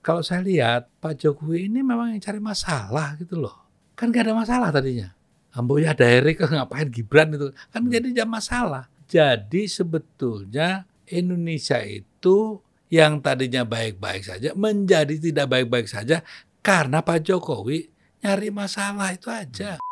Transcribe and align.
kalau 0.00 0.24
saya 0.24 0.40
lihat 0.40 0.88
Pak 1.00 1.20
Jokowi 1.20 1.68
ini 1.68 1.84
memang 1.84 2.12
yang 2.16 2.20
cari 2.20 2.40
masalah 2.40 3.16
gitu 3.20 3.36
loh. 3.36 3.56
Kan 3.96 4.08
gak 4.08 4.28
ada 4.28 4.34
masalah 4.36 4.68
tadinya. 4.72 5.12
Amboya 5.52 5.92
ada 5.92 6.06
Erik 6.06 6.40
ngapain 6.46 6.88
Gibran 6.88 7.36
itu 7.36 7.52
kan 7.68 7.84
Hmm. 7.84 7.92
jadi 7.92 8.24
jam 8.24 8.28
masalah. 8.30 8.88
Jadi 9.10 9.66
sebetulnya 9.66 10.86
Indonesia 11.10 11.82
itu 11.82 12.62
yang 12.90 13.18
tadinya 13.22 13.66
baik-baik 13.66 14.22
saja 14.26 14.54
menjadi 14.54 15.14
tidak 15.18 15.46
baik-baik 15.50 15.86
saja 15.90 16.22
karena 16.62 17.02
Pak 17.02 17.26
Jokowi 17.26 17.90
nyari 18.22 18.50
masalah 18.54 19.10
itu 19.14 19.26
aja. 19.30 19.82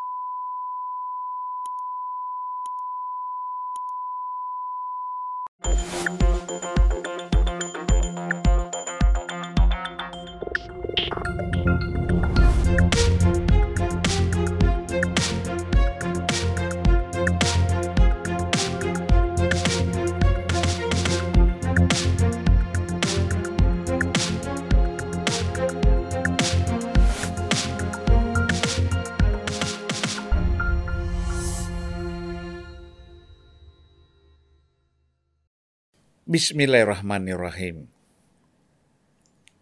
Bismillahirrahmanirrahim. 36.39 37.91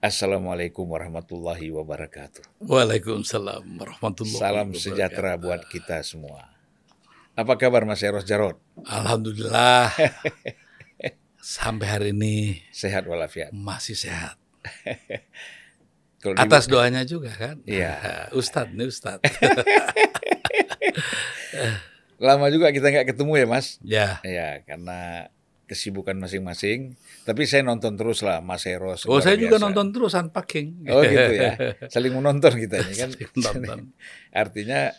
Assalamualaikum 0.05 0.85
warahmatullahi 0.85 1.73
wabarakatuh. 1.73 2.45
Waalaikumsalam 2.69 3.65
warahmatullahi 3.80 4.37
Salam 4.37 4.69
wabarakatuh. 4.69 4.85
sejahtera 4.85 5.41
buat 5.41 5.65
kita 5.73 6.04
semua. 6.04 6.52
Apa 7.32 7.57
kabar 7.57 7.88
Mas 7.88 8.04
Eros 8.04 8.29
Jarot? 8.29 8.60
Alhamdulillah 8.85 9.88
sampai 11.41 11.87
hari 11.88 12.09
ini 12.13 12.60
Sehat 12.77 13.09
walafiat. 13.09 13.57
masih 13.57 13.97
sehat. 13.97 14.37
Atas 16.37 16.69
doanya 16.69 17.09
juga 17.09 17.32
kan? 17.32 17.57
Iya. 17.65 17.97
Ustadz 18.37 18.77
nih 18.77 18.85
Ustadz. 18.93 19.24
Lama 22.21 22.52
juga 22.52 22.69
kita 22.69 22.93
nggak 22.93 23.16
ketemu 23.16 23.32
ya 23.32 23.47
Mas? 23.49 23.66
ya. 23.80 24.21
Ya 24.21 24.60
karena 24.69 25.32
kesibukan 25.67 26.15
masing-masing. 26.15 26.95
Tapi 27.27 27.43
saya 27.45 27.67
nonton 27.67 27.99
terus 27.99 28.23
lah 28.23 28.39
Mas 28.39 28.65
Eros. 28.65 29.05
Oh 29.11 29.19
saya 29.19 29.35
juga 29.35 29.59
biasa. 29.59 29.67
nonton 29.67 29.87
terus 29.91 30.15
Unpacking. 30.15 30.87
Oh 30.87 31.03
gitu 31.03 31.33
ya. 31.35 31.53
Saling 31.91 32.15
menonton 32.15 32.55
kita 32.55 32.87
ini 32.87 32.95
kan. 32.95 33.11
Saling. 33.47 33.91
Artinya 34.47 34.95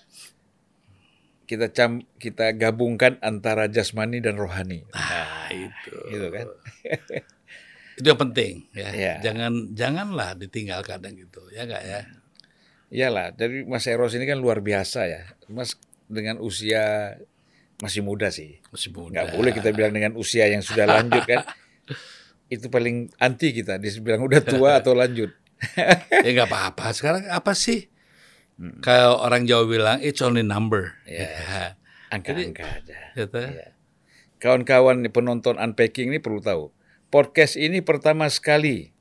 kita 1.47 1.71
cam 1.71 2.03
kita 2.19 2.51
gabungkan 2.59 3.15
antara 3.23 3.71
jasmani 3.71 4.19
dan 4.19 4.35
rohani. 4.35 4.83
Nah 4.91 5.47
itu. 5.55 5.95
Itu 6.11 6.27
kan. 6.29 6.47
Itu 7.97 8.13
yang 8.13 8.21
penting 8.29 8.53
ya. 8.75 8.93
Iya. 8.93 9.13
Jangan 9.23 9.73
janganlah 9.73 10.37
ditinggal 10.37 10.85
kadang 10.85 11.17
gitu 11.17 11.41
ya 11.49 11.65
enggak 11.65 11.81
ya. 11.81 12.01
Iyalah, 12.87 13.35
dari 13.35 13.67
Mas 13.67 13.83
Eros 13.89 14.15
ini 14.15 14.23
kan 14.23 14.39
luar 14.39 14.63
biasa 14.63 15.11
ya. 15.11 15.23
Mas 15.51 15.75
dengan 16.07 16.39
usia 16.39 17.15
masih 17.77 18.01
muda 18.01 18.33
sih. 18.33 18.57
Masih 18.73 18.89
muda. 18.93 19.21
Nggak 19.21 19.27
boleh 19.37 19.51
kita 19.53 19.69
bilang 19.73 19.93
dengan 19.93 20.13
usia 20.17 20.49
yang 20.49 20.65
sudah 20.65 20.85
lanjut 20.89 21.23
kan. 21.25 21.45
Itu 22.53 22.71
paling 22.71 23.11
anti 23.21 23.53
kita. 23.53 23.77
Dia 23.77 23.91
bilang 24.01 24.25
udah 24.25 24.41
tua 24.41 24.79
atau 24.79 24.95
lanjut. 24.97 25.29
ya 26.25 26.29
enggak 26.29 26.49
apa-apa. 26.49 26.93
Sekarang 26.95 27.27
apa 27.29 27.51
sih? 27.53 27.89
Hmm. 28.57 28.81
Kalau 28.81 29.21
orang 29.21 29.45
Jawa 29.45 29.65
bilang 29.69 29.97
it's 30.01 30.23
only 30.23 30.41
number. 30.41 30.97
Iya. 31.05 31.27
Ya. 31.27 31.65
Angka-angka 32.09 32.65
aja. 32.65 32.99
Gitu. 33.13 33.41
Iya. 33.41 33.75
Kawan-kawan 34.37 35.01
penonton 35.09 35.57
unpacking 35.57 36.13
ini 36.13 36.21
perlu 36.21 36.41
tahu. 36.41 36.69
Podcast 37.09 37.57
ini 37.57 37.81
pertama 37.81 38.29
sekali. 38.29 38.93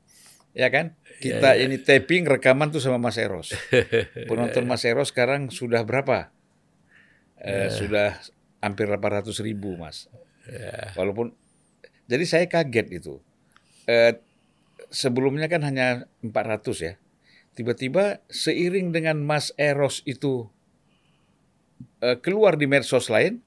Ya 0.56 0.72
kan? 0.72 0.96
Kita 1.16 1.56
Iya, 1.56 1.68
ini 1.68 1.76
taping 1.80 2.28
rekaman 2.28 2.72
tuh 2.72 2.80
sama 2.80 3.00
Mas 3.00 3.16
Eros. 3.16 3.52
Penonton 4.28 4.64
Mas 4.68 4.84
Eros 4.84 5.12
sekarang 5.12 5.48
sudah 5.48 5.84
berapa? 5.84 6.32
Eh, 7.40 7.68
Sudah 7.68 8.16
hampir 8.62 8.88
800 8.88 9.32
ribu 9.44 9.76
Mas. 9.76 10.08
Walaupun 10.94 11.34
jadi 12.06 12.24
saya 12.24 12.46
kaget 12.46 13.02
itu. 13.02 13.18
Eh, 13.86 14.18
sebelumnya 14.90 15.50
kan 15.50 15.62
hanya 15.66 16.06
400 16.22 16.78
ya. 16.78 16.94
Tiba-tiba 17.58 18.22
seiring 18.30 18.94
dengan 18.94 19.18
Mas 19.22 19.50
Eros 19.58 20.06
itu 20.06 20.46
eh, 22.02 22.18
keluar 22.22 22.54
di 22.54 22.70
medsos 22.70 23.10
lain, 23.10 23.42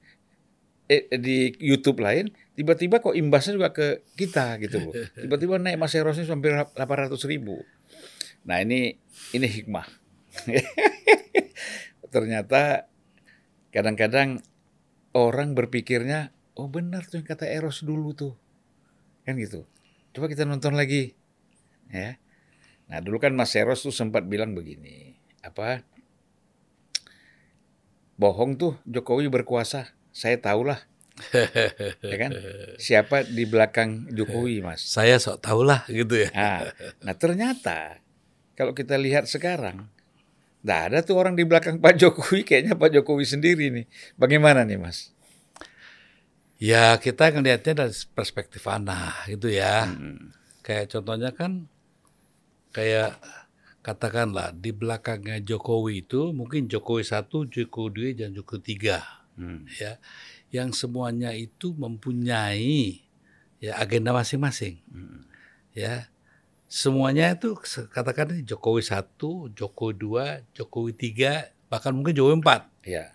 eh, 0.92 1.08
di 1.16 1.56
YouTube 1.60 2.04
lain, 2.04 2.32
tiba-tiba 2.60 3.00
kok 3.00 3.16
imbasnya 3.16 3.56
juga 3.56 3.72
ke 3.72 4.04
kita 4.20 4.60
gitu 4.60 4.92
loh. 4.92 4.94
Tiba-tiba 5.24 5.56
naik 5.62 5.80
Mas 5.80 5.96
Erosnya 5.96 6.28
sampai 6.28 6.68
800 6.76 7.16
ribu. 7.32 7.64
Nah 8.44 8.60
ini 8.60 9.00
ini 9.32 9.48
hikmah. 9.48 9.88
Ternyata 12.14 12.90
kadang-kadang 13.70 14.42
orang 15.28 15.58
berpikirnya, 15.58 16.32
oh 16.56 16.72
benar 16.72 17.04
tuh 17.10 17.20
yang 17.20 17.28
kata 17.28 17.50
Eros 17.50 17.84
dulu 17.84 18.16
tuh. 18.16 18.34
Kan 19.28 19.36
gitu. 19.36 19.68
Coba 20.16 20.32
kita 20.32 20.48
nonton 20.48 20.80
lagi. 20.80 21.18
Ya. 21.92 22.16
Nah 22.88 23.04
dulu 23.04 23.20
kan 23.20 23.36
Mas 23.36 23.54
Eros 23.58 23.84
tuh 23.84 23.92
sempat 23.92 24.24
bilang 24.26 24.56
begini. 24.56 25.20
Apa? 25.44 25.84
Bohong 28.20 28.60
tuh 28.60 28.76
Jokowi 28.88 29.32
berkuasa. 29.32 29.92
Saya 30.12 30.40
tahulah. 30.40 30.84
ya 32.12 32.18
kan? 32.20 32.32
Siapa 32.80 33.28
di 33.28 33.44
belakang 33.44 34.08
Jokowi, 34.12 34.64
Mas? 34.64 34.84
Saya 34.84 35.20
sok 35.20 35.44
tahu 35.44 35.68
lah 35.68 35.84
gitu 35.92 36.16
ya. 36.16 36.32
Nah, 36.32 36.60
nah 37.04 37.16
ternyata 37.16 38.00
kalau 38.56 38.76
kita 38.76 39.00
lihat 39.00 39.28
sekarang, 39.28 39.88
nggak 40.60 40.82
ada 40.92 40.98
tuh 41.02 41.16
orang 41.16 41.40
di 41.40 41.48
belakang 41.48 41.80
Pak 41.80 41.96
Jokowi, 41.96 42.44
kayaknya 42.44 42.76
Pak 42.76 42.92
Jokowi 42.92 43.24
sendiri 43.24 43.72
nih. 43.72 43.86
Bagaimana 44.20 44.68
nih, 44.68 44.76
Mas? 44.76 45.16
Ya 46.60 47.00
kita 47.00 47.32
ngelihatnya 47.32 47.88
dari 47.88 47.96
perspektif 48.12 48.68
anak 48.68 49.32
gitu 49.32 49.48
ya. 49.48 49.88
Hmm. 49.88 50.36
Kayak 50.60 50.92
contohnya 50.92 51.32
kan 51.32 51.72
kayak 52.76 53.16
katakanlah 53.80 54.52
di 54.52 54.76
belakangnya 54.76 55.40
Jokowi 55.40 56.04
itu 56.04 56.36
mungkin 56.36 56.68
Jokowi 56.68 57.08
satu, 57.08 57.48
Jokowi 57.48 57.90
dua 57.96 58.10
dan 58.16 58.36
Jokowi 58.36 58.62
tiga 58.76 59.00
Hmm. 59.40 59.64
ya, 59.72 59.96
yang 60.52 60.76
semuanya 60.76 61.32
itu 61.32 61.72
mempunyai 61.72 63.08
ya 63.64 63.80
agenda 63.80 64.12
masing-masing 64.12 64.84
Hmm. 64.92 65.24
ya. 65.72 66.12
Semuanya 66.70 67.34
itu 67.34 67.58
katakan 67.90 68.46
Jokowi 68.46 68.86
satu, 68.86 69.50
Jokowi 69.58 69.94
dua, 69.98 70.26
Jokowi 70.54 70.94
tiga, 70.94 71.50
bahkan 71.66 71.90
mungkin 71.98 72.14
Jokowi 72.14 72.46
empat. 72.46 72.70
Ya. 72.86 73.10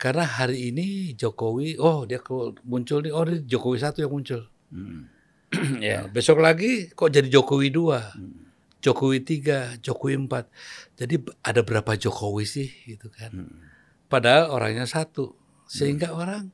Karena 0.00 0.24
hari 0.24 0.72
ini 0.72 1.12
Jokowi, 1.12 1.76
oh 1.76 2.08
dia 2.08 2.24
muncul 2.64 3.04
nih, 3.04 3.12
oh 3.12 3.28
ini 3.28 3.44
Jokowi 3.44 3.78
satu 3.84 4.00
yang 4.00 4.12
muncul. 4.16 4.48
Hmm. 4.72 5.12
Nah, 5.52 5.84
ya. 5.84 6.00
besok 6.08 6.40
lagi 6.40 6.88
kok 6.96 7.12
jadi 7.12 7.28
Jokowi 7.28 7.68
dua, 7.68 8.16
Hmm. 8.16 8.48
Jokowi 8.80 9.20
tiga, 9.20 9.76
Jokowi 9.84 10.24
empat. 10.24 10.48
Jadi 10.96 11.20
ada 11.44 11.60
berapa 11.60 11.92
Jokowi 12.00 12.48
sih 12.48 12.72
gitu 12.88 13.12
kan? 13.12 13.30
Hmm. 13.30 13.60
Padahal 14.08 14.48
orangnya 14.48 14.88
satu, 14.88 15.36
sehingga 15.68 16.16
orang 16.16 16.48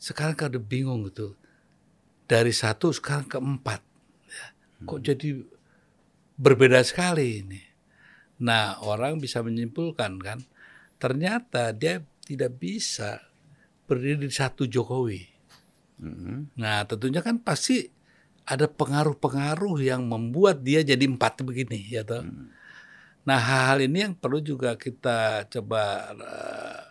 sekarang 0.00 0.32
kan 0.34 0.48
udah 0.56 0.64
bingung 0.64 1.04
gitu. 1.12 1.36
Dari 2.24 2.50
satu 2.56 2.88
sekarang 2.90 3.28
ke 3.28 3.38
empat, 3.38 3.80
kok 4.86 5.00
jadi 5.02 5.42
berbeda 6.38 6.82
sekali 6.86 7.42
ini. 7.42 7.62
Nah 8.44 8.78
orang 8.84 9.18
bisa 9.18 9.42
menyimpulkan 9.42 10.20
kan, 10.22 10.38
ternyata 11.00 11.74
dia 11.74 12.04
tidak 12.28 12.60
bisa 12.60 13.24
berdiri 13.88 14.28
di 14.28 14.30
satu 14.30 14.68
Jokowi. 14.68 15.24
Hmm. 15.98 16.52
Nah, 16.54 16.84
tentunya 16.84 17.24
kan 17.24 17.40
pasti 17.40 17.88
ada 18.44 18.68
pengaruh-pengaruh 18.68 19.80
yang 19.80 20.04
membuat 20.04 20.60
dia 20.60 20.84
jadi 20.84 21.08
empat 21.08 21.40
begini, 21.40 21.88
ya 21.88 22.04
toh. 22.04 22.20
Hmm. 22.20 22.52
Nah, 23.24 23.38
hal-hal 23.40 23.88
ini 23.88 24.08
yang 24.08 24.14
perlu 24.14 24.44
juga 24.44 24.76
kita 24.76 25.48
coba 25.48 26.12
eh, 26.16 26.82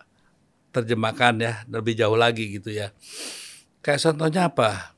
terjemahkan 0.73 1.33
ya 1.37 1.53
lebih 1.69 1.93
jauh 1.97 2.17
lagi 2.17 2.57
gitu 2.57 2.73
ya. 2.73 2.89
Kayak 3.85 4.03
contohnya 4.09 4.49
apa? 4.49 4.96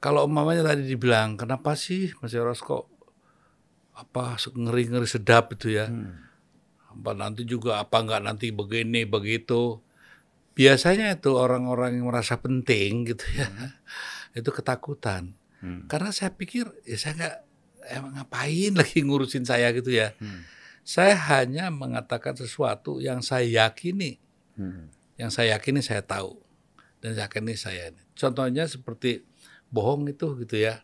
Kalau 0.00 0.24
umpamanya 0.24 0.64
tadi 0.64 0.88
dibilang, 0.88 1.36
kenapa 1.36 1.76
sih 1.76 2.10
Mas 2.24 2.32
Eros 2.32 2.64
kok 2.64 2.88
apa 3.92 4.40
ngeri-ngeri 4.40 5.04
sedap 5.04 5.52
itu 5.52 5.76
ya? 5.76 5.88
Hmm. 5.88 6.28
apa 6.90 7.14
nanti 7.14 7.46
juga 7.46 7.78
apa 7.78 8.02
enggak 8.02 8.18
nanti 8.26 8.50
begini 8.50 9.06
begitu 9.06 9.78
biasanya 10.58 11.14
itu 11.14 11.38
orang-orang 11.38 11.94
yang 12.02 12.10
merasa 12.10 12.34
penting 12.42 13.06
gitu 13.06 13.22
ya 13.38 13.46
itu 14.38 14.50
ketakutan 14.50 15.38
Hmm. 15.60 15.84
karena 15.92 16.08
saya 16.08 16.32
pikir 16.32 16.72
ya 16.88 16.96
saya 16.96 17.12
nggak 17.20 17.36
emang 17.92 18.12
ngapain 18.16 18.72
lagi 18.80 18.98
ngurusin 19.04 19.44
saya 19.44 19.68
gitu 19.76 19.92
ya. 19.92 20.16
Hmm. 20.16 20.44
Saya 20.80 21.14
hanya 21.36 21.68
mengatakan 21.68 22.34
sesuatu 22.34 22.98
yang 23.04 23.20
saya 23.20 23.68
yakini. 23.68 24.16
Hmm. 24.56 24.88
Yang 25.20 25.30
saya 25.36 25.60
yakini 25.60 25.84
saya 25.84 26.00
tahu. 26.00 26.40
Dan 27.04 27.12
saya 27.16 27.28
yakini 27.28 27.54
saya 27.56 27.92
ini. 27.92 28.02
Contohnya 28.16 28.64
seperti 28.64 29.24
bohong 29.70 30.10
itu 30.10 30.34
gitu 30.42 30.56
ya. 30.58 30.82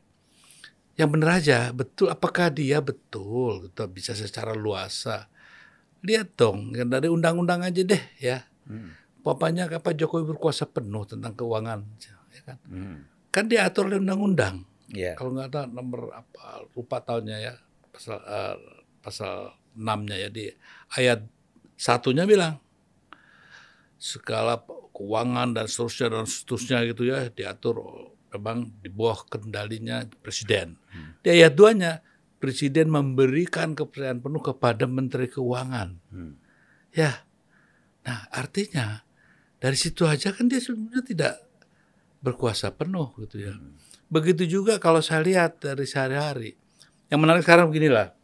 Yang 0.97 1.11
benar 1.12 1.31
aja, 1.37 1.59
betul 1.77 2.09
apakah 2.09 2.49
dia 2.49 2.81
betul 2.81 3.69
gitu, 3.69 3.85
bisa 3.93 4.17
secara 4.17 4.56
luasa. 4.56 5.29
Lihat 6.00 6.38
dong, 6.38 6.73
dari 6.73 7.12
undang-undang 7.12 7.61
aja 7.61 7.85
deh 7.85 8.00
ya. 8.17 8.49
Hmm. 8.65 8.97
Papanya 9.21 9.69
apa 9.69 9.93
Jokowi 9.93 10.25
berkuasa 10.25 10.65
penuh 10.71 11.05
tentang 11.05 11.37
keuangan, 11.37 11.85
ya 12.33 12.41
kan? 12.47 12.59
Hmm. 12.65 13.05
Kan 13.29 13.50
diatur 13.53 13.93
oleh 13.93 14.00
undang-undang. 14.00 14.65
Yeah. 14.88 15.19
Kalau 15.19 15.35
nggak 15.35 15.50
ada 15.50 15.62
nomor 15.67 16.15
apa 16.15 16.62
lupa 16.79 17.03
tahunnya 17.03 17.38
ya 17.43 17.55
pasal 17.91 18.19
uh, 18.23 18.56
pasal 19.03 19.35
6-nya 19.75 20.17
ya 20.17 20.29
di 20.31 20.47
ayat 20.94 21.27
satunya 21.75 22.23
bilang 22.23 22.62
segala 23.99 24.62
keuangan 24.94 25.53
dan 25.56 25.67
seterusnya 25.67 26.09
dan 26.12 26.25
seterusnya 26.29 26.79
gitu 26.88 27.03
ya 27.09 27.29
diatur 27.29 27.83
memang 28.37 28.71
di 28.81 28.93
bawah 28.93 29.25
kendalinya 29.27 30.05
presiden. 30.21 30.77
Hmm. 30.93 31.17
Di 31.25 31.33
ayat 31.33 31.56
2-nya 31.56 31.93
presiden 32.37 32.93
memberikan 32.93 33.73
kepercayaan 33.73 34.21
penuh 34.21 34.43
kepada 34.44 34.85
menteri 34.85 35.27
keuangan. 35.27 35.88
Hmm. 36.12 36.37
Ya. 36.93 37.27
Nah, 38.06 38.29
artinya 38.31 39.03
dari 39.59 39.75
situ 39.75 40.06
aja 40.06 40.31
kan 40.31 40.47
dia 40.47 40.62
sebenarnya 40.62 41.03
tidak 41.03 41.35
berkuasa 42.23 42.71
penuh 42.77 43.12
gitu 43.25 43.50
ya. 43.50 43.55
Hmm. 43.56 43.75
Begitu 44.06 44.47
juga 44.61 44.79
kalau 44.79 45.03
saya 45.03 45.25
lihat 45.25 45.59
dari 45.65 45.85
sehari-hari. 45.88 46.55
Yang 47.11 47.21
menarik 47.23 47.43
sekarang 47.43 47.71
beginilah. 47.73 48.15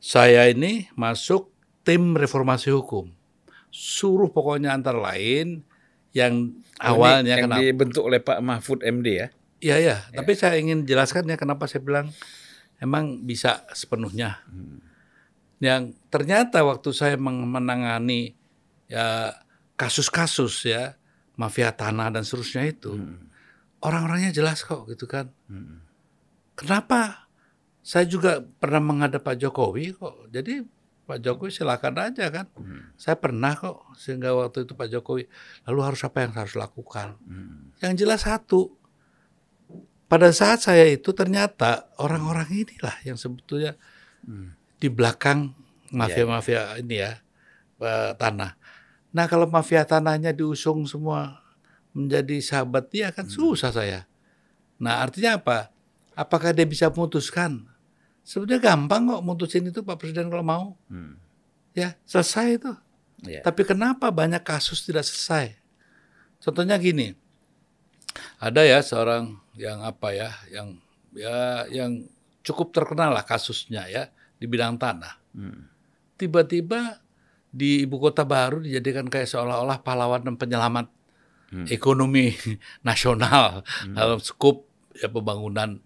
Saya 0.00 0.48
ini 0.48 0.88
masuk 0.96 1.50
tim 1.82 2.14
reformasi 2.16 2.72
hukum. 2.72 3.10
Suruh 3.70 4.30
pokoknya 4.30 4.74
antara 4.74 4.98
lain 4.98 5.62
yang 6.10 6.54
awalnya 6.82 7.38
yang 7.38 7.50
kenapa, 7.50 7.62
dibentuk 7.62 8.02
oleh 8.06 8.20
Pak 8.20 8.38
Mahfud 8.42 8.80
MD 8.82 9.08
ya. 9.08 9.28
Iya 9.60 9.76
ya, 9.76 9.96
tapi 10.16 10.32
saya 10.32 10.56
ingin 10.56 10.88
jelaskan 10.88 11.28
ya 11.28 11.36
kenapa 11.36 11.68
saya 11.68 11.84
bilang 11.84 12.08
emang 12.80 13.20
bisa 13.28 13.68
sepenuhnya. 13.76 14.40
Hmm. 14.48 14.80
Yang 15.60 16.00
ternyata 16.08 16.64
waktu 16.64 16.96
saya 16.96 17.20
menangani 17.20 18.32
ya 18.88 19.36
kasus-kasus 19.76 20.64
ya 20.64 20.96
mafia 21.36 21.76
tanah 21.76 22.08
dan 22.08 22.24
seterusnya 22.24 22.64
itu, 22.72 22.96
hmm 22.96 23.30
orang-orangnya 23.80 24.30
jelas 24.32 24.62
kok 24.62 24.86
gitu 24.88 25.08
kan. 25.08 25.32
Hmm. 25.48 25.82
Kenapa? 26.54 27.28
Saya 27.80 28.04
juga 28.04 28.44
pernah 28.44 28.80
menghadap 28.84 29.24
Pak 29.24 29.40
Jokowi 29.40 29.96
kok. 29.96 30.28
Jadi 30.28 30.60
Pak 31.10 31.18
Jokowi 31.26 31.50
silakan 31.50 31.98
aja 31.98 32.30
kan. 32.30 32.46
Hmm. 32.54 32.94
Saya 32.94 33.18
pernah 33.18 33.58
kok 33.58 33.82
sehingga 33.98 34.30
waktu 34.30 34.62
itu 34.62 34.78
Pak 34.78 34.86
Jokowi 34.94 35.26
lalu 35.66 35.80
harus 35.82 36.06
apa 36.06 36.22
yang 36.22 36.32
harus 36.38 36.54
lakukan. 36.54 37.18
Hmm. 37.26 37.74
Yang 37.82 38.06
jelas 38.06 38.22
satu. 38.22 38.78
Pada 40.06 40.30
saat 40.30 40.62
saya 40.62 40.86
itu 40.86 41.10
ternyata 41.10 41.90
orang-orang 41.98 42.46
inilah 42.50 42.94
yang 43.02 43.18
sebetulnya 43.18 43.74
hmm. 44.22 44.78
di 44.78 44.86
belakang 44.90 45.54
mafia-mafia 45.90 46.78
ini 46.78 47.02
ya 47.02 47.18
uh, 47.82 48.14
tanah. 48.14 48.54
Nah 49.10 49.26
kalau 49.26 49.50
mafia 49.50 49.82
tanahnya 49.82 50.30
diusung 50.30 50.86
semua 50.86 51.42
menjadi 51.90 52.38
sahabat 52.38 52.86
dia 52.90 53.10
kan 53.10 53.26
hmm. 53.26 53.34
susah 53.34 53.74
saya. 53.74 54.06
Nah 54.78 55.02
artinya 55.02 55.42
apa? 55.42 55.74
Apakah 56.14 56.54
dia 56.54 56.66
bisa 56.66 56.86
memutuskan? 56.90 57.66
Sebenarnya 58.22 58.60
gampang 58.62 59.10
kok 59.10 59.24
mutusin 59.24 59.68
itu 59.68 59.80
Pak 59.82 59.96
Presiden 59.98 60.28
kalau 60.28 60.44
mau. 60.44 60.64
Hmm. 60.86 61.18
Ya 61.74 61.96
selesai 62.06 62.60
itu. 62.60 62.72
Yeah. 63.24 63.44
Tapi 63.44 63.68
kenapa 63.68 64.08
banyak 64.08 64.40
kasus 64.40 64.84
tidak 64.84 65.04
selesai? 65.04 65.56
Contohnya 66.40 66.80
gini, 66.80 67.12
ada 68.40 68.64
ya 68.64 68.80
seorang 68.80 69.36
yang 69.60 69.84
apa 69.84 70.16
ya, 70.16 70.32
yang 70.48 70.80
ya 71.12 71.68
yang 71.68 72.08
cukup 72.40 72.72
terkenal 72.72 73.12
lah 73.12 73.24
kasusnya 73.24 73.84
ya 73.92 74.08
di 74.40 74.48
bidang 74.48 74.80
tanah. 74.80 75.20
Hmm. 75.36 75.68
Tiba-tiba 76.16 77.00
di 77.50 77.84
ibu 77.84 77.98
kota 78.00 78.24
baru 78.24 78.62
dijadikan 78.62 79.10
kayak 79.10 79.28
seolah-olah 79.28 79.82
pahlawan 79.82 80.22
dan 80.22 80.38
penyelamat 80.38 80.86
hmm. 81.52 81.66
ekonomi 81.68 82.32
nasional 82.88 83.66
hmm. 83.66 83.94
dalam 83.98 84.18
skup 84.22 84.64
ya 84.96 85.10
pembangunan 85.10 85.76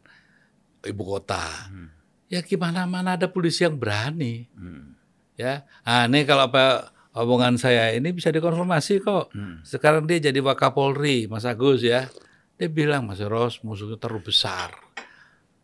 ibu 0.85 1.03
kota. 1.03 1.43
Hmm. 1.71 1.94
Ya 2.35 2.43
gimana 2.43 2.83
mana 2.83 3.15
ada 3.15 3.31
polisi 3.31 3.63
yang 3.63 3.79
berani. 3.79 4.51
Hmm. 4.59 4.99
Ya, 5.39 5.63
ah 5.87 6.11
ini 6.11 6.27
kalau 6.27 6.51
apa 6.51 6.91
omongan 7.15 7.55
saya 7.63 7.95
ini 7.95 8.11
bisa 8.11 8.35
dikonfirmasi 8.35 9.07
kok. 9.07 9.31
Hmm. 9.31 9.63
Sekarang 9.63 10.03
dia 10.03 10.19
jadi 10.19 10.43
Wakapolri, 10.43 11.31
Mas 11.31 11.47
Agus 11.47 11.87
ya. 11.87 12.11
Dia 12.59 12.67
bilang 12.67 13.07
Mas 13.07 13.23
Ros 13.23 13.63
musuhnya 13.63 14.03
terlalu 14.03 14.35
besar. 14.35 14.75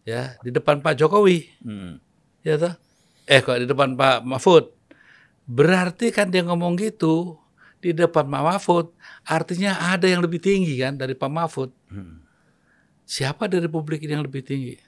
Ya, 0.06 0.38
di 0.46 0.54
depan 0.54 0.78
Pak 0.78 0.94
Jokowi. 0.94 1.50
Hmm. 1.58 1.98
Ya 2.46 2.54
toh? 2.54 2.78
Eh 3.26 3.42
kok 3.42 3.58
di 3.58 3.66
depan 3.66 3.98
Pak 3.98 4.22
Mahfud. 4.22 4.70
Berarti 5.50 6.14
kan 6.14 6.30
dia 6.30 6.46
ngomong 6.46 6.78
gitu 6.78 7.34
di 7.82 7.90
depan 7.90 8.30
Pak 8.30 8.42
Mahfud, 8.46 8.94
artinya 9.26 9.90
ada 9.90 10.06
yang 10.06 10.22
lebih 10.22 10.38
tinggi 10.38 10.78
kan 10.78 10.94
dari 10.94 11.18
Pak 11.18 11.30
Mahfud. 11.34 11.74
Hmm. 11.90 12.22
Siapa 13.02 13.50
dari 13.50 13.66
Republik 13.66 14.06
ini 14.06 14.14
yang 14.14 14.22
lebih 14.22 14.46
tinggi? 14.46 14.78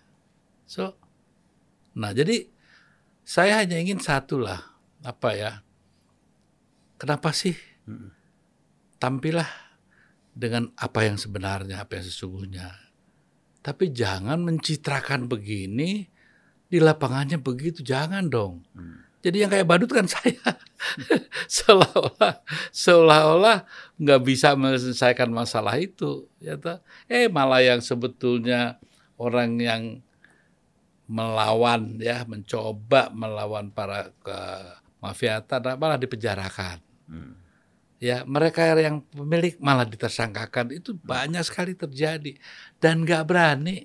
So, 0.62 1.01
nah 1.92 2.10
jadi 2.12 2.52
saya 3.22 3.62
hanya 3.62 3.78
ingin 3.78 4.02
satu 4.02 4.42
lah, 4.42 4.58
apa 5.06 5.30
ya? 5.38 5.52
Kenapa 6.98 7.30
sih 7.34 7.54
hmm. 7.86 8.10
tampillah 8.98 9.46
dengan 10.34 10.70
apa 10.78 11.06
yang 11.06 11.18
sebenarnya, 11.18 11.82
apa 11.82 11.98
yang 11.98 12.06
sesungguhnya. 12.06 12.68
Tapi 13.62 13.94
jangan 13.94 14.42
mencitrakan 14.42 15.30
begini 15.30 16.10
di 16.66 16.78
lapangannya 16.82 17.38
begitu, 17.38 17.86
jangan 17.86 18.26
dong. 18.26 18.66
Hmm. 18.74 19.06
Jadi 19.22 19.46
yang 19.46 19.50
kayak 19.54 19.70
badut 19.70 19.86
kan 19.86 20.10
saya 20.18 20.58
seolah-olah 21.46 22.42
seolah-olah 22.74 23.58
nggak 24.02 24.20
bisa 24.26 24.58
menyelesaikan 24.58 25.30
masalah 25.30 25.78
itu, 25.78 26.26
ya. 26.42 26.58
Eh 27.06 27.30
malah 27.30 27.62
yang 27.62 27.78
sebetulnya 27.78 28.82
orang 29.14 29.62
yang 29.62 29.82
melawan 31.12 32.00
ya 32.00 32.24
mencoba 32.24 33.12
melawan 33.12 33.68
para 33.68 34.08
ke 34.24 34.38
mafia 35.04 35.44
tanah 35.44 35.76
malah 35.76 36.00
dipenjarakan. 36.00 36.80
Hmm. 37.04 37.36
Ya 38.00 38.24
mereka 38.24 38.72
yang 38.80 39.04
pemilik 39.12 39.60
malah 39.60 39.84
ditersangkakan 39.84 40.72
itu 40.72 40.96
banyak 40.96 41.44
sekali 41.44 41.76
terjadi 41.76 42.40
dan 42.80 43.04
nggak 43.04 43.28
berani. 43.28 43.84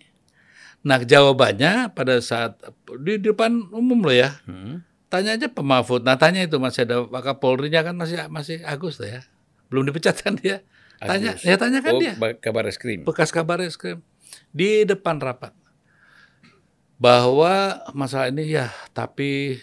Nah 0.87 1.03
jawabannya 1.03 1.91
pada 1.91 2.23
saat 2.23 2.55
di 3.03 3.19
depan 3.19 3.51
umum 3.75 4.07
loh 4.07 4.15
ya. 4.15 4.39
Hmm 4.47 4.87
Tanya 5.07 5.39
aja 5.39 5.47
Pak 5.47 5.63
Mahfud. 5.63 6.03
Nah 6.03 6.19
tanya 6.19 6.43
itu 6.43 6.59
masih 6.59 6.83
ada 6.83 7.07
Kapolri-nya 7.07 7.79
kan 7.79 7.95
masih 7.95 8.27
masih 8.27 8.59
Agus 8.67 8.99
ya. 8.99 9.23
Belum 9.71 9.87
dipecat 9.87 10.19
kan 10.19 10.35
dia. 10.35 10.63
Tanya, 10.99 11.39
Agus. 11.39 11.47
ya 11.47 11.55
tanya 11.55 11.79
kan 11.79 11.93
oh, 11.95 11.99
dia. 12.03 12.13
Kabar 12.43 12.67
eskrim. 12.67 13.07
Bekas 13.07 13.31
kabar 13.31 13.63
eskrim. 13.63 14.03
Di 14.51 14.83
depan 14.83 15.23
rapat. 15.23 15.55
Bahwa 16.97 17.85
masalah 17.93 18.33
ini 18.33 18.57
ya 18.57 18.73
tapi 18.91 19.61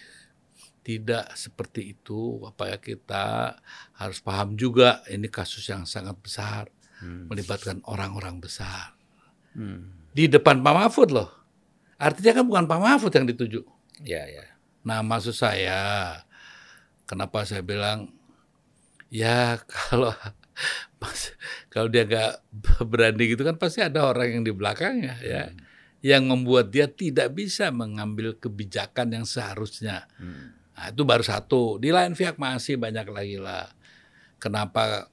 tidak 0.85 1.33
seperti 1.35 1.97
itu. 1.97 2.45
Apa 2.47 2.77
ya 2.77 2.79
kita 2.79 3.59
harus 3.99 4.21
paham 4.21 4.55
juga 4.55 5.03
ini 5.11 5.27
kasus 5.27 5.65
yang 5.67 5.89
sangat 5.89 6.15
besar. 6.21 6.71
Hmm. 7.03 7.27
Melibatkan 7.27 7.83
orang-orang 7.91 8.39
besar. 8.39 8.95
Hmm. 9.57 9.91
Di 10.15 10.31
depan 10.31 10.63
Pak 10.63 10.75
Mahfud 10.75 11.11
loh. 11.11 11.31
Artinya 11.99 12.39
kan 12.39 12.45
bukan 12.47 12.65
Pak 12.71 12.81
Mahfud 12.81 13.13
yang 13.17 13.27
dituju. 13.27 13.61
Ya, 14.05 14.27
ya. 14.27 14.45
Nah, 14.85 15.01
maksud 15.01 15.33
saya, 15.33 16.21
kenapa 17.09 17.49
saya 17.49 17.65
bilang, 17.65 18.13
ya 19.09 19.59
kalau 19.73 20.13
kalau 21.73 21.89
dia 21.91 22.07
gak 22.07 22.45
berani 22.91 23.25
gitu 23.33 23.43
kan 23.43 23.59
pasti 23.59 23.83
ada 23.83 24.07
orang 24.07 24.39
yang 24.39 24.43
di 24.45 24.53
belakangnya 24.53 25.19
ya, 25.25 25.51
hmm. 25.51 25.74
Yang 26.05 26.29
membuat 26.29 26.69
dia 26.69 26.85
tidak 26.85 27.33
bisa 27.33 27.73
mengambil 27.73 28.37
kebijakan 28.37 29.17
yang 29.17 29.25
seharusnya. 29.25 30.05
Hmm. 30.21 30.53
Nah, 30.77 30.93
itu 30.93 31.03
baru 31.09 31.25
satu. 31.25 31.81
Di 31.81 31.89
lain 31.89 32.13
pihak 32.13 32.37
masih 32.37 32.77
banyak 32.77 33.09
lagi 33.09 33.41
lah. 33.41 33.73
Kenapa 34.37 35.09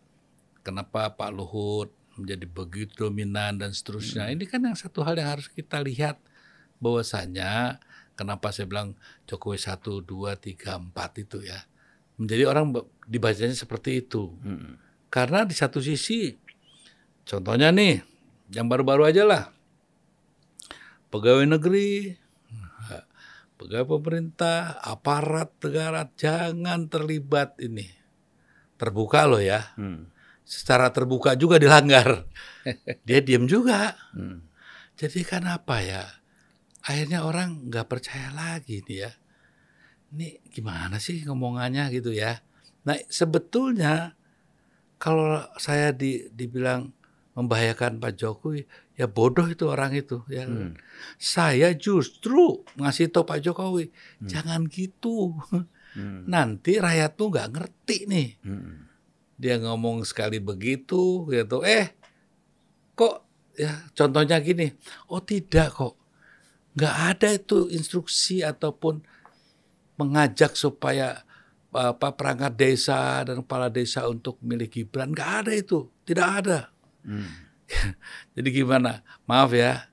kenapa 0.67 1.15
Pak 1.15 1.31
Luhut 1.31 1.95
menjadi 2.19 2.43
begitu 2.43 3.07
dominan 3.07 3.55
dan 3.55 3.71
seterusnya. 3.71 4.27
Hmm. 4.27 4.35
Ini 4.35 4.43
kan 4.51 4.59
yang 4.67 4.75
satu 4.75 4.99
hal 5.07 5.15
yang 5.15 5.31
harus 5.31 5.47
kita 5.47 5.79
lihat 5.79 6.19
bahwasanya 6.83 7.79
Kenapa 8.21 8.53
saya 8.53 8.69
bilang 8.69 8.93
Jokowi 9.25 9.57
satu, 9.57 9.97
dua, 10.05 10.37
tiga, 10.37 10.77
empat 10.77 11.25
itu 11.25 11.41
ya. 11.41 11.57
Menjadi 12.21 12.45
orang 12.45 12.69
dibacanya 13.09 13.57
seperti 13.57 14.05
itu. 14.05 14.29
Hmm. 14.45 14.77
Karena 15.09 15.41
di 15.41 15.57
satu 15.57 15.81
sisi, 15.81 16.37
contohnya 17.25 17.73
nih, 17.73 17.97
yang 18.53 18.69
baru-baru 18.69 19.09
aja 19.09 19.25
lah, 19.25 19.49
pegawai 21.11 21.45
negeri 21.45 22.17
pegawai 23.61 24.01
pemerintah, 24.01 24.81
aparat 24.81 25.53
negara 25.61 26.09
jangan 26.17 26.89
terlibat 26.89 27.61
ini. 27.61 27.85
Terbuka 28.81 29.29
loh 29.29 29.37
ya. 29.37 29.77
Hmm. 29.77 30.09
Secara 30.41 30.89
terbuka 30.89 31.37
juga 31.37 31.61
dilanggar. 31.61 32.25
Dia 33.07 33.21
diam 33.21 33.45
juga. 33.45 33.93
Hmm. 34.17 34.41
Jadi 34.97 35.21
kan 35.21 35.45
apa 35.45 35.85
ya? 35.85 36.01
Akhirnya 36.81 37.21
orang 37.21 37.69
nggak 37.69 37.85
percaya 37.85 38.33
lagi 38.33 38.81
nih 38.81 38.97
ya. 39.05 39.11
Ini 40.11 40.41
gimana 40.49 40.97
sih 40.97 41.21
ngomongannya 41.21 41.93
gitu 41.93 42.09
ya. 42.09 42.41
Nah 42.81 42.97
sebetulnya 43.13 44.17
kalau 44.97 45.45
saya 45.61 45.93
di, 45.93 46.25
dibilang 46.33 46.89
membahayakan 47.37 48.01
Pak 48.01 48.17
Jokowi, 48.17 48.65
ya 49.01 49.09
bodoh 49.09 49.49
itu 49.49 49.65
orang 49.65 49.97
itu. 49.97 50.21
Ya. 50.29 50.45
Hmm. 50.45 50.77
Saya 51.17 51.73
justru 51.73 52.61
ngasih 52.77 53.09
tahu 53.09 53.25
Pak 53.25 53.41
Jokowi, 53.41 53.89
jangan 54.21 54.69
gitu. 54.69 55.33
Hmm. 55.97 56.29
Nanti 56.29 56.77
rakyat 56.77 57.17
tuh 57.17 57.33
nggak 57.33 57.49
ngerti 57.49 57.97
nih. 58.05 58.29
Hmm. 58.45 58.85
Dia 59.41 59.57
ngomong 59.57 60.05
sekali 60.05 60.37
begitu, 60.37 61.25
gitu. 61.33 61.65
Eh, 61.65 61.97
kok 62.93 63.25
ya 63.57 63.89
contohnya 63.97 64.37
gini, 64.37 64.69
oh 65.09 65.25
tidak 65.25 65.73
kok, 65.73 65.97
nggak 66.77 66.95
ada 67.17 67.27
itu 67.33 67.65
instruksi 67.73 68.45
ataupun 68.45 69.01
mengajak 69.97 70.53
supaya 70.53 71.25
apa 71.73 72.13
perangkat 72.13 72.53
desa 72.53 73.25
dan 73.25 73.41
kepala 73.41 73.73
desa 73.73 74.05
untuk 74.05 74.37
milih 74.45 74.69
Gibran, 74.69 75.09
nggak 75.09 75.31
ada 75.41 75.51
itu, 75.57 75.89
tidak 76.05 76.27
ada. 76.45 76.59
Hmm. 77.01 77.50
Jadi 78.35 78.49
gimana? 78.51 79.03
Maaf 79.27 79.51
ya, 79.55 79.91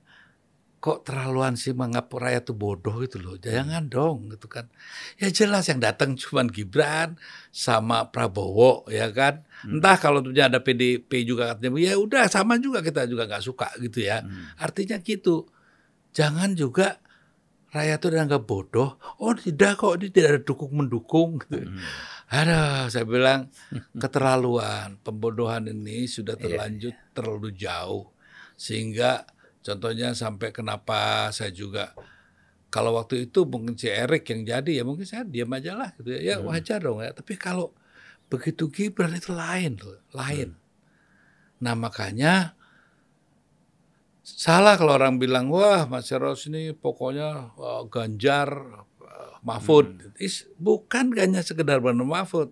kok 0.79 1.03
terlaluan 1.03 1.59
sih 1.59 1.75
menganggap 1.75 2.07
rakyat 2.07 2.43
itu 2.47 2.53
bodoh 2.55 3.03
gitu 3.03 3.19
loh. 3.19 3.35
Jangan 3.35 3.91
dong 3.91 4.31
gitu 4.31 4.47
kan. 4.47 4.71
Ya 5.19 5.27
jelas 5.27 5.67
yang 5.67 5.83
datang 5.83 6.15
cuma 6.15 6.47
Gibran 6.47 7.19
sama 7.51 8.07
Prabowo 8.09 8.87
ya 8.87 9.11
kan. 9.11 9.43
Entah 9.67 9.99
kalau 9.99 10.23
tuh 10.23 10.31
ada 10.39 10.63
PDP 10.63 11.27
juga 11.27 11.51
katanya, 11.51 11.75
ya 11.83 11.99
udah 11.99 12.31
sama 12.31 12.55
juga 12.63 12.79
kita 12.79 13.03
juga 13.11 13.27
nggak 13.27 13.43
suka 13.43 13.67
gitu 13.83 14.07
ya. 14.07 14.23
Artinya 14.55 14.97
gitu. 15.03 15.51
Jangan 16.15 16.55
juga 16.55 17.03
rakyat 17.75 17.99
itu 18.01 18.07
dianggap 18.09 18.41
bodoh. 18.47 18.97
Oh 19.19 19.35
tidak 19.35 19.77
kok, 19.77 19.99
ini 19.99 20.09
tidak 20.09 20.29
ada 20.31 20.41
dukung 20.41 20.71
mendukung 20.79 21.37
gitu. 21.43 21.69
Ada, 22.29 22.93
saya 22.93 23.05
bilang 23.09 23.49
keterlaluan, 24.01 25.01
pembodohan 25.01 25.65
ini 25.65 26.05
sudah 26.05 26.37
terlanjut 26.37 26.93
terlalu 27.17 27.49
jauh, 27.57 28.13
sehingga 28.53 29.25
contohnya 29.65 30.13
sampai 30.13 30.53
kenapa 30.53 31.33
saya 31.33 31.49
juga 31.49 31.97
kalau 32.69 32.93
waktu 33.01 33.25
itu 33.27 33.49
mungkin 33.49 33.73
si 33.73 33.89
Erik 33.89 34.29
yang 34.29 34.45
jadi 34.45 34.71
ya 34.81 34.83
mungkin 34.85 35.09
saya 35.09 35.25
diam 35.25 35.49
aja 35.49 35.73
lah 35.73 35.89
gitu 35.97 36.13
ya, 36.13 36.21
ya 36.21 36.45
wajar 36.45 36.77
dong 36.77 37.01
ya. 37.01 37.09
Tapi 37.17 37.33
kalau 37.33 37.73
begitu 38.29 38.69
Gibran 38.69 39.17
itu 39.17 39.33
lain 39.33 39.81
loh, 39.81 39.97
lain. 40.13 40.53
Nah 41.65 41.73
makanya 41.73 42.53
salah 44.21 44.77
kalau 44.77 44.93
orang 44.93 45.17
bilang 45.17 45.49
wah 45.49 45.89
Mas 45.89 46.13
Eros 46.13 46.45
ini 46.45 46.77
pokoknya 46.77 47.57
wah, 47.57 47.81
Ganjar 47.89 48.85
Mahfud. 49.41 50.13
Is, 50.17 50.47
bukan 50.55 51.15
hanya 51.15 51.39
sekedar 51.39 51.79
benar 51.79 52.03
Mahfud. 52.03 52.51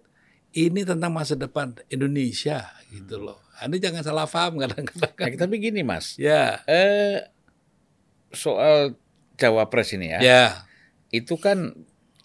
Ini 0.51 0.87
tentang 0.87 1.11
masa 1.11 1.35
depan 1.35 1.75
Indonesia 1.87 2.63
gitu 2.89 3.19
loh. 3.19 3.37
Anda 3.57 3.77
jangan 3.77 4.01
salah 4.01 4.25
paham 4.25 4.57
kadang-kadang. 4.57 5.13
Nah, 5.17 5.37
tapi 5.37 5.55
gini 5.57 5.81
Mas, 5.83 6.15
Ya, 6.15 6.63
eh, 6.65 7.27
soal 8.31 8.95
cawapres 9.35 9.93
ini 9.93 10.13
ya, 10.13 10.19
ya. 10.19 10.43
itu 11.09 11.37
kan 11.37 11.73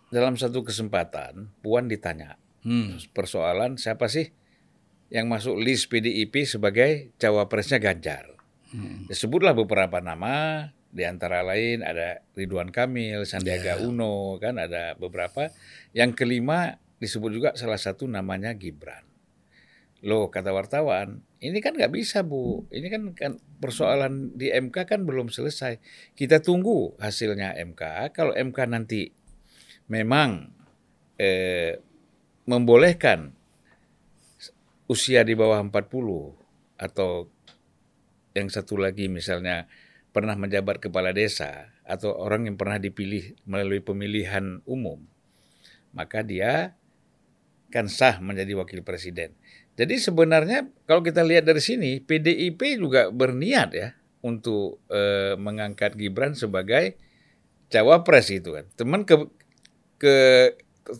dalam 0.08 0.36
satu 0.36 0.60
kesempatan 0.62 1.52
Puan 1.60 1.88
ditanya 1.88 2.36
Hmm. 2.62 2.94
persoalan 3.10 3.74
siapa 3.74 4.06
sih 4.06 4.30
yang 5.10 5.26
masuk 5.26 5.58
list 5.58 5.90
PDIP 5.90 6.46
sebagai 6.46 7.10
cawapresnya 7.18 7.76
Ganjar. 7.76 8.32
Hmm. 8.70 9.04
Disebutlah 9.04 9.52
beberapa 9.52 9.98
nama, 9.98 10.70
di 10.92 11.08
antara 11.08 11.40
lain 11.40 11.80
ada 11.80 12.20
Ridwan 12.36 12.68
Kamil, 12.68 13.24
Sandiaga 13.24 13.80
Uno, 13.80 14.36
kan 14.36 14.60
ada 14.60 14.92
beberapa. 15.00 15.48
Yang 15.96 16.20
kelima 16.20 16.76
disebut 17.00 17.30
juga 17.32 17.50
salah 17.56 17.80
satu 17.80 18.04
namanya 18.04 18.52
Gibran. 18.52 19.02
Loh 20.04 20.28
kata 20.28 20.52
wartawan, 20.52 21.24
ini 21.40 21.58
kan 21.64 21.72
nggak 21.72 21.94
bisa 21.96 22.20
bu, 22.20 22.68
ini 22.68 22.92
kan, 22.92 23.02
kan 23.16 23.32
persoalan 23.56 24.36
di 24.36 24.52
MK 24.52 24.76
kan 24.84 25.00
belum 25.08 25.32
selesai. 25.32 25.80
Kita 26.12 26.44
tunggu 26.44 26.92
hasilnya 27.00 27.56
MK. 27.56 28.12
Kalau 28.12 28.36
MK 28.36 28.58
nanti 28.68 29.08
memang 29.88 30.52
eh, 31.16 31.80
membolehkan 32.44 33.32
usia 34.92 35.24
di 35.24 35.32
bawah 35.32 35.56
40 35.64 35.72
atau 36.76 37.30
yang 38.36 38.48
satu 38.52 38.76
lagi 38.76 39.08
misalnya 39.08 39.64
pernah 40.12 40.36
menjabat 40.36 40.78
kepala 40.78 41.10
desa 41.16 41.72
atau 41.88 42.12
orang 42.12 42.46
yang 42.46 42.56
pernah 42.60 42.76
dipilih 42.76 43.32
melalui 43.48 43.80
pemilihan 43.80 44.60
umum, 44.68 45.00
maka 45.96 46.20
dia 46.20 46.76
kan 47.72 47.88
sah 47.88 48.20
menjadi 48.20 48.52
wakil 48.60 48.84
presiden. 48.84 49.32
Jadi 49.72 49.96
sebenarnya 49.96 50.68
kalau 50.84 51.00
kita 51.00 51.24
lihat 51.24 51.48
dari 51.48 51.64
sini, 51.64 52.04
PDIP 52.04 52.76
juga 52.76 53.08
berniat 53.08 53.70
ya 53.72 53.96
untuk 54.20 54.84
eh, 54.92 55.32
mengangkat 55.40 55.96
Gibran 55.96 56.36
sebagai 56.36 57.00
cawapres 57.72 58.28
itu 58.28 58.52
kan. 58.52 58.68
Teman 58.76 59.08
ke, 59.08 59.16
ke 59.96 60.14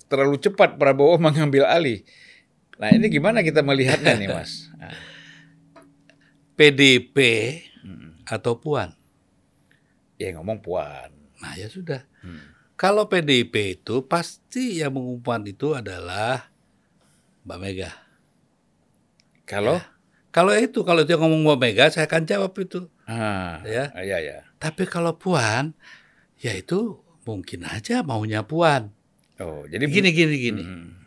terlalu 0.09 0.41
cepat 0.41 0.81
Prabowo 0.81 1.21
mengambil 1.29 1.69
alih. 1.69 2.01
Nah 2.81 2.89
ini 2.89 3.13
gimana 3.13 3.45
kita 3.45 3.61
melihatnya 3.61 4.17
nih 4.17 4.31
Mas? 4.33 4.53
Nah, 4.83 4.91
PDP 6.59 7.19
atau 8.27 8.59
Puan. 8.59 9.02
Ya 10.23 10.39
ngomong 10.39 10.63
Puan. 10.63 11.11
Nah 11.39 11.53
ya 11.55 11.67
sudah. 11.67 12.07
Hmm. 12.23 12.55
Kalau 12.79 13.07
PDIP 13.07 13.55
itu 13.79 14.03
pasti 14.07 14.83
yang 14.83 14.95
mengumumkan 14.95 15.43
itu 15.47 15.75
adalah 15.75 16.51
Mbak 17.47 17.59
Mega. 17.59 17.91
Kalau 19.45 19.79
Kalau 20.33 20.57
itu, 20.57 20.81
kalau 20.81 21.05
dia 21.05 21.21
ngomong 21.21 21.45
Mbak 21.45 21.59
Mega, 21.61 21.85
saya 21.93 22.09
akan 22.09 22.25
jawab 22.25 22.57
itu. 22.57 22.89
ah, 23.05 23.61
Ya. 23.69 23.93
ya 24.01 24.17
ya. 24.17 24.49
Tapi 24.57 24.89
kalau 24.89 25.13
Puan, 25.13 25.77
ya 26.41 26.57
itu 26.57 27.05
mungkin 27.29 27.69
aja 27.69 28.01
maunya 28.01 28.41
Puan. 28.41 28.89
Oh 29.37 29.69
jadi 29.69 29.85
Gini, 29.85 30.09
gini, 30.09 30.37
gini. 30.41 30.63
Hmm. 30.65 31.05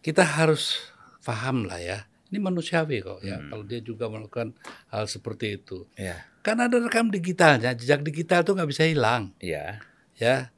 Kita 0.00 0.22
harus 0.22 0.78
paham 1.26 1.66
lah 1.66 1.82
ya. 1.82 1.98
Ini 2.26 2.38
manusiawi 2.42 3.02
kok 3.02 3.22
ya. 3.22 3.38
Hmm. 3.38 3.48
Kalau 3.48 3.64
dia 3.64 3.80
juga 3.80 4.10
melakukan 4.10 4.50
hal 4.90 5.06
seperti 5.06 5.62
itu. 5.62 5.86
Ya, 5.94 6.26
Kan 6.42 6.58
ada 6.58 6.78
rekam 6.78 7.10
digitalnya. 7.10 7.74
Jejak 7.74 8.02
digital 8.02 8.42
tuh 8.42 8.58
nggak 8.58 8.70
bisa 8.70 8.82
hilang. 8.82 9.30
ya. 9.38 9.78
ya. 10.18 10.50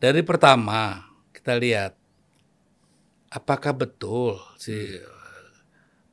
Dari 0.00 0.24
pertama 0.24 1.06
kita 1.30 1.54
lihat 1.54 1.92
apakah 3.28 3.76
betul 3.76 4.40
si 4.56 4.98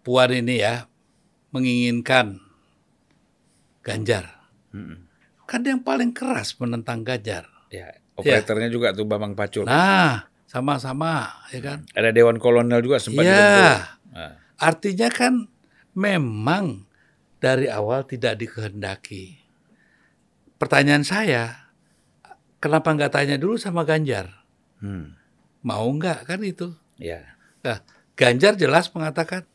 Puan 0.04 0.32
ini 0.32 0.60
ya 0.60 0.86
menginginkan 1.50 2.38
Ganjar. 3.82 4.44
Hmm. 4.76 5.08
Kan 5.48 5.64
yang 5.64 5.80
paling 5.80 6.12
keras 6.12 6.60
menentang 6.60 7.08
Ganjar. 7.08 7.48
Ya, 7.72 7.96
operatornya 8.20 8.68
juga 8.68 8.92
tuh 8.92 9.08
Bambang 9.08 9.32
Pacul. 9.36 9.64
Nah, 9.64 10.28
sama-sama 10.44 11.32
ya 11.52 11.60
kan. 11.64 11.88
Ada 11.96 12.12
Dewan 12.12 12.36
Kolonel 12.40 12.84
juga 12.84 13.00
sempat 13.00 13.24
Iya. 13.24 13.36
dibentuk. 13.40 13.80
Artinya 14.58 15.10
kan 15.14 15.46
memang 15.94 16.86
dari 17.38 17.70
awal 17.70 18.06
tidak 18.10 18.42
dikehendaki. 18.42 19.38
Pertanyaan 20.58 21.06
saya, 21.06 21.70
kenapa 22.58 22.90
nggak 22.94 23.14
tanya 23.14 23.38
dulu 23.38 23.62
sama 23.62 23.86
Ganjar? 23.86 24.34
hmm. 24.82 25.14
Mau 25.66 25.86
nggak 25.94 26.26
kan 26.26 26.42
itu? 26.42 26.74
Ya. 26.98 27.38
Nah, 27.62 27.82
Ganjar 28.18 28.58
jelas 28.58 28.90
mengatakan 28.90 29.46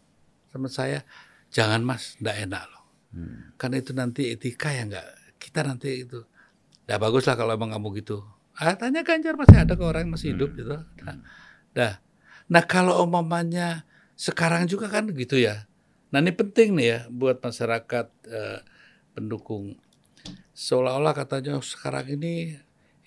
sama 0.54 0.70
saya, 0.70 1.02
jangan 1.50 1.82
mas, 1.82 2.14
nggak 2.22 2.36
enak 2.46 2.62
loh. 2.70 2.84
Hmm. 3.10 3.38
Karena 3.58 3.76
itu 3.82 3.90
nanti 3.90 4.30
etika 4.30 4.70
ya 4.70 4.86
nggak, 4.86 5.38
kita 5.42 5.66
nanti 5.66 6.06
itu. 6.06 6.22
Dah 6.86 6.98
bagus 7.02 7.26
lah 7.26 7.34
kalau 7.34 7.58
emang 7.58 7.74
kamu 7.74 7.98
gitu. 7.98 8.22
Ah, 8.54 8.78
tanya 8.78 9.02
Ganjar 9.02 9.34
masih 9.34 9.58
ada 9.66 9.74
ke 9.74 9.82
orang 9.82 10.06
yang 10.06 10.12
masih 10.14 10.36
hidup 10.36 10.54
gitu. 10.54 10.78
Nah, 11.02 11.16
dah. 11.74 11.98
Nah 12.52 12.62
kalau 12.68 13.02
umpamanya 13.02 13.88
sekarang 14.16 14.68
juga 14.68 14.88
kan 14.92 15.08
gitu 15.12 15.38
ya. 15.40 15.66
Nah 16.12 16.20
ini 16.20 16.32
penting 16.32 16.76
nih 16.76 16.86
ya 16.86 16.98
buat 17.08 17.40
masyarakat 17.40 18.06
eh, 18.28 18.60
pendukung. 19.16 19.76
Seolah-olah 20.52 21.16
katanya 21.16 21.56
"Oh, 21.58 21.64
sekarang 21.64 22.12
ini 22.12 22.56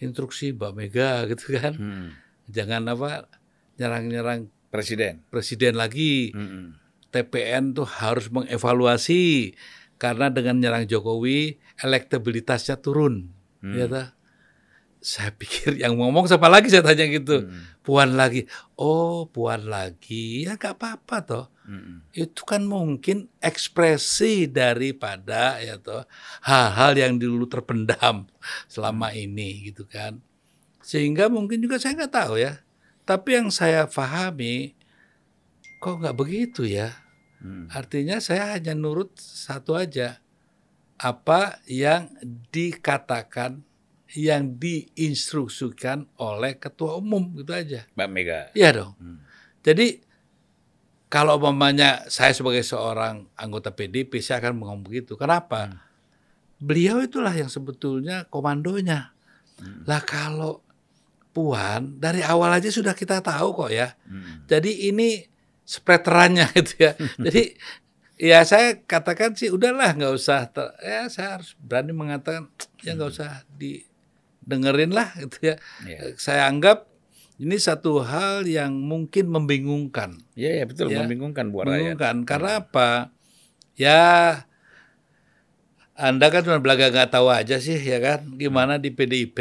instruksi 0.01 0.53
Mbak 0.57 0.71
Mega 0.73 1.11
gitu 1.31 1.55
kan. 1.55 1.73
Hmm. 1.77 2.09
Jangan 2.49 2.85
apa 2.89 3.29
nyerang-nyerang 3.77 4.49
Presiden. 4.73 5.23
presiden 5.31 5.79
lagi. 5.79 6.35
Hmm. 6.35 6.75
TPN 7.15 7.71
tuh 7.71 7.87
harus 7.87 8.27
mengevaluasi 8.27 9.55
karena 9.95 10.27
dengan 10.27 10.59
nyerang 10.59 10.83
Jokowi 10.83 11.55
elektabilitasnya 11.79 12.83
turun. 12.83 13.31
Hmm. 13.63 13.71
Ya 13.71 13.87
toh? 13.87 14.07
Saya 15.05 15.29
pikir 15.29 15.77
yang 15.77 16.01
ngomong 16.01 16.25
siapa 16.25 16.49
lagi 16.49 16.73
saya 16.73 16.81
tanya 16.81 17.05
gitu. 17.05 17.45
Hmm. 17.45 17.77
Puan 17.85 18.17
lagi. 18.17 18.49
Oh, 18.73 19.29
puan 19.29 19.69
lagi. 19.69 20.49
Ya 20.49 20.57
gak 20.57 20.81
apa-apa 20.81 21.17
toh. 21.21 21.45
Hmm. 21.61 22.01
Itu 22.09 22.41
kan 22.41 22.65
mungkin 22.65 23.29
ekspresi 23.37 24.49
daripada 24.49 25.61
ya 25.61 25.77
toh 25.77 26.09
hal-hal 26.41 26.97
yang 26.97 27.13
dulu 27.21 27.45
terpendam 27.45 28.25
selama 28.65 29.13
hmm. 29.13 29.21
ini 29.29 29.49
gitu 29.69 29.85
kan. 29.85 30.17
Sehingga 30.81 31.29
mungkin 31.29 31.61
juga 31.61 31.77
saya 31.77 32.01
nggak 32.01 32.13
tahu 32.13 32.41
ya. 32.41 32.65
Tapi 33.05 33.29
yang 33.37 33.53
saya 33.53 33.85
pahami 33.85 34.73
kok 35.77 36.01
nggak 36.01 36.17
begitu 36.17 36.65
ya. 36.65 36.97
Hmm. 37.45 37.69
Artinya 37.69 38.17
saya 38.17 38.57
hanya 38.57 38.73
nurut 38.73 39.13
satu 39.21 39.77
aja. 39.77 40.17
Apa 40.97 41.61
yang 41.69 42.09
dikatakan 42.49 43.61
yang 44.15 44.55
diinstruksikan 44.55 46.07
oleh 46.17 46.55
ketua 46.55 46.95
umum 46.95 47.35
gitu 47.35 47.51
aja. 47.51 47.83
Mbak 47.93 48.09
Mega. 48.09 48.39
Iya 48.55 48.69
dong. 48.71 48.93
Hmm. 48.95 49.19
Jadi 49.59 49.99
kalau 51.11 51.35
umpamanya 51.37 52.07
saya 52.07 52.31
sebagai 52.31 52.63
seorang 52.63 53.27
anggota 53.35 53.75
PDP 53.75 54.23
saya 54.23 54.39
akan 54.39 54.63
ngomong 54.63 54.81
begitu. 54.87 55.19
Kenapa? 55.19 55.67
Hmm. 55.67 55.79
Beliau 56.63 57.03
itulah 57.03 57.35
yang 57.35 57.51
sebetulnya 57.51 58.25
komandonya. 58.31 59.11
Hmm. 59.59 59.83
Lah 59.83 60.01
kalau 60.01 60.63
Puan 61.35 61.99
dari 61.99 62.23
awal 62.23 62.47
aja 62.55 62.71
sudah 62.71 62.95
kita 62.95 63.19
tahu 63.19 63.67
kok 63.67 63.71
ya. 63.75 63.99
Hmm. 64.07 64.47
Jadi 64.47 64.87
ini 64.87 65.19
spreterannya 65.67 66.47
gitu 66.63 66.87
ya. 66.87 66.91
Jadi 67.19 67.43
ya 68.15 68.39
saya 68.47 68.79
katakan 68.79 69.35
sih 69.35 69.51
udahlah 69.51 69.91
nggak 69.91 70.15
usah 70.15 70.47
ya 70.79 71.11
saya 71.11 71.35
harus 71.35 71.51
berani 71.59 71.91
mengatakan 71.91 72.47
ya 72.79 72.95
nggak 72.95 73.11
hmm. 73.11 73.19
usah 73.19 73.43
di 73.51 73.83
dengerin 74.45 74.93
lah 74.93 75.11
gitu 75.17 75.53
ya. 75.53 75.55
Yeah. 75.83 76.15
Saya 76.15 76.47
anggap 76.47 76.87
ini 77.35 77.59
satu 77.59 77.99
hal 77.99 78.47
yang 78.47 78.71
mungkin 78.71 79.27
membingungkan. 79.27 80.23
Iya, 80.39 80.45
yeah, 80.45 80.53
yeah, 80.63 80.65
betul, 80.65 80.87
ya, 80.87 81.03
membingungkan 81.03 81.51
buat 81.51 81.67
membingungkan. 81.67 82.23
rakyat. 82.23 82.29
Karena 82.29 82.51
apa? 82.63 82.89
Ya 83.75 84.03
Anda 85.95 86.27
kan 86.31 86.43
cuma 86.43 86.63
belaga 86.63 86.91
nggak 86.91 87.11
tahu 87.11 87.27
aja 87.31 87.59
sih 87.59 87.79
ya 87.79 87.99
kan 87.99 88.39
gimana 88.39 88.79
di 88.79 88.91
PDIP. 88.91 89.39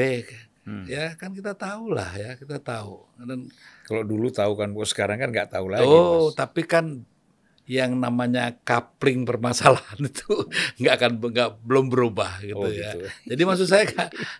Hmm. 0.64 0.88
Ya 0.88 1.12
kan 1.14 1.36
kita 1.36 1.54
tahu 1.54 1.92
lah 1.92 2.08
ya, 2.16 2.34
kita 2.40 2.58
tahu. 2.58 3.04
Dan 3.20 3.52
kalau 3.84 4.02
dulu 4.02 4.32
tahu 4.32 4.56
kan, 4.56 4.72
kok 4.72 4.88
sekarang 4.88 5.20
kan 5.20 5.28
nggak 5.28 5.52
tahu 5.52 5.66
lagi. 5.68 5.84
Oh, 5.84 6.32
mas. 6.32 6.40
tapi 6.40 6.64
kan 6.64 7.04
yang 7.64 7.96
namanya 7.96 8.60
coupling 8.60 9.24
permasalahan 9.24 10.00
itu 10.10 10.48
nggak 10.80 10.94
akan 11.00 11.12
nggak 11.20 11.50
belum 11.64 11.88
berubah 11.88 12.44
gitu, 12.44 12.60
oh, 12.60 12.68
ya. 12.68 12.92
gitu. 12.92 13.08
Jadi 13.32 13.42
maksud 13.44 13.66
saya 13.68 13.84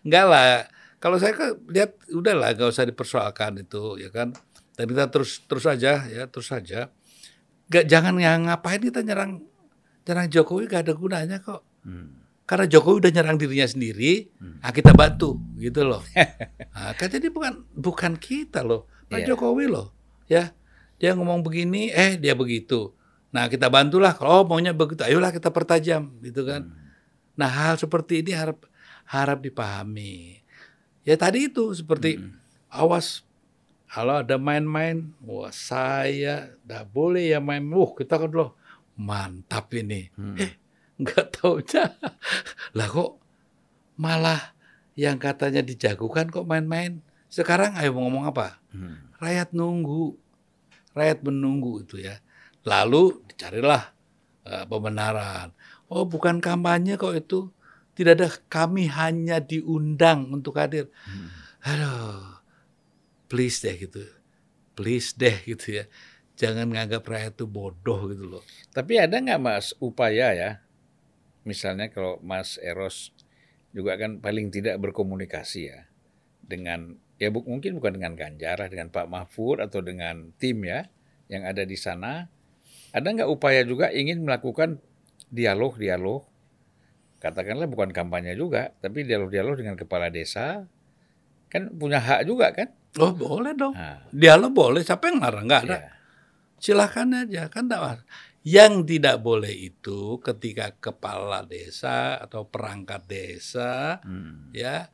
nggak 0.05 0.25
lah. 0.29 0.69
Kalau 1.01 1.21
saya 1.21 1.37
kan 1.37 1.57
lihat 1.69 2.01
udahlah 2.13 2.57
nggak 2.57 2.69
usah 2.69 2.89
dipersoalkan 2.89 3.65
itu 3.65 4.01
ya 4.01 4.13
kan. 4.13 4.33
Dan 4.75 4.85
kita 4.91 5.09
terus 5.09 5.45
terus 5.45 5.65
aja 5.65 6.05
ya 6.05 6.29
terus 6.29 6.49
saja. 6.53 6.93
Gak 7.73 7.89
jangan 7.89 8.21
yang 8.21 8.45
ngapain 8.45 8.81
kita 8.81 9.01
nyerang 9.01 9.41
nyerang 10.05 10.29
Jokowi 10.29 10.69
gak 10.69 10.85
ada 10.85 10.93
gunanya 10.93 11.41
kok. 11.41 11.65
Hmm. 11.81 12.21
Karena 12.45 12.69
Jokowi 12.69 13.09
udah 13.09 13.13
nyerang 13.17 13.41
dirinya 13.41 13.65
sendiri, 13.65 14.29
hmm. 14.37 14.61
nah 14.61 14.69
kita 14.69 14.93
bantu 14.93 15.41
gitu 15.57 15.81
loh. 15.81 16.05
nah, 16.13 16.93
kan 17.01 17.09
jadi 17.09 17.33
bukan 17.33 17.65
bukan 17.73 18.21
kita 18.21 18.61
loh, 18.61 18.85
Pak 19.09 19.25
yeah. 19.25 19.27
Jokowi 19.33 19.65
loh, 19.65 19.97
ya 20.29 20.53
dia 21.01 21.17
ngomong 21.17 21.41
begini, 21.41 21.89
eh 21.89 22.21
dia 22.21 22.37
begitu 22.37 22.93
Nah 23.35 23.51
kita 23.51 23.67
bantulah 23.67 24.15
kalau 24.15 24.41
oh, 24.41 24.45
maunya 24.47 24.71
begitu, 24.71 25.03
ayolah 25.03 25.35
kita 25.35 25.51
pertajam 25.51 26.15
gitu 26.23 26.47
kan. 26.47 26.71
Hmm. 26.71 26.95
Nah 27.35 27.51
hal 27.51 27.75
seperti 27.75 28.23
ini 28.23 28.31
harap 28.31 28.63
harap 29.11 29.43
dipahami. 29.43 30.39
Ya 31.03 31.19
tadi 31.19 31.51
itu 31.51 31.75
seperti 31.75 32.23
hmm. 32.23 32.39
awas 32.71 33.27
kalau 33.91 34.23
ada 34.23 34.39
main-main, 34.39 35.11
wah 35.27 35.51
saya 35.51 36.55
tidak 36.63 36.87
boleh 36.95 37.35
ya 37.35 37.43
main. 37.43 37.67
Wah 37.75 37.91
kita 37.99 38.23
kan 38.23 38.31
loh 38.31 38.55
mantap 38.95 39.67
ini. 39.75 40.15
Hmm. 40.15 40.39
Eh 40.39 40.55
nggak 40.95 41.43
tahu 41.43 41.59
lah 42.79 42.87
kok 42.87 43.19
malah 43.99 44.55
yang 44.95 45.19
katanya 45.19 45.59
dijagokan 45.59 46.31
kok 46.31 46.47
main-main. 46.47 47.03
Sekarang 47.27 47.75
ayo 47.75 47.91
mau 47.99 48.07
ngomong 48.07 48.31
apa? 48.31 48.63
Hmm. 48.71 49.11
Rakyat 49.19 49.51
nunggu, 49.51 50.15
rakyat 50.95 51.19
menunggu 51.27 51.83
itu 51.83 51.99
ya. 51.99 52.23
Lalu 52.65 53.25
dicarilah 53.29 53.93
uh, 54.49 54.65
pembenaran. 54.65 55.53
Oh, 55.93 56.09
bukan 56.09 56.41
kampanye 56.41 56.97
kok 56.97 57.15
itu. 57.17 57.41
Tidak 57.95 58.19
ada 58.19 58.29
kami 58.51 58.91
hanya 58.91 59.39
diundang 59.39 60.35
untuk 60.35 60.59
hadir. 60.59 60.91
Hmm. 61.07 61.31
Aduh, 61.63 62.43
please 63.31 63.63
deh 63.63 63.77
gitu. 63.79 64.03
Please 64.75 65.15
deh 65.15 65.39
gitu 65.47 65.79
ya. 65.79 65.85
Jangan 66.35 66.67
nganggap 66.75 67.07
rakyat 67.07 67.39
itu 67.39 67.47
bodoh 67.47 68.11
gitu 68.11 68.27
loh. 68.27 68.45
Tapi 68.75 68.99
ada 68.99 69.23
nggak 69.23 69.39
Mas 69.39 69.71
upaya 69.79 70.35
ya? 70.35 70.51
Misalnya 71.47 71.93
kalau 71.95 72.19
Mas 72.25 72.59
Eros 72.59 73.15
juga 73.71 73.95
kan 73.95 74.19
paling 74.19 74.51
tidak 74.51 74.83
berkomunikasi 74.83 75.61
ya 75.71 75.87
dengan 76.43 76.99
ya 77.19 77.31
bu, 77.31 77.47
mungkin 77.47 77.79
bukan 77.79 77.99
dengan 78.01 78.19
Ganjar, 78.19 78.67
dengan 78.67 78.91
Pak 78.91 79.07
Mahfud 79.07 79.63
atau 79.63 79.79
dengan 79.79 80.35
tim 80.39 80.67
ya 80.67 80.91
yang 81.31 81.47
ada 81.47 81.63
di 81.63 81.79
sana 81.79 82.27
ada 82.95 83.11
nggak 83.11 83.27
upaya 83.27 83.67
juga 83.67 83.91
ingin 83.91 84.23
melakukan 84.23 84.79
dialog-dialog, 85.35 86.23
katakanlah 87.19 87.67
bukan 87.67 87.91
kampanye 87.91 88.39
juga, 88.39 88.71
tapi 88.79 89.03
dialog-dialog 89.03 89.59
dengan 89.59 89.75
kepala 89.75 90.15
desa, 90.15 90.63
kan 91.51 91.75
punya 91.75 91.99
hak 91.99 92.23
juga 92.23 92.55
kan? 92.55 92.71
Oh 93.03 93.11
boleh 93.11 93.59
dong, 93.59 93.75
nah. 93.75 94.07
dialog 94.15 94.55
boleh, 94.55 94.87
siapa 94.87 95.11
yang 95.11 95.19
marah? 95.19 95.43
Nggak 95.43 95.63
ada. 95.67 95.79
Ya. 95.83 95.91
Silahkan 96.63 97.11
aja, 97.11 97.51
kan 97.51 97.67
tak 97.67 98.07
Yang 98.47 98.95
tidak 98.95 99.19
boleh 99.27 99.75
itu 99.75 100.23
ketika 100.23 100.71
kepala 100.79 101.43
desa 101.43 102.15
atau 102.23 102.47
perangkat 102.47 103.03
desa 103.11 103.99
hmm. 104.05 104.55
ya 104.55 104.87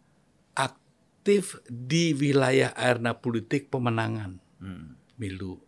aktif 0.56 1.60
di 1.68 2.16
wilayah 2.16 2.72
arena 2.72 3.18
politik 3.18 3.68
pemenangan 3.68 4.38
hmm. 4.62 5.18
milu 5.18 5.58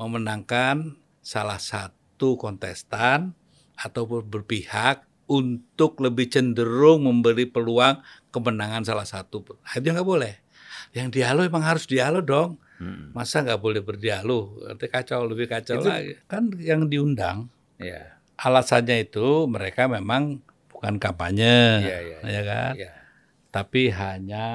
memenangkan 0.00 0.96
salah 1.22 1.62
satu 1.62 2.34
kontestan 2.36 3.32
ataupun 3.78 4.26
berpihak 4.26 5.06
untuk 5.30 6.02
lebih 6.02 6.28
cenderung 6.28 7.08
memberi 7.08 7.48
peluang 7.48 8.02
kemenangan 8.34 8.84
salah 8.84 9.06
satu. 9.06 9.40
Nah, 9.62 9.72
itu 9.78 9.88
nggak 9.88 10.04
boleh. 10.04 10.34
Yang 10.92 11.22
dialog 11.22 11.48
emang 11.48 11.64
harus 11.64 11.88
dialog 11.88 12.24
dong. 12.26 12.50
Hmm. 12.76 13.14
Masa 13.14 13.40
nggak 13.46 13.62
boleh 13.62 13.80
berdialog? 13.80 14.60
Nanti 14.66 14.90
kacau, 14.90 15.24
lebih 15.24 15.46
kacau 15.48 15.80
itu, 15.80 15.88
lagi. 15.88 16.12
Kan 16.26 16.50
yang 16.58 16.90
diundang, 16.90 17.46
ya. 17.78 18.18
alasannya 18.42 19.06
itu 19.06 19.46
mereka 19.46 19.86
memang 19.86 20.42
bukan 20.66 20.98
kampanye, 20.98 21.86
ya, 21.86 21.98
ya, 22.02 22.18
ya 22.26 22.42
kan? 22.42 22.72
Ya. 22.74 22.92
Tapi 23.54 23.82
hanya, 23.94 24.46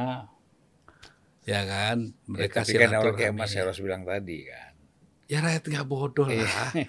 ya 1.48 1.62
kan, 1.64 2.12
mereka 2.28 2.62
ya, 2.62 2.64
tapi 2.68 2.74
kan 2.76 2.90
orang 3.00 3.16
kayak 3.16 3.34
Mas 3.34 3.56
Eros 3.56 3.80
bilang 3.80 4.04
tadi 4.04 4.44
kan, 4.44 4.67
ya 5.28 5.44
rakyat 5.44 5.64
nggak 5.68 5.88
bodoh 5.88 6.28
lah. 6.28 6.72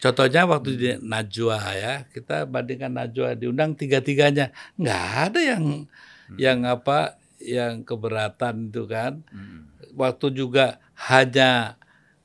Contohnya 0.00 0.48
waktu 0.48 0.70
di 0.80 0.88
Najwa 1.04 1.60
ya, 1.76 2.08
kita 2.08 2.48
bandingkan 2.48 2.96
Najwa 2.96 3.36
diundang 3.36 3.76
tiga-tiganya, 3.76 4.48
nggak 4.80 5.04
ada 5.28 5.40
yang 5.44 5.64
hmm. 5.86 6.36
yang 6.40 6.58
apa 6.64 7.20
yang 7.38 7.84
keberatan 7.84 8.72
itu 8.72 8.88
kan. 8.88 9.20
Hmm. 9.28 9.68
Waktu 9.94 10.32
juga 10.32 10.80
hanya 10.96 11.76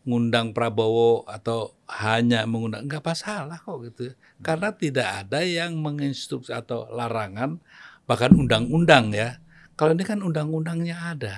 ngundang 0.08 0.56
Prabowo 0.56 1.28
atau 1.28 1.76
hanya 1.92 2.48
mengundang 2.48 2.88
nggak 2.88 3.04
masalah 3.04 3.60
kok 3.60 3.84
gitu, 3.92 4.16
hmm. 4.16 4.40
karena 4.40 4.70
tidak 4.72 5.10
ada 5.26 5.44
yang 5.44 5.76
menginstruksi 5.76 6.56
atau 6.56 6.88
larangan 6.88 7.60
bahkan 8.08 8.32
undang-undang 8.32 9.12
ya. 9.12 9.44
Kalau 9.76 9.92
ini 9.92 10.08
kan 10.08 10.24
undang-undangnya 10.24 10.96
ada. 11.12 11.36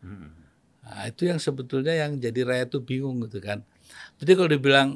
Hmm. 0.00 0.43
Nah, 0.84 1.08
itu 1.08 1.24
yang 1.24 1.40
sebetulnya 1.40 1.96
yang 1.96 2.20
jadi 2.20 2.44
rakyat 2.44 2.68
itu 2.68 2.80
bingung 2.84 3.24
gitu 3.24 3.40
kan. 3.40 3.64
Jadi 4.20 4.30
kalau 4.36 4.50
dibilang 4.52 4.88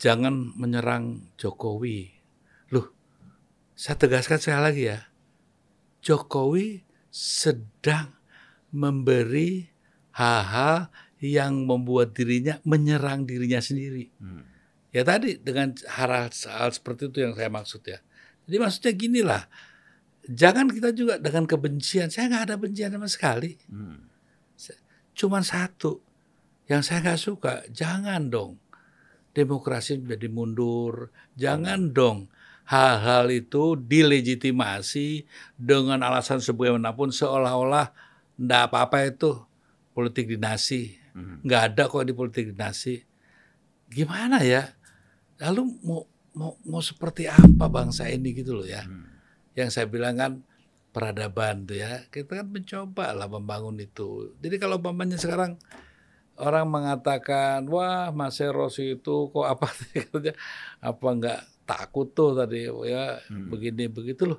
jangan 0.00 0.56
menyerang 0.56 1.28
Jokowi. 1.36 2.08
Loh, 2.72 2.88
saya 3.76 4.00
tegaskan 4.00 4.40
sekali 4.40 4.62
lagi 4.64 4.82
ya. 4.88 4.98
Jokowi 6.00 6.82
sedang 7.12 8.16
memberi 8.72 9.68
hal-hal 10.16 10.88
yang 11.22 11.68
membuat 11.68 12.16
dirinya 12.16 12.58
menyerang 12.64 13.28
dirinya 13.28 13.60
sendiri. 13.60 14.10
Hmm. 14.18 14.48
Ya 14.90 15.04
tadi 15.04 15.38
dengan 15.38 15.76
hal, 15.92 16.32
hal 16.32 16.70
seperti 16.72 17.12
itu 17.12 17.20
yang 17.20 17.36
saya 17.36 17.52
maksud 17.52 17.84
ya. 17.84 18.00
Jadi 18.48 18.56
maksudnya 18.58 18.92
gini 18.96 19.20
lah, 19.22 19.44
jangan 20.26 20.66
kita 20.72 20.90
juga 20.90 21.20
dengan 21.20 21.46
kebencian. 21.46 22.10
Saya 22.10 22.32
nggak 22.32 22.44
ada 22.50 22.56
bencian 22.58 22.90
sama 22.90 23.06
sekali. 23.06 23.60
Hmm 23.68 24.11
cuma 25.12 25.44
satu 25.44 26.00
yang 26.66 26.80
saya 26.80 27.04
nggak 27.04 27.20
suka 27.20 27.52
jangan 27.68 28.32
dong 28.32 28.56
demokrasi 29.32 30.00
menjadi 30.00 30.28
mundur 30.32 31.12
jangan 31.36 31.92
dong 31.92 32.32
hal-hal 32.68 33.28
itu 33.28 33.76
dilegitimasi 33.76 35.28
dengan 35.58 36.00
alasan 36.00 36.40
sebagaimanapun 36.40 37.10
seolah-olah 37.10 37.92
ndak 38.38 38.72
apa-apa 38.72 39.12
itu 39.12 39.30
politik 39.92 40.28
dinasti. 40.28 40.96
Nggak 41.44 41.62
ada 41.72 41.82
kok 41.92 42.04
di 42.08 42.14
politik 42.16 42.56
dinasti. 42.56 42.96
Gimana 43.92 44.40
ya? 44.40 44.72
Lalu 45.42 45.62
mau 45.84 46.02
mau 46.32 46.56
mau 46.64 46.80
seperti 46.80 47.28
apa 47.28 47.68
bangsa 47.68 48.08
ini 48.08 48.32
gitu 48.32 48.56
loh 48.56 48.66
ya? 48.66 48.82
Yang 49.52 49.68
saya 49.76 49.86
bilang 49.86 50.16
kan 50.16 50.32
peradaban 50.92 51.64
tuh 51.64 51.80
ya. 51.80 52.04
Kita 52.12 52.44
kan 52.44 52.48
mencoba 52.52 53.16
lah 53.16 53.26
membangun 53.26 53.80
itu. 53.80 54.36
Jadi 54.38 54.60
kalau 54.60 54.78
umpamanya 54.78 55.16
sekarang 55.16 55.56
orang 56.36 56.68
mengatakan 56.68 57.64
wah 57.68 58.12
Mas 58.12 58.40
Eros 58.40 58.76
itu 58.80 59.28
kok 59.32 59.46
apa 59.48 59.68
apa 60.92 61.06
nggak 61.08 61.40
takut 61.68 62.08
tuh 62.12 62.36
tadi 62.36 62.68
ya 62.68 63.18
begini 63.28 63.88
begitu 63.88 64.28
loh. 64.28 64.38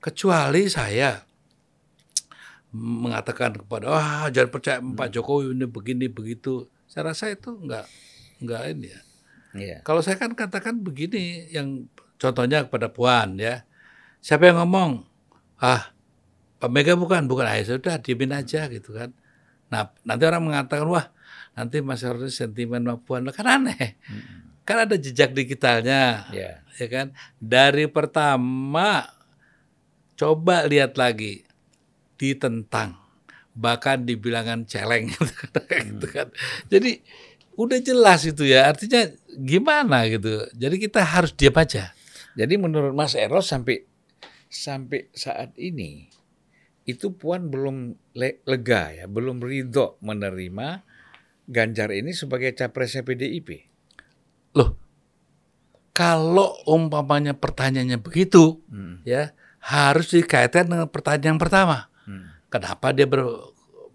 Kecuali 0.00 0.70
saya 0.70 1.20
mengatakan 2.70 3.58
kepada 3.58 3.90
wah 3.90 4.26
jangan 4.30 4.50
percaya 4.54 4.78
Pak 4.78 5.08
Jokowi 5.10 5.52
ini 5.52 5.66
begini 5.66 6.06
begitu. 6.06 6.70
Saya 6.86 7.10
rasa 7.10 7.30
itu 7.30 7.50
nggak 7.50 7.86
nggak 8.46 8.62
ini 8.78 8.88
ya. 8.88 9.00
Iya. 9.50 9.78
kalau 9.82 9.98
saya 9.98 10.14
kan 10.14 10.30
katakan 10.38 10.78
begini 10.78 11.50
yang 11.50 11.90
contohnya 12.22 12.70
kepada 12.70 12.86
Puan 12.86 13.34
ya. 13.34 13.66
Siapa 14.22 14.46
yang 14.46 14.62
ngomong 14.62 15.09
ah 15.60 15.92
Pak 16.60 16.70
Mega 16.72 16.96
bukan 16.96 17.28
bukan 17.28 17.46
ah 17.46 17.56
ya 17.56 17.76
sudah 17.76 18.00
diemin 18.00 18.32
aja 18.32 18.68
gitu 18.68 18.96
kan 18.96 19.12
Nah, 19.70 19.94
nanti 20.02 20.22
orang 20.26 20.42
mengatakan, 20.42 20.86
wah, 20.90 21.06
nanti 21.54 21.78
Mas 21.78 22.02
Heros 22.02 22.34
sentimen 22.34 22.82
sama 22.82 22.98
Puan. 22.98 23.30
Kan 23.30 23.46
aneh. 23.46 23.96
Kan 24.66 24.82
ada 24.84 24.98
jejak 24.98 25.30
digitalnya. 25.32 26.26
Iya. 26.34 26.66
Ya 26.76 26.86
kan? 26.90 27.06
Dari 27.38 27.86
pertama, 27.86 29.06
coba 30.18 30.66
lihat 30.66 30.98
lagi. 30.98 31.46
Ditentang. 32.18 32.98
Bahkan 33.54 34.10
dibilangan 34.10 34.66
celeng. 34.66 35.14
gitu 35.86 36.06
kan. 36.10 36.34
Jadi, 36.66 36.98
udah 37.54 37.78
jelas 37.78 38.26
itu 38.26 38.50
ya. 38.50 38.74
Artinya 38.74 39.06
gimana 39.38 40.02
gitu. 40.10 40.50
Jadi 40.58 40.76
kita 40.82 41.06
harus 41.06 41.30
diam 41.30 41.54
aja. 41.54 41.94
Jadi 42.34 42.58
menurut 42.58 42.90
Mas 42.90 43.14
Eros 43.14 43.46
sampai 43.46 43.86
sampai 44.50 45.06
saat 45.14 45.54
ini 45.54 46.10
itu 46.82 47.14
Puan 47.14 47.46
belum 47.48 47.76
le- 48.12 48.42
lega 48.42 48.90
ya, 48.90 49.06
belum 49.06 49.38
ridho 49.38 49.96
menerima 50.02 50.82
Ganjar 51.46 51.90
ini 51.90 52.14
sebagai 52.14 52.54
capresnya 52.54 53.02
PDIP. 53.02 53.66
Loh, 54.54 54.78
kalau 55.90 56.54
umpamanya 56.62 57.34
pertanyaannya 57.34 57.98
begitu, 57.98 58.62
Hmm. 58.70 59.02
ya 59.02 59.34
harus 59.58 60.14
dikaitkan 60.14 60.70
dengan 60.70 60.86
pertanyaan 60.86 61.42
pertama. 61.42 61.90
Hmm. 62.06 62.30
Kenapa 62.46 62.94
dia 62.94 63.10
ber, 63.10 63.26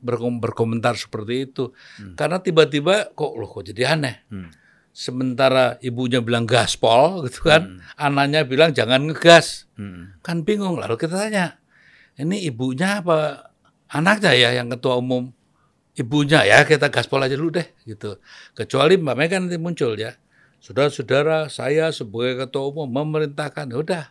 berkom- 0.03 0.43
berkomentar 0.43 0.99
seperti 0.99 1.47
itu? 1.47 1.71
Hmm. 1.95 2.19
Karena 2.19 2.43
tiba-tiba 2.43 3.15
kok 3.15 3.39
loh 3.39 3.47
kok 3.47 3.71
jadi 3.71 3.95
aneh. 3.95 4.27
Hmm. 4.27 4.51
Sementara 4.95 5.75
ibunya 5.83 6.23
bilang 6.23 6.47
gaspol 6.47 7.27
gitu 7.27 7.51
kan, 7.51 7.83
anaknya 7.99 8.47
bilang 8.47 8.71
jangan 8.71 9.11
ngegas. 9.11 9.67
Hmm. 9.75 10.15
Kan 10.23 10.47
bingung. 10.47 10.79
Lalu 10.79 10.95
kita 10.95 11.19
tanya, 11.19 11.59
ini 12.15 12.47
ibunya 12.47 13.03
apa 13.03 13.51
anaknya 13.91 14.31
ya 14.31 14.49
yang 14.55 14.71
ketua 14.71 14.95
umum? 14.95 15.35
Ibunya 15.99 16.47
ya 16.47 16.63
kita 16.63 16.87
gaspol 16.87 17.27
aja 17.27 17.35
dulu 17.35 17.59
deh 17.59 17.67
gitu. 17.83 18.23
Kecuali 18.55 18.95
Mbak 18.95 19.15
Mega 19.19 19.35
nanti 19.35 19.59
muncul 19.59 19.99
ya. 19.99 20.15
Saudara-saudara, 20.63 21.51
saya 21.51 21.91
sebagai 21.91 22.47
ketua 22.47 22.71
umum 22.71 22.87
memerintahkan, 22.87 23.75
"Ya 23.75 23.77
udah 23.83 24.03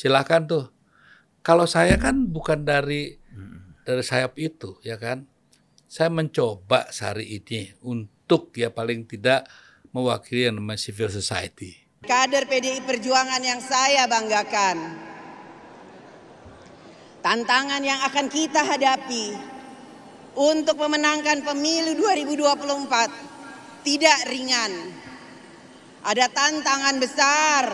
silakan 0.00 0.48
tuh. 0.48 0.64
Kalau 1.44 1.68
saya 1.68 2.00
kan 2.00 2.32
bukan 2.32 2.64
dari 2.64 3.20
dari 3.84 4.00
sayap 4.00 4.36
itu 4.40 4.80
ya 4.80 4.96
kan. 4.96 5.28
Saya 5.90 6.06
mencoba 6.06 6.86
sehari 6.94 7.42
ini 7.42 7.74
untuk 7.82 8.54
ya 8.54 8.70
paling 8.70 9.10
tidak 9.10 9.50
mewakili 9.90 10.46
yang 10.46 10.58
namanya 10.58 10.80
civil 10.80 11.10
society. 11.10 11.74
Kader 12.06 12.48
PDI 12.48 12.80
Perjuangan 12.86 13.42
yang 13.44 13.60
saya 13.60 14.08
banggakan. 14.08 14.78
Tantangan 17.20 17.82
yang 17.84 18.00
akan 18.08 18.26
kita 18.32 18.64
hadapi 18.64 19.36
untuk 20.32 20.80
memenangkan 20.80 21.44
pemilu 21.44 21.92
2024 22.00 23.84
tidak 23.84 24.18
ringan. 24.32 24.72
Ada 26.00 26.32
tantangan 26.32 26.96
besar, 26.96 27.64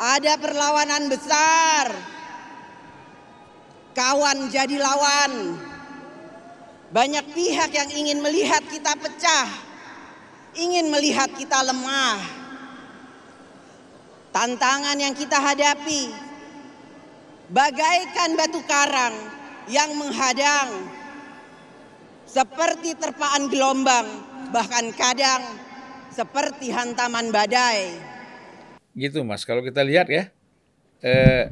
ada 0.00 0.32
perlawanan 0.40 1.12
besar. 1.12 1.92
Kawan 3.92 4.48
jadi 4.48 4.80
lawan. 4.80 5.60
Banyak 6.92 7.36
pihak 7.36 7.76
yang 7.76 7.90
ingin 7.92 8.24
melihat 8.24 8.64
kita 8.72 8.96
pecah, 8.96 9.71
ingin 10.56 10.92
melihat 10.92 11.32
kita 11.32 11.60
lemah. 11.64 12.20
Tantangan 14.32 14.96
yang 14.96 15.12
kita 15.12 15.36
hadapi 15.36 16.08
bagaikan 17.52 18.32
batu 18.32 18.64
karang 18.64 19.12
yang 19.68 19.92
menghadang 20.00 20.88
seperti 22.24 22.96
terpaan 22.96 23.52
gelombang 23.52 24.08
bahkan 24.48 24.88
kadang 24.96 25.44
seperti 26.08 26.72
hantaman 26.72 27.28
badai. 27.28 27.92
Gitu 28.96 29.20
Mas, 29.24 29.44
kalau 29.44 29.60
kita 29.60 29.84
lihat 29.84 30.08
ya, 30.08 30.32
eh, 31.04 31.48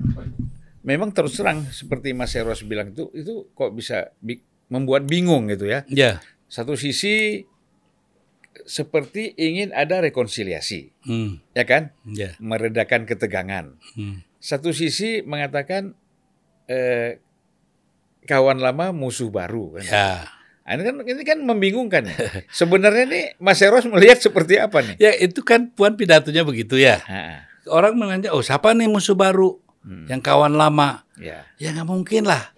memang 0.84 1.12
terus 1.12 1.36
terang 1.36 1.64
seperti 1.68 2.16
Mas 2.16 2.32
Eros 2.32 2.64
bilang 2.64 2.92
itu, 2.92 3.08
itu 3.16 3.48
kok 3.56 3.72
bisa 3.72 4.12
bi- 4.20 4.44
membuat 4.72 5.04
bingung 5.04 5.48
gitu 5.52 5.68
ya. 5.68 5.84
Ya. 5.88 6.20
Satu 6.48 6.76
sisi 6.76 7.44
seperti 8.70 9.34
ingin 9.34 9.74
ada 9.74 9.98
rekonsiliasi, 9.98 10.94
Hmm. 11.02 11.42
ya 11.50 11.66
kan? 11.66 11.90
Ya. 12.06 12.38
Meredakan 12.38 13.02
ketegangan. 13.02 13.74
Hmm. 13.98 14.22
Satu 14.38 14.70
sisi 14.70 15.20
mengatakan 15.20 15.98
eh, 16.64 17.18
kawan 18.24 18.62
lama 18.62 18.94
musuh 18.94 19.26
baru 19.28 19.74
kan. 19.74 19.84
Ya. 19.84 20.10
Nah, 20.62 20.70
Ini 20.70 20.82
kan 20.86 20.94
ini 21.02 21.22
kan 21.26 21.38
membingungkan. 21.42 22.02
ya. 22.06 22.14
Sebenarnya 22.62 23.10
nih 23.10 23.24
Mas 23.36 23.58
Eros 23.58 23.90
melihat 23.90 24.22
seperti 24.22 24.54
apa 24.54 24.78
nih? 24.80 24.94
Ya 25.02 25.10
itu 25.18 25.42
kan 25.42 25.74
Puan 25.74 25.98
pidatonya 25.98 26.46
begitu 26.46 26.78
ya. 26.78 27.02
Ha, 27.02 27.50
Orang 27.66 27.98
menanya, 27.98 28.30
oh 28.30 28.38
siapa 28.38 28.70
nih 28.70 28.86
musuh 28.86 29.18
baru? 29.18 29.58
Yang 30.06 30.22
kawan 30.22 30.54
lama. 30.54 31.02
ya. 31.18 31.42
Ya 31.58 31.74
nggak 31.74 31.88
mungkin 31.90 32.22
lah. 32.22 32.54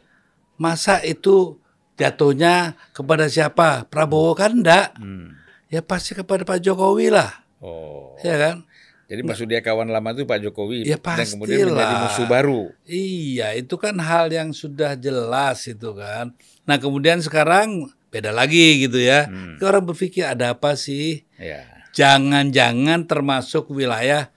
Masa 0.60 1.00
itu 1.00 1.56
jatuhnya 1.96 2.76
kepada 2.92 3.26
siapa? 3.26 3.88
Prabowo 3.88 4.36
kan 4.36 4.60
enggak. 4.60 4.92
Hmm. 5.00 5.40
Ya 5.72 5.80
pasti 5.80 6.12
kepada 6.12 6.44
Pak 6.44 6.60
Jokowi 6.60 7.08
lah. 7.08 7.32
Oh. 7.64 8.12
Ya 8.20 8.36
kan? 8.36 8.68
Jadi 9.08 9.20
maksud 9.24 9.48
dia 9.48 9.64
kawan 9.64 9.88
lama 9.88 10.12
itu 10.16 10.24
Pak 10.24 10.40
Jokowi 10.40 10.88
Ya 10.88 10.96
dan 10.96 11.28
kemudian 11.28 11.72
menjadi 11.72 11.96
musuh 12.00 12.24
baru. 12.28 12.72
Iya, 12.88 13.56
itu 13.56 13.76
kan 13.80 13.96
hal 14.00 14.28
yang 14.32 14.52
sudah 14.52 14.96
jelas 14.96 15.64
itu 15.68 15.92
kan. 15.96 16.32
Nah 16.68 16.76
kemudian 16.76 17.20
sekarang 17.24 17.92
beda 18.12 18.32
lagi 18.32 18.84
gitu 18.84 19.00
ya. 19.00 19.28
Hmm. 19.28 19.56
Orang 19.60 19.88
berpikir 19.88 20.28
ada 20.28 20.52
apa 20.52 20.76
sih? 20.76 21.24
Ya. 21.40 21.64
Jangan-jangan 21.92 23.08
termasuk 23.08 23.68
wilayah 23.72 24.32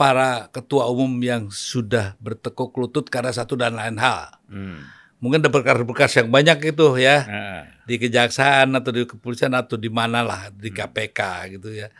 para 0.00 0.48
ketua 0.48 0.88
umum 0.88 1.12
yang 1.20 1.52
sudah 1.52 2.16
bertekuk 2.24 2.72
lutut 2.76 3.08
karena 3.12 3.32
satu 3.36 3.56
dan 3.56 3.76
lain 3.76 4.00
hal. 4.00 4.36
Hmm. 4.48 4.84
Mungkin 5.20 5.44
ada 5.44 5.52
berkas-berkas 5.52 6.16
yang 6.16 6.32
banyak 6.32 6.72
itu 6.72 6.86
ya 6.96 7.16
Ha, 7.28 7.40
di 7.84 8.00
kejaksaan 8.00 8.72
atau 8.72 8.88
di 8.88 9.04
kepolisian 9.04 9.52
atau 9.52 9.76
di 9.76 9.92
mana 9.92 10.24
lah 10.24 10.48
Hmm. 10.48 10.56
di 10.56 10.72
KPK 10.72 11.20
gitu 11.60 11.70
ya. 11.76 11.92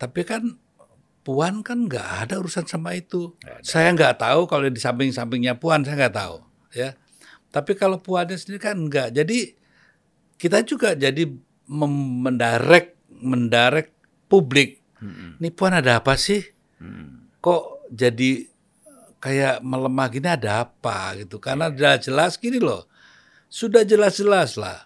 Tapi 0.00 0.24
kan 0.24 0.42
Puan 1.20 1.60
kan 1.60 1.84
nggak 1.84 2.24
ada 2.24 2.40
urusan 2.40 2.64
sama 2.64 2.96
itu. 2.96 3.36
Saya 3.60 3.92
nggak 3.92 4.16
tahu 4.16 4.48
kalau 4.48 4.64
di 4.64 4.80
samping-sampingnya 4.80 5.60
Puan 5.60 5.84
saya 5.84 6.08
nggak 6.08 6.16
tahu 6.16 6.40
ya. 6.72 6.96
Tapi 7.52 7.76
kalau 7.76 8.00
Puannya 8.00 8.40
sendiri 8.40 8.56
kan 8.56 8.80
nggak. 8.80 9.12
Jadi 9.12 9.52
kita 10.40 10.64
juga 10.64 10.96
jadi 10.96 11.28
mendirect 11.68 12.96
mendirect 13.20 13.92
publik. 14.24 14.80
Hmm. 15.04 15.36
Puan 15.52 15.76
ada 15.76 16.00
apa 16.00 16.16
sih? 16.16 16.40
Hmm. 16.80 17.28
Kok 17.44 17.92
jadi 17.92 18.48
kayak 19.18 19.62
melemah 19.62 20.06
gini 20.10 20.28
ada 20.30 20.66
apa 20.66 21.14
gitu? 21.18 21.38
Karena 21.42 21.70
Iya. 21.70 21.74
sudah 21.74 21.94
jelas 21.98 22.32
gini 22.38 22.58
loh. 22.58 22.86
Sudah 23.48 23.82
jelas-jelas 23.82 24.60
lah 24.60 24.84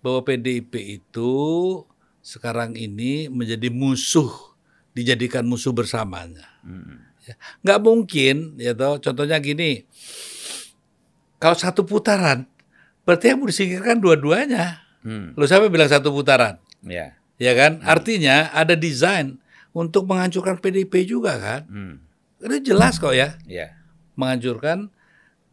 bahwa 0.00 0.22
PDIP 0.22 1.02
itu 1.02 1.32
sekarang 2.24 2.78
ini 2.78 3.28
menjadi 3.28 3.68
musuh 3.68 4.30
dijadikan 4.94 5.44
musuh 5.44 5.74
bersamanya. 5.74 6.46
Hmm. 6.62 7.02
Ya, 7.24 7.34
nggak 7.64 7.80
mungkin, 7.82 8.60
ya 8.60 8.76
toh. 8.76 9.00
Contohnya 9.00 9.40
gini, 9.40 9.88
kalau 11.40 11.56
satu 11.56 11.84
putaran, 11.84 12.46
berarti 13.04 13.32
yang 13.32 13.42
mau 13.42 13.48
disingkirkan 13.48 14.00
dua-duanya. 14.00 14.84
Hmm. 15.04 15.36
Lo 15.36 15.44
siapa 15.44 15.68
bilang 15.68 15.88
satu 15.90 16.12
putaran? 16.14 16.56
Ya. 16.84 17.16
Ya 17.36 17.52
kan? 17.58 17.82
Artinya 17.82 18.48
ada 18.54 18.78
desain 18.78 19.42
untuk 19.74 20.06
menghancurkan 20.06 20.62
PDIP 20.62 21.04
juga 21.04 21.36
kan? 21.36 21.62
Hmm. 21.68 21.94
Ini 22.44 22.60
jelas 22.60 23.00
kok 23.00 23.16
ya, 23.16 23.40
Ya. 23.48 23.72
menganjurkan 24.14 24.92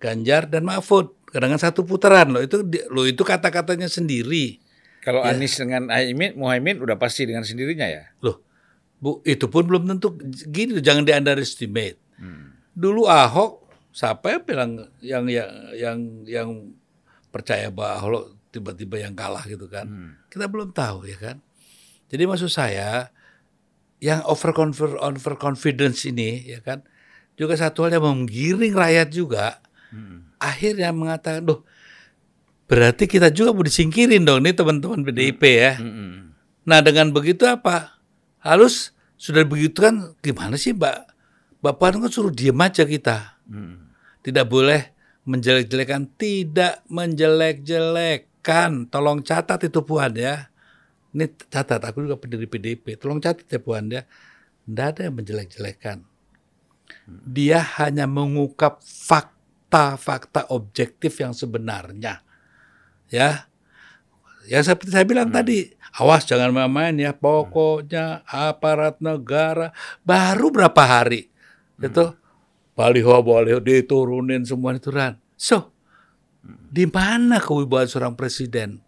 Ganjar 0.01 0.49
dan 0.49 0.65
Mahfud 0.67 1.13
dengan 1.31 1.55
satu 1.61 1.87
putaran 1.87 2.33
loh. 2.33 2.41
Itu 2.43 2.65
loh 2.91 3.05
itu 3.07 3.21
kata-katanya 3.23 3.87
sendiri. 3.87 4.59
Kalau 5.01 5.23
Ya. 5.23 5.33
Anies 5.33 5.55
dengan 5.57 5.87
Muhaimin, 5.87 6.35
Muhaimin 6.37 6.77
udah 6.83 6.97
pasti 6.99 7.25
dengan 7.25 7.47
sendirinya 7.47 7.87
ya. 7.87 8.11
Loh, 8.21 8.41
Bu, 9.01 9.23
itu 9.25 9.49
pun 9.49 9.65
belum 9.65 9.89
tentu 9.89 10.13
gini 10.51 10.77
loh, 10.77 10.83
jangan 10.83 11.01
di 11.07 11.13
underestimate. 11.15 11.97
Hmm. 12.21 12.53
Dulu 12.75 13.09
Ahok 13.09 13.65
siapa 13.89 14.37
yang 14.37 14.43
bilang 14.45 14.71
yang 15.01 15.25
yang 15.25 15.49
yang 15.73 15.97
yang 16.29 16.49
percaya 17.33 17.73
bahwa 17.73 17.91
Ahok 17.97 18.25
tiba-tiba 18.53 19.01
yang 19.01 19.15
kalah 19.17 19.41
gitu 19.47 19.65
kan. 19.71 19.87
Hmm. 19.87 20.11
Kita 20.29 20.45
belum 20.45 20.75
tahu 20.75 21.07
ya 21.09 21.17
kan. 21.17 21.37
Jadi 22.11 22.23
maksud 22.27 22.51
saya 22.51 23.09
yang 24.01 24.25
over 24.25 24.49
over 24.97 25.33
confidence 25.37 26.09
ini 26.09 26.49
ya 26.49 26.59
kan 26.65 26.81
juga 27.37 27.53
satu 27.55 27.85
hal 27.85 28.01
yang 28.01 28.05
menggiring 28.05 28.73
rakyat 28.73 29.09
juga 29.13 29.61
Hmm. 29.91 30.31
akhirnya 30.39 30.95
mengatakan, 30.95 31.43
"Duh, 31.43 31.67
berarti 32.63 33.11
kita 33.11 33.27
juga 33.27 33.51
mau 33.51 33.59
disingkirin 33.59 34.23
dong 34.23 34.47
nih 34.47 34.55
teman-teman 34.55 35.03
PDIP 35.03 35.43
ya." 35.43 35.75
Hmm. 35.75 36.31
Nah, 36.63 36.79
dengan 36.79 37.11
begitu 37.11 37.43
apa? 37.43 37.99
Harus 38.39 38.95
sudah 39.19 39.43
begitu 39.43 39.83
kan 39.83 40.15
gimana 40.23 40.55
sih, 40.55 40.71
Mbak? 40.71 41.11
Puan 41.59 42.01
kan 42.01 42.09
suruh 42.09 42.31
diem 42.31 42.57
aja 42.57 42.87
kita. 42.87 43.35
Hmm. 43.51 43.91
Tidak 44.23 44.47
boleh 44.47 44.95
menjelek-jelekan, 45.27 46.07
tidak 46.15 46.81
menjelek-jelekan. 46.87 48.87
Tolong 48.89 49.21
catat 49.27 49.59
itu 49.67 49.83
Puan 49.83 50.15
ya. 50.15 50.50
Ini 51.11 51.27
catat, 51.51 51.83
aku 51.83 52.07
juga 52.07 52.15
pendiri 52.15 52.47
PDIP. 52.47 52.95
Tolong 52.95 53.19
catat 53.19 53.47
ya 53.47 53.59
Puan 53.59 53.91
ya. 53.91 54.07
Tidak 54.63 54.87
ada 54.95 55.01
yang 55.07 55.15
menjelek-jelekan. 55.19 56.07
Dia 57.27 57.59
hanya 57.81 58.07
mengungkap 58.07 58.79
fakta-fakta 58.83 60.47
objektif 60.51 61.19
yang 61.19 61.35
sebenarnya. 61.35 62.23
Ya. 63.11 63.51
Yang 64.47 64.73
seperti 64.73 64.89
saya 64.95 65.05
bilang 65.05 65.29
tadi, 65.29 65.67
awas 65.99 66.23
jangan 66.23 66.55
main-main 66.55 66.95
ya. 66.95 67.11
Pokoknya 67.11 68.23
aparat 68.25 69.03
negara 69.03 69.75
baru 70.07 70.47
berapa 70.49 70.81
hari 70.81 71.27
itu 71.81 72.05
baliho-baliho 72.77 73.59
diturunin 73.59 74.47
semua 74.47 74.77
itu 74.77 74.89
ran. 74.93 75.17
So, 75.35 75.73
di 76.45 76.87
mana 76.87 77.41
kewibawaan 77.41 77.89
seorang 77.89 78.15
presiden 78.15 78.81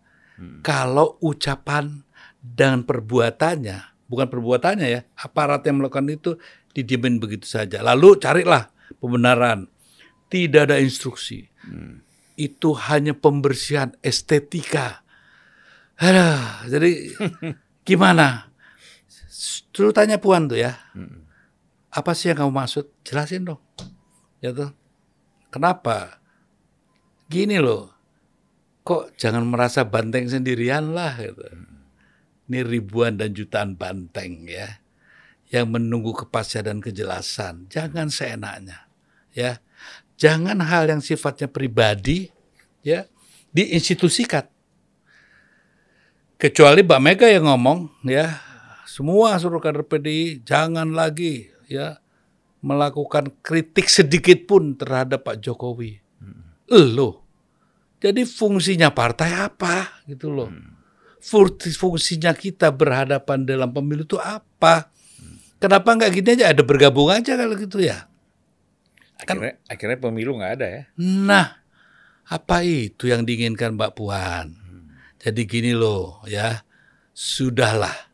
kalau 0.65 1.19
ucapan 1.21 2.01
dan 2.43 2.83
perbuatannya, 2.83 4.03
bukan 4.11 4.27
perbuatannya 4.27 4.87
ya, 4.91 5.01
aparat 5.15 5.63
yang 5.63 5.79
melakukan 5.79 6.11
itu 6.11 6.35
didiemin 6.75 7.23
begitu 7.23 7.47
saja. 7.47 7.79
Lalu 7.79 8.19
carilah 8.19 8.67
pembenaran. 8.99 9.71
Tidak 10.27 10.67
ada 10.67 10.81
instruksi. 10.81 11.47
Itu 12.35 12.75
hanya 12.75 13.15
pembersihan 13.15 13.95
estetika. 14.03 15.05
Aduh, 16.01 16.67
jadi 16.67 16.91
gimana? 17.87 18.51
Dulu 19.71 19.93
tanya 19.95 20.17
Puan 20.17 20.49
tuh 20.49 20.59
ya. 20.59 20.75
Apa 21.93 22.17
sih 22.17 22.33
yang 22.33 22.43
kamu 22.43 22.51
maksud? 22.51 22.89
Jelasin 23.05 23.45
dong. 23.45 23.61
Ya 24.41 24.49
tuh. 24.51 24.73
Kenapa? 25.53 26.17
Gini 27.29 27.61
loh. 27.61 27.93
Kok 28.81 29.15
jangan 29.15 29.45
merasa 29.45 29.85
banteng 29.85 30.25
sendirian 30.25 30.91
lah 30.97 31.13
gitu. 31.21 31.45
Ini 32.49 32.59
ribuan 32.63 33.15
dan 33.15 33.31
jutaan 33.31 33.79
banteng 33.79 34.47
ya. 34.47 34.83
Yang 35.53 35.67
menunggu 35.79 36.11
kepastian 36.11 36.65
dan 36.65 36.79
kejelasan. 36.81 37.69
Jangan 37.69 38.09
seenaknya. 38.09 38.89
Ya. 39.31 39.61
Jangan 40.17 40.61
hal 40.61 40.89
yang 40.89 41.01
sifatnya 41.01 41.49
pribadi 41.49 42.29
ya 42.85 43.09
diinstitusikan. 43.51 44.45
Kecuali 46.37 46.83
Mbak 46.83 47.01
Mega 47.01 47.27
yang 47.31 47.47
ngomong 47.47 48.03
ya, 48.03 48.39
semua 48.83 49.39
seluruh 49.39 49.63
kader 49.63 49.87
PDI 49.87 50.43
jangan 50.43 50.91
lagi 50.91 51.47
ya 51.71 52.03
melakukan 52.59 53.31
kritik 53.39 53.87
sedikit 53.87 54.43
pun 54.47 54.75
terhadap 54.75 55.23
Pak 55.23 55.39
Jokowi. 55.39 56.03
Loh. 56.71 57.23
Jadi 58.03 58.27
fungsinya 58.27 58.91
partai 58.91 59.31
apa 59.31 60.03
gitu 60.07 60.27
loh. 60.27 60.51
Fungsi- 60.51 60.82
Fungsinya 61.23 62.35
kita 62.35 62.67
berhadapan 62.75 63.47
dalam 63.47 63.71
pemilu 63.71 64.03
itu 64.03 64.19
apa? 64.19 64.91
Kenapa 65.63 65.95
nggak 65.95 66.11
gini 66.11 66.29
aja 66.35 66.51
ada 66.51 66.59
bergabung 66.67 67.07
aja 67.07 67.39
kalau 67.39 67.55
gitu 67.55 67.79
ya? 67.79 68.11
Akhirnya, 69.15 69.55
akhirnya 69.71 69.97
pemilu 70.03 70.35
nggak 70.35 70.53
ada 70.59 70.67
ya. 70.67 70.83
Nah, 70.99 71.63
apa 72.27 72.67
itu 72.67 73.07
yang 73.07 73.23
diinginkan 73.23 73.79
Mbak 73.79 73.95
Puan? 73.95 74.59
Jadi 75.23 75.47
gini 75.47 75.71
loh 75.71 76.19
ya, 76.27 76.67
sudahlah. 77.15 78.11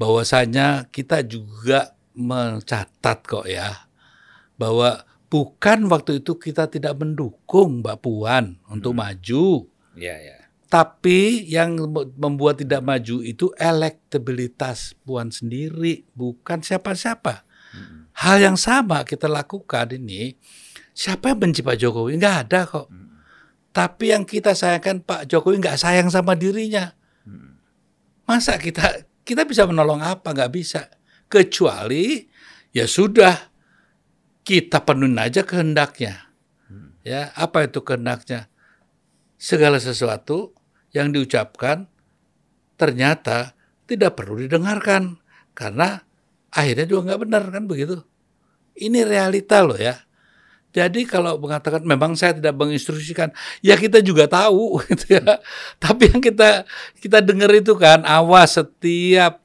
Bahwasanya 0.00 0.88
kita 0.88 1.20
juga 1.20 1.92
mencatat 2.16 3.18
kok 3.28 3.44
ya, 3.44 3.92
bahwa 4.56 5.04
bukan 5.28 5.84
waktu 5.92 6.24
itu 6.24 6.40
kita 6.40 6.72
tidak 6.72 6.96
mendukung 6.96 7.84
Mbak 7.84 7.98
Puan 8.00 8.56
untuk 8.72 8.96
maju. 8.96 9.68
Iya, 9.92 10.16
ya. 10.16 10.38
Tapi 10.74 11.46
yang 11.46 11.78
membuat 12.18 12.58
tidak 12.58 12.82
maju 12.82 13.22
itu 13.22 13.54
elektabilitas 13.54 14.98
Puan 15.06 15.30
sendiri, 15.30 16.02
bukan 16.18 16.66
siapa-siapa. 16.66 17.46
Hal 18.18 18.42
yang 18.42 18.58
sama 18.58 19.06
kita 19.06 19.30
lakukan 19.30 19.94
ini, 19.94 20.34
siapa 20.90 21.30
yang 21.30 21.38
benci 21.38 21.62
Pak 21.62 21.78
Jokowi? 21.78 22.18
Nggak 22.18 22.36
ada 22.50 22.60
kok. 22.66 22.90
Tapi 23.70 24.18
yang 24.18 24.26
kita 24.26 24.58
sayangkan 24.58 25.06
Pak 25.06 25.30
Jokowi 25.30 25.62
nggak 25.62 25.78
sayang 25.78 26.10
sama 26.10 26.34
dirinya. 26.34 26.90
Masa 28.26 28.58
kita 28.58 29.06
kita 29.22 29.46
bisa 29.46 29.70
menolong 29.70 30.02
apa? 30.02 30.34
Nggak 30.34 30.52
bisa. 30.58 30.90
Kecuali 31.30 32.26
ya 32.74 32.90
sudah 32.90 33.30
kita 34.42 34.82
penuhin 34.82 35.22
aja 35.22 35.46
kehendaknya. 35.46 36.34
Ya, 37.06 37.30
apa 37.38 37.62
itu 37.62 37.78
kehendaknya? 37.78 38.50
Segala 39.38 39.78
sesuatu 39.78 40.63
yang 40.94 41.10
diucapkan 41.10 41.90
ternyata 42.78 43.52
tidak 43.84 44.16
perlu 44.16 44.40
didengarkan 44.40 45.18
karena 45.52 46.00
akhirnya 46.54 46.86
juga 46.86 47.12
nggak 47.12 47.20
benar 47.26 47.42
kan 47.50 47.64
begitu. 47.66 48.00
Ini 48.74 49.06
realita 49.06 49.62
loh 49.62 49.78
ya. 49.78 49.98
Jadi 50.74 51.06
kalau 51.06 51.38
mengatakan 51.38 51.86
memang 51.86 52.18
saya 52.18 52.34
tidak 52.34 52.58
menginstruksikan, 52.58 53.30
ya 53.62 53.78
kita 53.78 54.02
juga 54.02 54.26
tahu 54.26 54.78
gitu 54.90 55.18
ya. 55.18 55.38
Tapi 55.78 56.10
yang 56.10 56.18
kita 56.18 56.66
kita 56.98 57.22
dengar 57.22 57.50
itu 57.54 57.78
kan 57.78 58.02
awas 58.02 58.58
setiap 58.58 59.38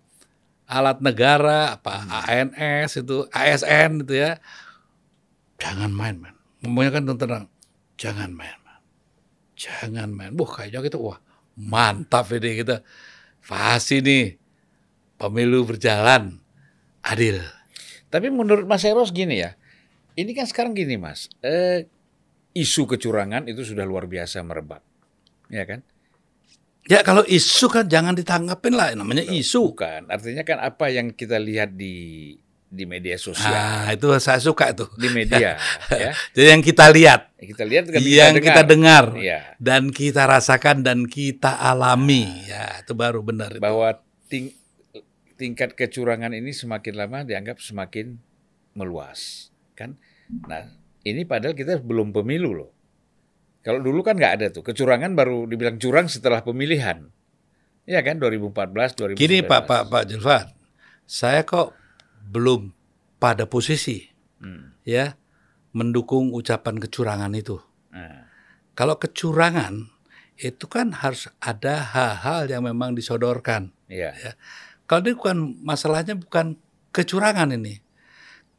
alat 0.66 0.98
negara 1.02 1.78
apa 1.78 2.06
ANS 2.26 3.06
itu 3.06 3.30
ASN 3.30 4.06
itu 4.06 4.18
ya. 4.18 4.42
Jangan 5.62 5.94
main, 5.94 6.18
man. 6.18 6.34
Ngomongnya 6.66 6.98
kan 6.98 7.04
tenang. 7.14 7.46
Jangan 8.00 8.32
main, 8.34 8.58
man. 8.66 8.82
Jangan 9.54 10.10
main. 10.10 10.32
Wah, 10.34 10.50
kayaknya 10.50 10.88
kita 10.88 10.98
wah, 10.98 11.20
mantap 11.60 12.32
ini 12.32 12.64
kita. 12.64 12.80
Pasti 13.44 14.00
nih 14.00 14.40
pemilu 15.20 15.68
berjalan 15.68 16.40
adil. 17.04 17.44
Tapi 18.08 18.32
menurut 18.32 18.66
Mas 18.66 18.88
Eros 18.88 19.12
gini 19.12 19.44
ya, 19.44 19.54
ini 20.16 20.32
kan 20.34 20.48
sekarang 20.48 20.74
gini 20.74 20.98
Mas, 20.98 21.30
eh, 21.44 21.86
isu 22.56 22.90
kecurangan 22.90 23.46
itu 23.46 23.62
sudah 23.62 23.86
luar 23.86 24.10
biasa 24.10 24.42
merebak, 24.42 24.82
ya 25.52 25.68
kan? 25.68 25.86
Ya 26.90 27.06
kalau 27.06 27.22
isu 27.22 27.70
kan 27.70 27.86
jangan 27.86 28.18
ditanggapin 28.18 28.74
lah 28.74 28.98
namanya 28.98 29.22
isu. 29.22 29.78
Bukan, 29.78 30.10
artinya 30.10 30.42
kan 30.42 30.58
apa 30.58 30.90
yang 30.90 31.14
kita 31.14 31.38
lihat 31.38 31.78
di 31.78 32.34
di 32.70 32.86
media 32.86 33.18
sosial, 33.18 33.50
Ah, 33.50 33.90
itu 33.90 34.06
saya 34.18 34.38
suka 34.38 34.70
tuh. 34.72 34.94
di 34.94 35.10
media, 35.10 35.58
ya, 35.90 36.14
Jadi 36.32 36.48
yang 36.48 36.62
kita 36.62 36.86
lihat, 36.88 37.34
kita 37.36 37.66
lihat 37.66 37.90
kan 37.90 37.98
yang 38.00 38.38
kita 38.38 38.62
dengar, 38.62 39.06
Iya. 39.16 39.58
dan 39.58 39.90
kita 39.90 40.24
rasakan 40.24 40.82
dan 40.82 41.04
kita 41.04 41.50
alami, 41.56 42.30
ya 42.46 42.80
itu 42.80 42.94
baru 42.94 43.20
benar. 43.20 43.58
bahwa 43.58 43.98
ting- 44.26 44.54
tingkat 45.34 45.74
kecurangan 45.74 46.30
ini 46.30 46.52
semakin 46.52 46.94
lama 46.96 47.24
dianggap 47.24 47.58
semakin 47.58 48.22
meluas, 48.72 49.50
kan? 49.74 49.98
Nah, 50.46 50.70
ini 51.02 51.24
padahal 51.24 51.54
kita 51.54 51.80
belum 51.80 52.12
pemilu 52.12 52.54
loh. 52.54 52.70
Kalau 53.60 53.80
dulu 53.80 54.00
kan 54.02 54.14
nggak 54.14 54.34
ada 54.36 54.48
tuh 54.50 54.62
kecurangan 54.62 55.12
baru 55.12 55.44
dibilang 55.44 55.76
curang 55.76 56.06
setelah 56.06 56.40
pemilihan, 56.40 57.10
ya 57.84 58.00
kan 58.00 58.16
2014, 58.16 58.94
2019. 58.94 59.18
Gini 59.18 59.42
Pak 59.42 59.66
Pak 59.66 59.82
Pak 59.88 60.04
Julfan, 60.06 60.46
saya 61.04 61.42
kok 61.42 61.74
belum 62.24 62.72
pada 63.18 63.46
posisi 63.46 64.08
Hmm. 64.40 64.72
ya 64.88 65.20
mendukung 65.76 66.32
ucapan 66.32 66.80
kecurangan 66.80 67.32
itu. 67.36 67.60
Nah, 67.92 68.24
Kalau 68.72 68.96
kecurangan 68.96 69.92
itu 70.40 70.66
kan 70.72 70.96
harus 70.96 71.28
ada 71.44 71.84
hal-hal 71.84 72.48
yang 72.48 72.64
memang 72.64 72.96
disodorkan. 72.96 73.76
iya. 73.92 74.16
Kalau 74.88 75.04
ini 75.04 75.14
bukan 75.14 75.38
masalahnya 75.62 76.16
bukan 76.16 76.56
kecurangan 76.90 77.52
ini. 77.54 77.84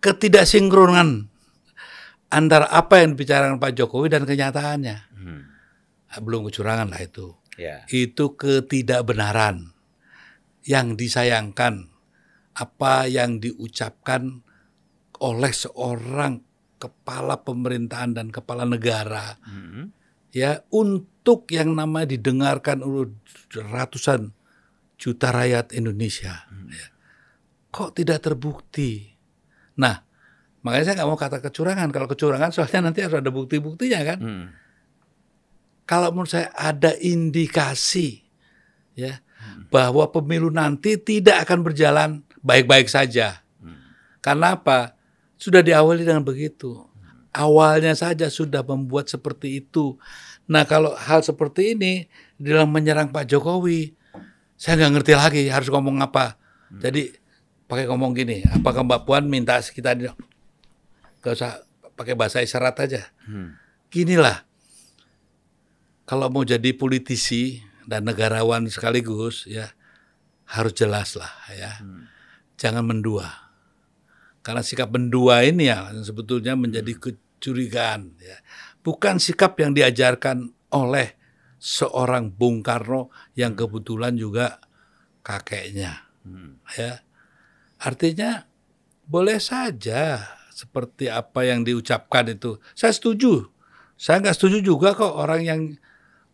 ketidaksinkronan 0.00 1.28
antara 2.32 2.64
apa 2.72 3.04
yang 3.04 3.12
dibicarakan 3.12 3.60
Pak 3.60 3.76
Jokowi 3.76 4.08
dan 4.08 4.24
kenyataannya. 4.24 4.96
Hmm. 5.12 5.42
Belum 6.24 6.48
kecurangan 6.48 6.88
lah 6.88 7.00
itu. 7.04 7.36
Ya. 7.60 7.84
Itu 7.84 8.32
ketidakbenaran 8.40 9.76
yang 10.64 10.96
disayangkan 10.96 11.89
apa 12.56 13.06
yang 13.06 13.38
diucapkan 13.38 14.42
oleh 15.20 15.52
seorang 15.52 16.40
kepala 16.80 17.44
pemerintahan 17.44 18.16
dan 18.16 18.32
kepala 18.32 18.64
negara. 18.64 19.36
Hmm. 19.44 19.92
ya 20.30 20.62
untuk 20.70 21.50
yang 21.50 21.74
nama 21.74 22.06
didengarkan 22.06 22.86
oleh 22.86 23.10
ratusan 23.52 24.30
juta 24.94 25.34
rakyat 25.34 25.76
Indonesia. 25.76 26.46
Ya. 26.48 26.86
kok 27.74 27.98
tidak 27.98 28.24
terbukti? 28.24 29.12
Nah 29.76 30.00
makanya 30.64 30.84
saya 30.90 30.96
nggak 31.02 31.10
mau 31.10 31.20
kata 31.20 31.38
kecurangan. 31.44 31.88
Kalau 31.92 32.08
kecurangan 32.08 32.50
soalnya 32.54 32.90
nanti 32.90 33.04
harus 33.04 33.20
ada 33.20 33.30
bukti-buktinya 33.30 34.00
kan? 34.06 34.18
Hmm. 34.20 34.46
kalau 35.90 36.14
menurut 36.14 36.30
saya 36.30 36.54
ada 36.54 36.94
indikasi 36.94 38.22
ya 38.94 39.18
bahwa 39.70 40.06
pemilu 40.10 40.50
nanti 40.50 40.94
tidak 40.98 41.46
akan 41.46 41.66
berjalan 41.66 42.10
baik-baik 42.44 42.88
saja. 42.88 43.40
Karena 44.20 44.56
apa? 44.56 44.96
Sudah 45.40 45.64
diawali 45.64 46.04
dengan 46.04 46.24
begitu. 46.24 46.84
Awalnya 47.32 47.94
saja 47.96 48.28
sudah 48.28 48.60
membuat 48.60 49.08
seperti 49.08 49.64
itu. 49.64 49.96
Nah 50.50 50.66
kalau 50.66 50.92
hal 50.98 51.22
seperti 51.22 51.78
ini 51.78 52.10
dalam 52.36 52.68
menyerang 52.68 53.08
Pak 53.14 53.24
Jokowi, 53.30 53.94
saya 54.58 54.76
nggak 54.76 54.92
ngerti 55.00 55.12
lagi 55.16 55.42
harus 55.48 55.70
ngomong 55.72 56.02
apa. 56.02 56.36
Jadi 56.70 57.14
pakai 57.70 57.86
ngomong 57.86 58.12
gini, 58.18 58.42
apakah 58.50 58.82
Mbak 58.82 59.02
Puan 59.06 59.24
minta 59.30 59.58
kita 59.62 59.94
nggak 59.94 60.14
usah 61.34 61.62
pakai 61.94 62.18
bahasa 62.18 62.42
isyarat 62.42 62.76
aja. 62.82 63.02
Hmm. 63.24 63.56
Ginilah, 63.90 64.42
kalau 66.04 66.26
mau 66.26 66.42
jadi 66.42 66.74
politisi 66.74 67.62
dan 67.86 68.06
negarawan 68.06 68.66
sekaligus 68.66 69.46
ya 69.46 69.70
harus 70.50 70.74
jelas 70.74 71.14
lah 71.14 71.30
ya 71.54 71.78
jangan 72.60 72.84
mendua. 72.84 73.24
Karena 74.44 74.60
sikap 74.60 74.92
mendua 74.92 75.40
ini 75.48 75.72
ya 75.72 75.88
yang 75.88 76.04
sebetulnya 76.04 76.52
menjadi 76.52 76.92
kecurigaan 76.92 78.20
ya. 78.20 78.36
Bukan 78.84 79.16
sikap 79.16 79.56
yang 79.56 79.72
diajarkan 79.72 80.52
oleh 80.76 81.16
seorang 81.60 82.32
Bung 82.32 82.60
Karno 82.60 83.08
yang 83.36 83.56
kebetulan 83.56 84.16
juga 84.16 84.60
kakeknya 85.20 86.08
ya. 86.76 87.04
Artinya 87.80 88.44
boleh 89.04 89.40
saja 89.40 90.20
seperti 90.52 91.08
apa 91.08 91.48
yang 91.48 91.64
diucapkan 91.64 92.28
itu. 92.28 92.60
Saya 92.76 92.92
setuju. 92.92 93.48
Saya 93.96 94.24
nggak 94.24 94.36
setuju 94.36 94.64
juga 94.64 94.96
kok 94.96 95.12
orang 95.12 95.40
yang 95.44 95.60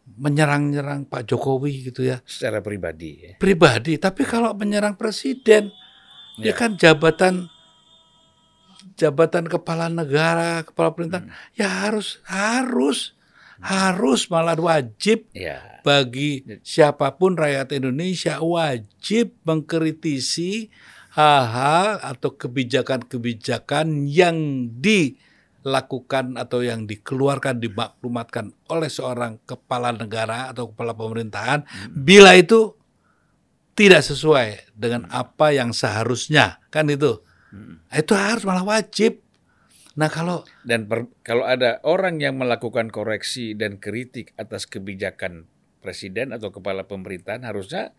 menyerang-nyerang 0.06 1.10
Pak 1.10 1.26
Jokowi 1.26 1.90
gitu 1.90 2.06
ya. 2.06 2.22
Secara 2.22 2.62
pribadi. 2.62 3.26
Ya. 3.26 3.32
pribadi 3.38 3.98
tapi 3.98 4.22
kalau 4.22 4.54
menyerang 4.54 4.94
presiden 4.94 5.74
dia 6.36 6.52
Ya. 6.52 6.54
kan 6.56 6.76
jabatan 6.76 7.48
jabatan 8.96 9.44
kepala 9.48 9.88
negara 9.88 10.64
kepala 10.64 10.92
pemerintahan 10.92 11.28
ya 11.56 11.68
harus 11.68 12.20
harus 12.24 13.12
harus 13.60 14.28
malah 14.28 14.56
wajib 14.56 15.24
Ya. 15.32 15.80
bagi 15.80 16.44
siapa 16.60 17.16
pun 17.16 17.36
rakyat 17.36 17.72
Indonesia 17.72 18.36
wajib 18.40 19.32
mengkritisi 19.48 20.68
hal-hal 21.16 21.96
atau 22.04 22.36
kebijakan-kebijakan 22.36 24.04
yang 24.04 24.68
dilakukan 24.76 26.36
atau 26.36 26.60
yang 26.60 26.84
dikeluarkan 26.84 27.56
dimaklumatkan 27.56 28.52
oleh 28.68 28.92
seorang 28.92 29.40
kepala 29.48 29.96
negara 29.96 30.52
atau 30.52 30.68
kepala 30.68 30.92
pemerintahan 30.92 31.64
bila 31.96 32.36
itu 32.36 32.75
tidak 33.76 34.00
sesuai 34.02 34.72
dengan 34.72 35.04
apa 35.12 35.52
yang 35.52 35.70
seharusnya 35.70 36.58
kan 36.72 36.88
itu 36.88 37.20
itu 37.92 38.12
harus 38.16 38.42
malah 38.42 38.64
wajib 38.64 39.20
nah 39.96 40.08
kalau 40.08 40.44
Dan 40.60 40.88
per- 40.88 41.08
kalau 41.24 41.44
ada 41.44 41.80
orang 41.84 42.20
yang 42.20 42.36
melakukan 42.36 42.88
koreksi 42.88 43.56
dan 43.56 43.80
kritik 43.80 44.32
atas 44.36 44.68
kebijakan 44.68 45.48
presiden 45.80 46.34
atau 46.34 46.50
kepala 46.50 46.84
pemerintahan, 46.84 47.46
harusnya 47.46 47.94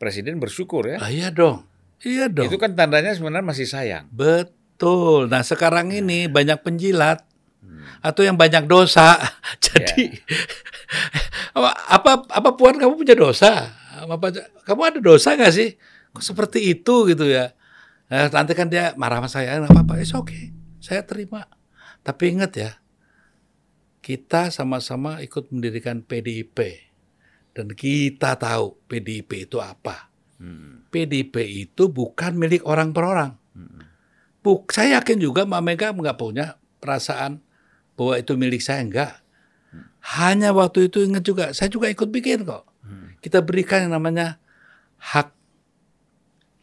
presiden 0.00 0.42
bersyukur 0.42 0.82
ya. 0.88 0.98
ah, 0.98 1.12
iya 1.12 1.30
dong 1.30 1.62
iya 2.02 2.26
dong 2.26 2.50
Itu 2.50 2.58
kan 2.58 2.74
tandanya 2.74 3.14
sebenarnya 3.14 3.46
masih 3.46 3.68
sayang. 3.70 4.10
Betul. 4.10 5.30
Nah 5.30 5.46
sekarang 5.46 5.94
ini 5.94 6.26
banyak 6.26 6.58
penjilat 6.66 7.22
atau 8.02 8.26
yang 8.26 8.34
banyak 8.34 8.66
dosa. 8.66 9.14
Jadi 9.62 10.10
apa 11.56 11.70
apa 11.86 12.12
apa 12.26 12.50
puan 12.58 12.74
kamu 12.74 12.98
punya 12.98 13.14
dosa? 13.14 13.70
Apa 14.02 14.34
kamu 14.66 14.80
ada 14.82 14.98
dosa 14.98 15.38
nggak 15.38 15.54
sih? 15.54 15.78
Kok 16.12 16.24
seperti 16.24 16.74
itu 16.74 17.06
gitu 17.06 17.24
ya? 17.24 17.54
Nah, 18.12 18.28
nanti 18.28 18.52
kan 18.52 18.68
dia 18.68 18.92
marah 19.00 19.24
sama 19.24 19.28
saya, 19.32 19.56
nggak 19.62 19.72
apa-apa, 19.72 20.02
it's 20.02 20.12
okay, 20.12 20.52
saya 20.84 21.00
terima. 21.00 21.48
Tapi 22.04 22.36
ingat 22.36 22.52
ya, 22.60 22.76
kita 24.04 24.52
sama-sama 24.52 25.24
ikut 25.24 25.48
mendirikan 25.48 26.04
PDIP 26.04 26.58
dan 27.56 27.72
kita 27.72 28.36
tahu 28.36 28.76
PDIP 28.84 29.48
itu 29.48 29.64
apa. 29.64 30.12
PDIP 30.92 31.36
itu 31.40 31.88
bukan 31.88 32.36
milik 32.36 32.66
orang 32.68 32.92
per 32.92 33.04
orang. 33.06 33.32
Buk, 34.42 34.74
saya 34.74 34.98
yakin 34.98 35.22
juga 35.22 35.46
Mbak 35.46 35.62
Mega 35.62 35.88
nggak 35.94 36.18
punya 36.18 36.58
perasaan 36.82 37.38
bahwa 37.94 38.18
itu 38.18 38.34
milik 38.34 38.58
saya 38.58 38.82
enggak. 38.82 39.22
Hanya 40.18 40.50
waktu 40.50 40.90
itu 40.90 41.06
ingat 41.06 41.22
juga, 41.22 41.54
saya 41.54 41.70
juga 41.70 41.86
ikut 41.86 42.10
bikin 42.10 42.42
kok. 42.42 42.66
Kita 43.22 43.38
berikan 43.38 43.86
yang 43.86 43.94
namanya 43.94 44.42
hak 44.98 45.30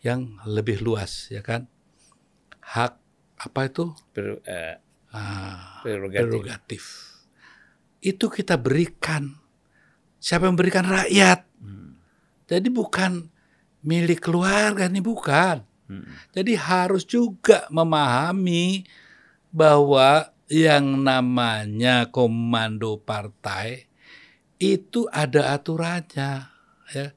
yang 0.04 0.36
lebih 0.44 0.84
luas, 0.84 1.32
ya 1.32 1.40
kan? 1.40 1.66
Hak 2.60 3.00
apa 3.40 3.60
itu? 3.66 3.96
Per- 4.12 4.44
eh, 4.44 4.78
Ah, 5.10 5.82
Prerogatif. 5.82 6.22
prerogatif. 6.30 6.84
Itu 7.98 8.30
kita 8.30 8.62
berikan. 8.62 9.42
Siapa 10.22 10.46
yang 10.46 10.54
memberikan 10.54 10.86
rakyat? 10.86 11.50
Jadi 12.46 12.70
bukan 12.70 13.26
milik 13.82 14.22
keluarga 14.22 14.86
ini 14.86 15.02
bukan. 15.02 15.66
Jadi 16.30 16.54
harus 16.54 17.10
juga 17.10 17.66
memahami 17.74 18.86
bahwa 19.50 20.30
yang 20.46 21.02
namanya 21.02 22.06
komando 22.14 23.02
partai 23.02 23.89
itu 24.60 25.08
ada 25.10 25.56
aturannya 25.56 26.52
ya. 26.92 27.08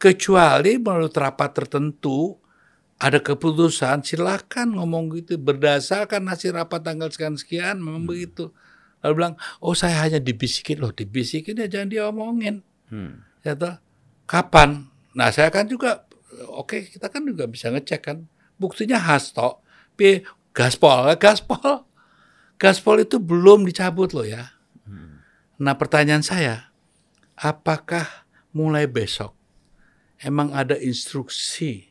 Kecuali 0.00 0.76
menurut 0.76 1.14
rapat 1.14 1.54
tertentu 1.54 2.34
ada 3.00 3.22
keputusan 3.22 4.04
silakan 4.04 4.76
ngomong 4.76 5.14
gitu. 5.16 5.38
Berdasarkan 5.40 6.28
hasil 6.28 6.52
rapat 6.52 6.84
tanggal 6.84 7.08
sekian 7.08 7.38
sekian 7.38 7.76
memang 7.80 8.04
begitu. 8.04 8.52
Lalu 9.00 9.12
bilang, 9.16 9.34
"Oh, 9.64 9.72
saya 9.72 10.04
hanya 10.04 10.20
dibisikin. 10.20 10.76
Loh, 10.82 10.92
dibisikin 10.92 11.56
ya 11.56 11.70
jangan 11.70 11.88
diomongin." 11.88 12.66
Hmm. 12.90 13.22
ya 13.46 13.54
toh 13.54 13.78
kapan? 14.26 14.90
Nah 15.14 15.30
saya 15.30 15.48
kan 15.48 15.64
juga 15.70 16.04
oke 16.50 16.90
kita 16.90 17.06
kan 17.06 17.22
juga 17.22 17.46
bisa 17.46 17.70
ngecek 17.70 18.00
kan. 18.02 18.26
Buktinya 18.60 18.98
hasto 19.00 19.62
Pi 19.94 20.26
gaspol 20.52 21.14
gaspol. 21.16 21.86
Gaspol 22.60 23.06
itu 23.06 23.16
belum 23.16 23.64
dicabut 23.64 24.12
loh 24.12 24.26
ya. 24.26 24.52
Nah 25.60 25.74
pertanyaan 25.78 26.20
saya 26.20 26.69
apakah 27.40 28.04
mulai 28.52 28.84
besok 28.84 29.32
emang 30.20 30.52
ada 30.52 30.76
instruksi 30.76 31.88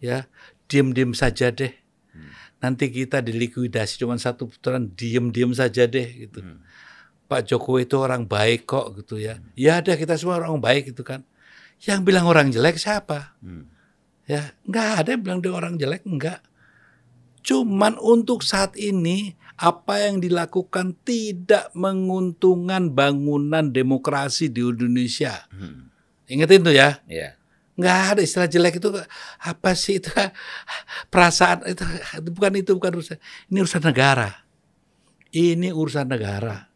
ya 0.00 0.26
diem-diem 0.66 1.12
saja 1.12 1.52
deh 1.52 1.72
nanti 2.58 2.88
kita 2.88 3.20
dilikuidasi 3.20 4.00
cuma 4.00 4.16
satu 4.16 4.48
putaran 4.48 4.88
diem-diem 4.96 5.52
saja 5.52 5.84
deh 5.84 6.08
gitu 6.26 6.40
Pak 7.26 7.42
Jokowi 7.42 7.90
itu 7.90 7.98
orang 7.98 8.22
baik 8.22 8.70
kok 8.70 9.02
gitu 9.02 9.18
ya. 9.18 9.42
Ya 9.58 9.82
ada 9.82 9.98
kita 9.98 10.14
semua 10.14 10.38
orang 10.38 10.62
baik 10.62 10.94
gitu 10.94 11.02
kan. 11.02 11.26
Yang 11.82 12.00
bilang 12.06 12.30
orang 12.30 12.54
jelek 12.54 12.78
siapa? 12.78 13.34
Ya 14.30 14.54
nggak 14.62 14.88
ada 15.02 15.08
yang 15.10 15.22
bilang 15.26 15.40
dia 15.42 15.50
orang 15.50 15.74
jelek 15.74 16.06
enggak. 16.06 16.38
Cuman 17.46 17.94
untuk 18.02 18.42
saat 18.42 18.74
ini 18.74 19.38
apa 19.54 20.02
yang 20.02 20.18
dilakukan 20.18 20.98
tidak 21.06 21.70
menguntungkan 21.78 22.90
bangunan 22.90 23.70
demokrasi 23.70 24.50
di 24.50 24.66
Indonesia. 24.66 25.46
Ingat 26.26 26.50
itu 26.50 26.74
ya. 26.74 26.98
Ya. 27.06 27.38
Nggak 27.78 27.98
ada 28.16 28.20
istilah 28.24 28.48
jelek 28.50 28.82
itu 28.82 28.88
apa 29.38 29.70
sih 29.76 30.00
itu 30.00 30.10
perasaan 31.12 31.70
itu 31.70 31.84
bukan 32.34 32.52
itu 32.56 32.72
bukan 32.74 32.98
urusan 32.98 33.20
ini 33.52 33.58
urusan 33.62 33.84
negara. 33.84 34.30
Ini 35.30 35.68
urusan 35.70 36.08
negara. 36.08 36.66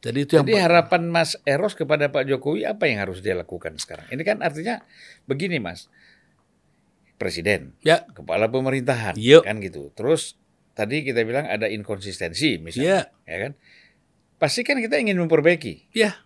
Jadi 0.00 0.18
itu 0.24 0.32
yang 0.38 0.48
Jadi 0.48 0.56
harapan 0.56 1.12
Mas 1.12 1.36
Eros 1.44 1.76
kepada 1.76 2.08
Pak 2.08 2.24
Jokowi 2.24 2.64
apa 2.64 2.88
yang 2.88 3.04
harus 3.04 3.20
dia 3.20 3.36
lakukan 3.36 3.76
sekarang? 3.76 4.08
Ini 4.08 4.22
kan 4.24 4.40
artinya 4.40 4.80
begini 5.28 5.60
Mas, 5.60 5.92
Presiden, 7.20 7.76
ya 7.84 8.08
kepala 8.08 8.48
pemerintahan, 8.48 9.12
Yuk. 9.12 9.44
kan 9.44 9.60
gitu. 9.60 9.92
Terus 9.92 10.40
tadi 10.72 11.04
kita 11.04 11.20
bilang 11.22 11.44
ada 11.44 11.68
inkonsistensi 11.68 12.56
misalnya, 12.56 13.12
ya 13.28 13.36
kan? 13.38 13.52
Pasti 14.40 14.64
kan 14.64 14.80
kita 14.80 14.96
ingin 14.96 15.20
memperbaiki, 15.20 15.92
Iya. 15.92 16.16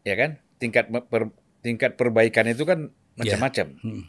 ya 0.00 0.14
kan? 0.16 0.40
Tingkat 0.56 0.88
per- 0.88 1.36
tingkat 1.60 2.00
perbaikan 2.00 2.48
itu 2.48 2.64
kan 2.64 2.88
macam-macam, 3.14 3.76
Hmm. 3.78 4.08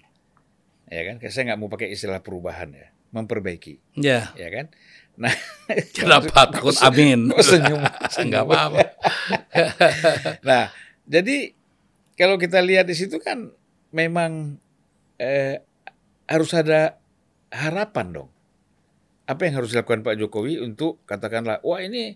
ya 0.88 1.02
kan? 1.04 1.16
Saya 1.28 1.52
nggak 1.52 1.60
mau 1.60 1.68
pakai 1.68 1.92
istilah 1.92 2.24
perubahan 2.24 2.72
ya, 2.72 2.88
memperbaiki, 3.12 4.00
Ya. 4.00 4.32
ya 4.34 4.48
kan? 4.48 4.72
Nah, 5.20 5.36
Kenapa 5.92 6.32
takut 6.48 6.72
amin? 6.80 7.28
Kok 7.28 7.44
senyum? 7.44 7.84
Enggak 8.24 8.48
apa-apa. 8.48 8.80
Nah, 10.42 10.72
jadi 11.04 11.52
kalau 12.16 12.40
kita 12.40 12.64
lihat 12.64 12.88
di 12.88 12.96
situ 12.96 13.20
kan 13.20 13.52
memang 13.92 14.56
eh, 15.20 15.60
harus 16.32 16.56
ada 16.56 16.98
harapan 17.52 18.08
dong. 18.16 18.30
Apa 19.28 19.48
yang 19.48 19.60
harus 19.62 19.76
dilakukan 19.76 20.02
Pak 20.02 20.16
Jokowi 20.18 20.64
untuk 20.64 21.04
katakanlah, 21.04 21.60
wah 21.62 21.84
ini 21.84 22.16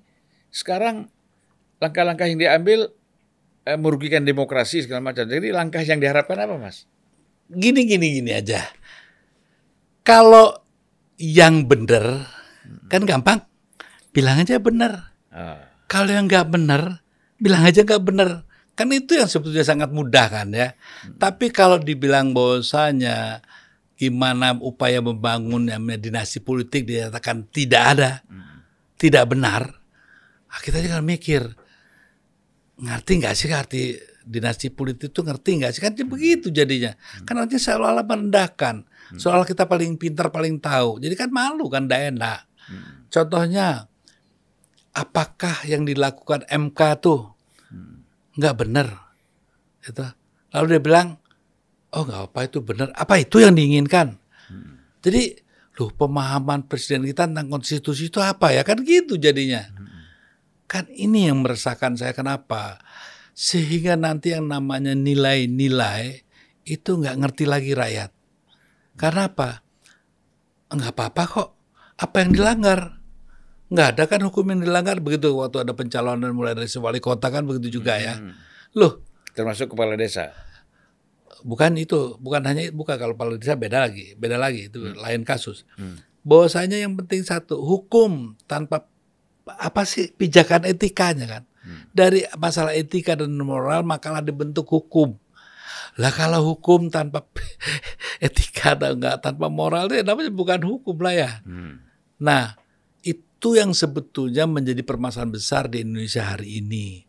sekarang 0.50 1.12
langkah-langkah 1.84 2.28
yang 2.28 2.40
diambil 2.40 2.96
eh, 3.68 3.78
merugikan 3.80 4.24
demokrasi 4.24 4.88
segala 4.88 5.04
macam. 5.04 5.28
Jadi 5.28 5.52
langkah 5.52 5.84
yang 5.84 6.00
diharapkan 6.00 6.40
apa, 6.40 6.56
Mas? 6.56 6.88
Gini 7.52 7.84
gini 7.86 8.20
gini 8.20 8.32
aja. 8.32 8.64
Kalau 10.06 10.66
yang 11.20 11.66
benar 11.68 12.30
kan 12.90 13.06
gampang, 13.06 13.44
bilang 14.16 14.42
aja 14.42 14.58
benar. 14.58 15.14
Ah, 15.30 15.70
Kalau 15.86 16.10
yang 16.10 16.26
nggak 16.26 16.50
benar, 16.50 17.06
bilang 17.38 17.64
aja 17.68 17.86
nggak 17.86 18.04
benar. 18.06 18.30
Kan 18.76 18.92
itu 18.92 19.16
yang 19.16 19.32
sebetulnya 19.32 19.64
sangat 19.64 19.94
mudah 19.96 20.28
kan 20.28 20.52
ya. 20.52 20.76
Tapi 21.16 21.48
kalau 21.54 21.80
dibilang 21.80 22.36
bahwasanya 22.36 23.40
gimana 23.96 24.56
upaya 24.60 25.00
membangun 25.00 25.72
namanya 25.72 26.00
dinasti 26.00 26.44
politik 26.44 26.84
dinyatakan 26.84 27.48
tidak 27.52 27.84
ada, 27.96 28.12
tidak 29.00 29.24
benar, 29.32 29.72
ah, 30.52 30.60
kita 30.60 30.84
jangan 30.84 31.04
mikir 31.04 31.48
ngerti 32.76 33.12
nggak 33.24 33.36
sih 33.36 33.48
arti 33.56 33.82
dinasti 34.26 34.74
politik 34.74 35.14
itu 35.14 35.22
ngerti 35.22 35.50
nggak 35.62 35.72
sih? 35.72 35.82
Kan 35.86 35.94
begitu 36.10 36.50
jadinya. 36.50 36.92
Kan 37.24 37.40
artinya 37.40 37.62
seolah-olah 37.62 38.06
merendahkan. 38.06 38.76
Soal 39.22 39.46
kita 39.46 39.70
paling 39.70 39.96
pintar 40.02 40.34
paling 40.34 40.58
tahu. 40.58 40.98
Jadi 40.98 41.14
kan 41.14 41.30
malu 41.30 41.70
kan 41.70 41.86
tidak 41.86 42.18
enak. 42.18 42.40
Contohnya 43.14 43.86
apakah 44.92 45.62
yang 45.70 45.86
dilakukan 45.86 46.44
MK 46.50 46.80
tuh 47.00 47.32
nggak 48.36 48.56
benar? 48.58 48.88
Itu 49.86 50.04
lalu 50.52 50.66
dia 50.76 50.82
bilang 50.82 51.08
oh 51.96 52.04
nggak 52.04 52.22
apa 52.32 52.40
itu 52.46 52.60
benar. 52.60 52.92
Apa 52.94 53.24
itu 53.24 53.40
yang 53.40 53.56
diinginkan? 53.56 54.20
Jadi 55.00 55.40
loh 55.76 55.92
pemahaman 55.92 56.68
presiden 56.68 57.08
kita 57.08 57.28
tentang 57.28 57.48
konstitusi 57.48 58.12
itu 58.12 58.20
apa 58.20 58.52
ya? 58.52 58.68
Kan 58.68 58.84
gitu 58.84 59.16
jadinya. 59.16 59.64
Kan 60.68 60.92
ini 60.92 61.32
yang 61.32 61.42
meresahkan 61.42 61.96
saya. 61.96 62.12
Kenapa? 62.12 62.84
Sehingga 63.32 63.96
nanti 63.96 64.36
yang 64.36 64.48
namanya 64.48 64.96
nilai-nilai 64.96 66.26
itu 66.68 66.90
nggak 67.00 67.16
ngerti 67.22 67.44
lagi 67.48 67.72
rakyat. 67.72 68.12
Karena 68.96 69.32
apa? 69.32 69.62
Nggak 70.72 70.92
apa-apa 70.96 71.24
kok. 71.28 71.50
Apa 71.96 72.16
yang 72.26 72.32
dilanggar? 72.36 73.00
Nggak 73.72 73.88
ada 73.96 74.04
kan 74.08 74.20
hukum 74.26 74.52
yang 74.52 74.62
dilanggar. 74.66 75.00
Begitu 75.00 75.32
waktu 75.36 75.64
ada 75.64 75.74
pencalonan 75.76 76.32
mulai 76.34 76.58
dari 76.58 76.68
wali 76.80 77.00
kota 77.00 77.30
kan 77.32 77.46
begitu 77.46 77.80
juga 77.80 78.00
ya. 78.00 78.20
Loh. 78.76 79.04
Termasuk 79.36 79.76
kepala 79.76 80.00
desa. 80.00 80.45
Bukan 81.46 81.78
itu 81.78 82.18
bukan 82.18 82.42
hanya 82.50 82.74
bukan. 82.74 82.98
Kalau 82.98 83.14
kepala 83.14 83.38
desa 83.38 83.54
beda 83.54 83.86
lagi 83.86 84.18
beda 84.18 84.42
lagi 84.42 84.74
itu 84.74 84.98
lain 84.98 85.22
kasus. 85.22 85.70
Bahwasanya 86.26 86.82
yang 86.82 86.98
penting 86.98 87.22
satu 87.22 87.62
hukum 87.62 88.34
tanpa 88.50 88.90
apa 89.46 89.86
sih 89.86 90.10
pijakan 90.10 90.66
etikanya 90.66 91.30
kan? 91.30 91.44
Dari 91.94 92.26
masalah 92.38 92.74
etika 92.74 93.14
dan 93.14 93.38
moral 93.38 93.86
makalah 93.86 94.26
dibentuk 94.26 94.66
hukum. 94.66 95.18
Lah 96.02 96.12
kalau 96.12 96.58
hukum 96.58 96.90
tanpa 96.90 97.24
etika 98.26 98.74
dan 98.74 99.00
enggak 99.00 99.22
tanpa 99.22 99.48
moral 99.48 99.88
itu 99.88 100.02
namanya 100.02 100.34
bukan 100.34 100.62
hukum 100.66 100.98
lah 101.00 101.14
ya. 101.14 101.32
Hmm. 101.46 101.86
Nah, 102.20 102.58
itu 103.06 103.56
yang 103.56 103.72
sebetulnya 103.78 104.50
menjadi 104.50 104.82
permasalahan 104.82 105.32
besar 105.32 105.70
di 105.70 105.86
Indonesia 105.86 106.26
hari 106.26 106.60
ini. 106.60 107.05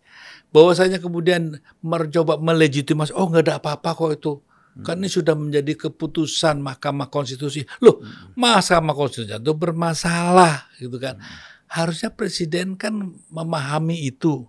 Bahwasanya 0.57 1.05
kemudian 1.05 1.61
mencoba 1.85 2.41
melegitimasi, 2.41 3.13
oh 3.13 3.29
nggak 3.29 3.45
ada 3.45 3.55
apa-apa 3.61 3.93
kok 3.93 4.13
itu. 4.17 4.33
Kan 4.81 5.05
ini 5.05 5.09
sudah 5.13 5.37
menjadi 5.37 5.89
keputusan 5.89 6.65
Mahkamah 6.65 7.13
Konstitusi. 7.13 7.65
Loh, 7.85 8.01
Mahkamah 8.37 8.97
Konstitusi 8.97 9.37
itu 9.37 9.53
bermasalah 9.53 10.73
gitu 10.81 10.97
kan. 10.97 11.21
Harusnya 11.69 12.09
presiden 12.13 12.77
kan 12.81 12.93
memahami 13.29 14.09
itu. 14.09 14.49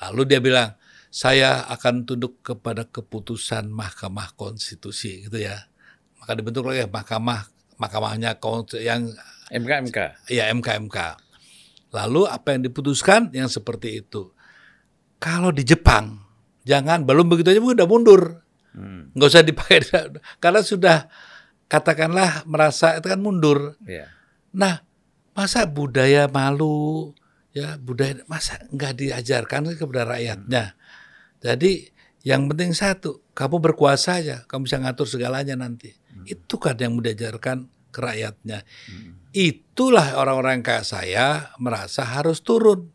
Lalu 0.00 0.22
dia 0.24 0.40
bilang, 0.40 0.72
saya 1.12 1.68
akan 1.68 2.08
tunduk 2.08 2.40
kepada 2.40 2.88
keputusan 2.88 3.68
Mahkamah 3.68 4.32
Konstitusi 4.36 5.28
gitu 5.28 5.36
ya. 5.36 5.68
Maka 6.20 6.32
dibentuk 6.32 6.68
lagi 6.68 6.88
Mahkamah 6.88 7.52
Mahkamahnya 7.76 8.40
yang 8.80 9.12
MK 9.52 9.70
MK. 9.88 9.98
ya 10.32 10.48
MK-MK. 10.48 10.98
Lalu 11.92 12.22
apa 12.24 12.56
yang 12.56 12.64
diputuskan 12.64 13.28
yang 13.36 13.52
seperti 13.52 14.00
itu. 14.00 14.32
Kalau 15.22 15.54
di 15.54 15.62
Jepang, 15.62 16.18
jangan 16.66 17.06
belum 17.06 17.30
begitu 17.30 17.54
aja 17.54 17.62
udah 17.62 17.86
mundur. 17.86 18.42
Hmm. 18.74 19.14
Nggak 19.14 19.28
usah 19.30 19.46
dipakai 19.46 19.78
karena 20.42 20.60
sudah 20.66 21.06
katakanlah 21.70 22.42
merasa 22.50 22.98
itu 22.98 23.06
kan 23.06 23.22
mundur. 23.22 23.78
Ya. 23.86 24.10
Nah, 24.50 24.82
masa 25.32 25.62
budaya 25.64 26.26
malu 26.26 27.14
ya 27.54 27.78
budaya 27.78 28.18
masa 28.26 28.60
nggak 28.74 28.92
diajarkan 28.98 29.78
kepada 29.78 30.18
rakyatnya. 30.18 30.74
Jadi 31.38 31.92
yang 32.22 32.46
penting 32.46 32.70
satu, 32.70 33.22
kamu 33.34 33.58
berkuasa 33.58 34.22
aja, 34.22 34.36
kamu 34.46 34.70
bisa 34.70 34.78
ngatur 34.78 35.06
segalanya 35.10 35.58
nanti. 35.58 35.90
Itu 36.22 36.58
kan 36.58 36.78
yang 36.78 37.02
diajarkan 37.02 37.66
ke 37.90 37.98
rakyatnya. 37.98 38.62
Itulah 39.34 40.14
orang-orang 40.16 40.62
kayak 40.62 40.86
saya 40.86 41.50
merasa 41.58 42.06
harus 42.06 42.40
turun. 42.40 42.94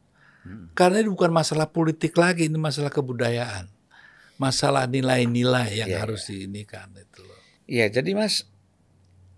Karena 0.77 1.01
ini 1.01 1.09
bukan 1.09 1.33
masalah 1.33 1.67
politik 1.69 2.13
lagi, 2.17 2.47
ini 2.47 2.59
masalah 2.59 2.93
kebudayaan. 2.93 3.67
Masalah 4.37 4.85
nilai-nilai 4.85 5.81
yang 5.81 5.89
Iya, 5.89 6.05
harus 6.05 6.29
diinikan 6.29 6.93
itu 6.93 7.25
loh. 7.25 7.39
Iya, 7.65 7.89
jadi 7.89 8.13
Mas, 8.13 8.45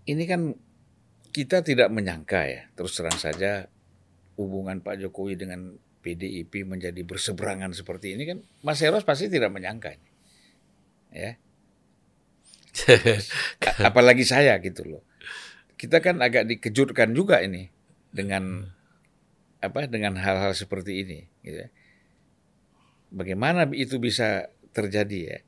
ini 0.04 0.28
kan 0.28 0.52
kita 1.32 1.64
tidak 1.64 1.88
menyangka 1.88 2.44
ya, 2.44 2.68
terus 2.76 2.92
terang 2.92 3.16
saja 3.16 3.70
hubungan 4.36 4.84
Pak 4.84 5.00
Jokowi 5.00 5.40
dengan 5.40 5.76
PDIP 6.00 6.64
menjadi 6.64 7.00
berseberangan 7.04 7.76
seperti 7.76 8.16
ini 8.16 8.24
kan 8.24 8.38
Mas 8.64 8.80
Eros 8.80 9.04
pasti 9.04 9.28
tidak 9.28 9.52
menyangka 9.52 9.92
ini. 9.92 10.08
Ya. 11.12 11.32
Apalagi 13.88 14.24
saya 14.24 14.56
gitu 14.64 14.86
loh. 14.86 15.02
Kita 15.76 16.00
kan 16.00 16.20
agak 16.24 16.48
dikejutkan 16.48 17.12
juga 17.12 17.40
ini 17.44 17.68
dengan 18.12 18.68
apa 19.60 19.84
dengan 19.86 20.16
hal-hal 20.16 20.56
seperti 20.56 21.04
ini 21.04 21.18
gitu 21.44 21.64
ya. 21.64 21.70
Bagaimana 23.10 23.68
itu 23.76 24.00
bisa 24.00 24.48
terjadi 24.72 25.20
ya? 25.20 25.38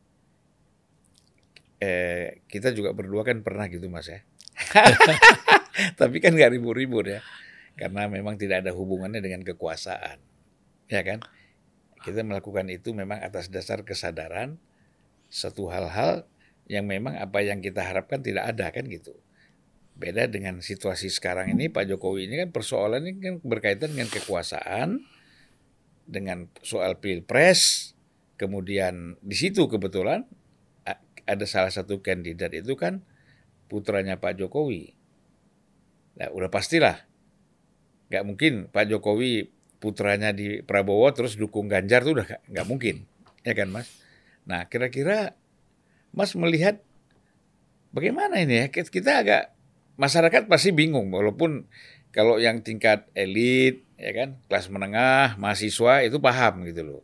Eh, 1.82 2.26
kita 2.46 2.70
juga 2.70 2.94
berdua 2.94 3.26
kan 3.26 3.42
pernah 3.42 3.66
gitu 3.66 3.90
mas 3.90 4.06
ya. 4.06 4.20
Tapi 6.00 6.16
kan 6.20 6.36
nggak 6.36 6.52
ribut-ribut 6.58 7.06
ya, 7.08 7.20
karena 7.74 8.06
memang 8.06 8.36
tidak 8.36 8.62
ada 8.62 8.70
hubungannya 8.76 9.18
dengan 9.24 9.42
kekuasaan, 9.42 10.20
ya 10.92 11.02
kan? 11.02 11.24
Kita 12.02 12.20
melakukan 12.22 12.68
itu 12.68 12.92
memang 12.92 13.18
atas 13.22 13.48
dasar 13.48 13.82
kesadaran 13.82 14.60
satu 15.32 15.72
hal-hal 15.72 16.28
yang 16.68 16.84
memang 16.86 17.16
apa 17.16 17.40
yang 17.40 17.64
kita 17.64 17.82
harapkan 17.82 18.20
tidak 18.20 18.52
ada 18.52 18.68
kan 18.70 18.84
gitu. 18.86 19.16
Beda 20.02 20.26
dengan 20.26 20.58
situasi 20.58 21.14
sekarang 21.14 21.54
ini 21.54 21.70
Pak 21.70 21.86
Jokowi 21.86 22.26
ini 22.26 22.42
kan 22.42 22.50
persoalan 22.50 23.06
ini 23.06 23.22
kan 23.22 23.34
berkaitan 23.46 23.94
dengan 23.94 24.10
kekuasaan, 24.10 24.98
dengan 26.10 26.50
soal 26.66 26.98
pilpres, 26.98 27.94
kemudian 28.34 29.14
di 29.22 29.38
situ 29.38 29.70
kebetulan 29.70 30.26
ada 31.22 31.46
salah 31.46 31.70
satu 31.70 32.02
kandidat 32.02 32.50
itu 32.50 32.74
kan 32.74 33.06
putranya 33.70 34.18
Pak 34.18 34.42
Jokowi. 34.42 34.90
Nah, 36.18 36.34
udah 36.34 36.50
pastilah 36.50 37.06
nggak 38.10 38.24
mungkin 38.26 38.52
Pak 38.74 38.90
Jokowi 38.90 39.54
putranya 39.78 40.34
di 40.34 40.66
Prabowo 40.66 41.06
terus 41.14 41.38
dukung 41.38 41.70
Ganjar 41.70 42.02
tuh 42.02 42.18
udah 42.18 42.42
nggak 42.50 42.66
mungkin, 42.66 43.06
ya 43.46 43.54
kan 43.54 43.70
Mas? 43.70 43.86
Nah, 44.50 44.66
kira-kira 44.66 45.38
Mas 46.10 46.34
melihat 46.34 46.82
bagaimana 47.94 48.42
ini 48.42 48.66
ya? 48.66 48.74
Kita 48.74 49.22
agak 49.22 49.51
masyarakat 49.96 50.48
pasti 50.48 50.70
bingung 50.72 51.12
walaupun 51.12 51.66
kalau 52.12 52.36
yang 52.36 52.60
tingkat 52.60 53.08
elit 53.16 53.88
ya 53.96 54.10
kan, 54.12 54.28
kelas 54.50 54.66
menengah, 54.68 55.38
mahasiswa 55.38 56.02
itu 56.04 56.18
paham 56.18 56.66
gitu 56.68 56.82
loh. 56.82 57.02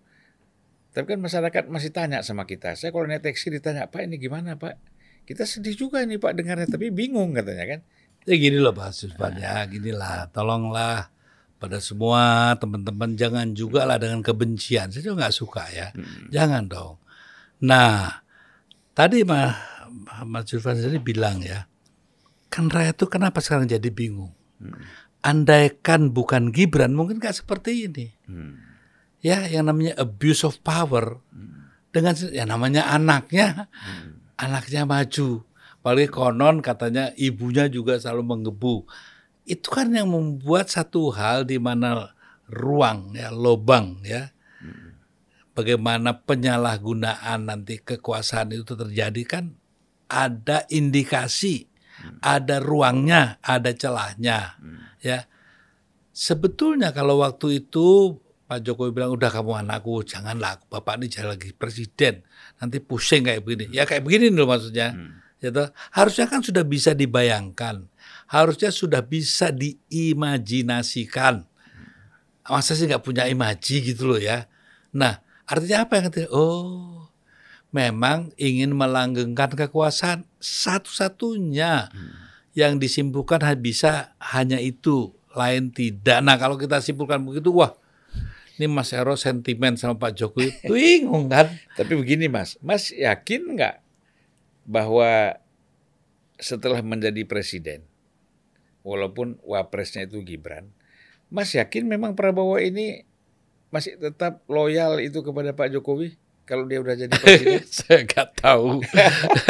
Tapi 0.93 1.15
kan 1.15 1.21
masyarakat 1.23 1.71
masih 1.71 1.95
tanya 1.95 2.27
sama 2.27 2.43
kita. 2.43 2.75
Saya 2.75 2.91
kalau 2.91 3.07
naik 3.07 3.23
taksi 3.23 3.55
ditanya, 3.55 3.87
"Pak, 3.87 4.03
ini 4.03 4.19
gimana, 4.19 4.59
Pak?" 4.59 4.75
Kita 5.23 5.45
sedih 5.45 5.77
juga 5.77 6.01
ini 6.03 6.17
Pak 6.17 6.33
dengarnya, 6.41 6.67
tapi 6.67 6.89
bingung 6.89 7.37
katanya 7.37 7.77
kan. 7.77 7.81
Ya 8.25 8.35
gini 8.37 8.59
loh 8.61 8.73
Pak 8.73 8.97
Suspan 8.97 9.37
ya, 9.37 9.63
gini 9.69 9.93
lah, 9.93 10.29
tolonglah 10.33 11.13
pada 11.61 11.79
semua 11.85 12.53
teman-teman 12.57 13.15
jangan 13.15 13.53
juga 13.53 13.85
lah 13.85 14.01
dengan 14.01 14.25
kebencian. 14.25 14.89
Saya 14.89 15.05
juga 15.05 15.25
nggak 15.25 15.37
suka 15.37 15.65
ya, 15.71 15.93
hmm. 15.93 16.33
jangan 16.33 16.65
dong. 16.67 16.95
Nah, 17.63 18.25
tadi 18.97 19.23
Mas 19.23 19.53
Mas 20.25 20.49
Zulfan 20.49 20.81
sendiri 20.81 21.01
bilang 21.01 21.45
ya, 21.45 21.69
kan 22.49 22.73
rakyat 22.73 22.97
itu 22.97 23.07
kenapa 23.09 23.39
sekarang 23.45 23.69
jadi 23.69 23.89
bingung? 23.93 24.33
Hmm. 24.61 24.85
Andaikan 25.25 26.11
bukan 26.13 26.51
Gibran 26.53 26.97
mungkin 26.97 27.21
nggak 27.21 27.45
seperti 27.45 27.89
ini. 27.89 28.07
Hmm. 28.29 28.61
Ya, 29.19 29.45
yang 29.51 29.67
namanya 29.67 29.99
abuse 29.99 30.47
of 30.47 30.63
power 30.63 31.19
hmm. 31.35 31.91
dengan 31.91 32.15
yang 32.31 32.49
namanya 32.49 32.87
anaknya, 32.89 33.67
hmm. 33.69 34.39
anaknya 34.39 34.87
maju 34.87 35.49
Apalagi 35.89 36.13
konon 36.13 36.61
katanya 36.61 37.15
ibunya 37.15 37.65
juga 37.71 37.97
selalu 37.97 38.23
menggebu. 38.27 38.85
Itu 39.49 39.73
kan 39.73 39.95
yang 39.95 40.13
membuat 40.13 40.69
satu 40.69 41.15
hal 41.15 41.47
di 41.47 41.57
mana 41.57 42.13
ruang 42.45 43.17
ya 43.17 43.33
lobang 43.33 44.03
ya. 44.05 44.35
Bagaimana 45.57 46.23
penyalahgunaan 46.23 47.49
nanti 47.49 47.81
kekuasaan 47.81 48.55
itu 48.55 48.77
terjadi 48.77 49.23
kan 49.25 49.45
ada 50.13 50.69
indikasi, 50.69 51.73
ada 52.21 52.59
ruangnya, 52.63 53.43
ada 53.43 53.71
celahnya 53.75 54.59
ya. 55.03 55.25
Sebetulnya 56.15 56.91
kalau 56.91 57.23
waktu 57.23 57.63
itu 57.67 58.19
Pak 58.49 58.65
Jokowi 58.65 58.91
bilang 58.91 59.13
udah 59.15 59.29
kamu 59.29 59.63
anakku 59.63 60.03
janganlah 60.03 60.57
bapak 60.73 60.99
ini 60.99 61.07
jadi 61.13 61.37
lagi 61.37 61.53
presiden 61.53 62.25
nanti 62.59 62.81
pusing 62.81 63.29
kayak 63.29 63.45
begini 63.45 63.77
ya 63.77 63.85
kayak 63.85 64.03
begini 64.09 64.33
loh 64.33 64.49
maksudnya 64.49 64.97
hmm 64.97 65.29
gitu. 65.39 65.71
Harusnya 65.95 66.27
kan 66.27 66.43
sudah 66.43 66.67
bisa 66.67 66.93
dibayangkan, 66.93 67.87
harusnya 68.31 68.71
sudah 68.75 69.03
bisa 69.03 69.55
diimajinasikan. 69.55 71.47
Masa 72.49 72.73
sih 72.75 72.89
nggak 72.89 73.05
punya 73.05 73.29
imaji 73.29 73.93
gitu 73.93 74.09
loh 74.09 74.21
ya. 74.21 74.49
Nah, 74.97 75.21
artinya 75.45 75.85
apa 75.85 76.01
yang 76.01 76.09
ketiga? 76.09 76.29
Oh, 76.33 76.98
memang 77.69 78.33
ingin 78.41 78.73
melanggengkan 78.73 79.53
kekuasaan 79.53 80.25
satu-satunya 80.41 81.93
hmm. 81.93 82.13
yang 82.57 82.81
disimpulkan 82.81 83.45
bisa 83.61 84.17
hanya 84.21 84.57
itu, 84.57 85.13
lain 85.37 85.69
tidak. 85.69 86.25
Nah, 86.25 86.41
kalau 86.41 86.57
kita 86.57 86.81
simpulkan 86.81 87.21
begitu, 87.21 87.53
wah, 87.53 87.77
ini 88.57 88.67
Mas 88.67 88.91
Ero 88.97 89.15
sentimen 89.15 89.77
sama 89.77 90.01
Pak 90.01 90.17
Jokowi, 90.17 90.51
bingung 90.71 91.29
kan? 91.29 91.53
Tapi 91.77 91.93
begini 91.95 92.27
Mas, 92.27 92.57
Mas 92.65 92.91
yakin 92.91 93.55
nggak 93.55 93.85
bahwa 94.65 95.37
setelah 96.41 96.81
menjadi 96.81 97.23
presiden, 97.29 97.85
walaupun 98.81 99.37
wapresnya 99.45 100.09
itu 100.09 100.25
Gibran, 100.25 100.73
Mas 101.29 101.53
yakin 101.53 101.85
memang 101.85 102.17
Prabowo 102.17 102.57
ini 102.57 103.05
masih 103.69 104.01
tetap 104.01 104.41
loyal 104.49 104.97
itu 105.05 105.21
kepada 105.21 105.53
Pak 105.53 105.77
Jokowi 105.77 106.17
kalau 106.49 106.65
dia 106.65 106.81
udah 106.81 106.97
jadi 106.97 107.13
presiden? 107.21 107.63
saya 107.69 108.09
nggak 108.09 108.29
tahu, 108.41 108.81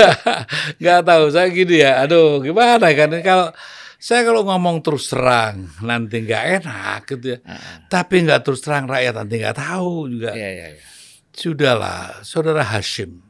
nggak 0.83 1.01
tahu. 1.07 1.25
Saya 1.31 1.47
gini 1.55 1.79
ya, 1.79 2.03
aduh 2.03 2.43
gimana 2.43 2.91
kan 2.99 3.15
kalau 3.23 3.55
saya 4.03 4.27
kalau 4.27 4.43
ngomong 4.43 4.83
terus 4.83 5.07
terang 5.07 5.71
nanti 5.79 6.27
nggak 6.27 6.45
enak 6.59 7.01
gitu 7.07 7.27
ya. 7.35 7.39
Uh 7.47 7.87
Tapi 7.87 8.27
nggak 8.27 8.43
terus 8.43 8.61
terang 8.67 8.91
rakyat 8.91 9.15
nanti 9.15 9.39
nggak 9.39 9.57
tahu 9.57 10.11
juga. 10.11 10.35
Yeah, 10.35 10.53
yeah, 10.53 10.69
yeah. 10.75 10.91
Sudahlah, 11.39 12.27
saudara 12.27 12.67
Hashim 12.67 13.29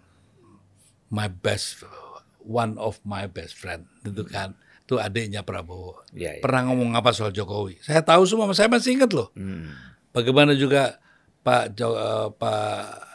my 1.12 1.28
best 1.28 1.84
one 2.44 2.76
of 2.80 3.00
my 3.04 3.28
best 3.28 3.56
friend 3.56 3.88
itu 4.04 4.24
hmm. 4.24 4.32
kan 4.32 4.48
itu 4.88 4.96
adiknya 4.96 5.44
Prabowo 5.44 6.00
ya, 6.16 6.36
ya, 6.36 6.40
pernah 6.40 6.72
ngomong 6.72 6.96
apa 6.96 7.12
soal 7.12 7.32
Jokowi 7.32 7.80
saya 7.84 8.00
tahu 8.00 8.24
semua 8.24 8.48
saya 8.56 8.72
masih 8.72 8.96
ingat 8.96 9.12
loh 9.12 9.28
hmm. 9.36 9.72
bagaimana 10.16 10.56
juga 10.56 10.96
Pak 11.44 11.76
jo, 11.76 11.92
uh, 11.92 12.28
Pak 12.32 13.07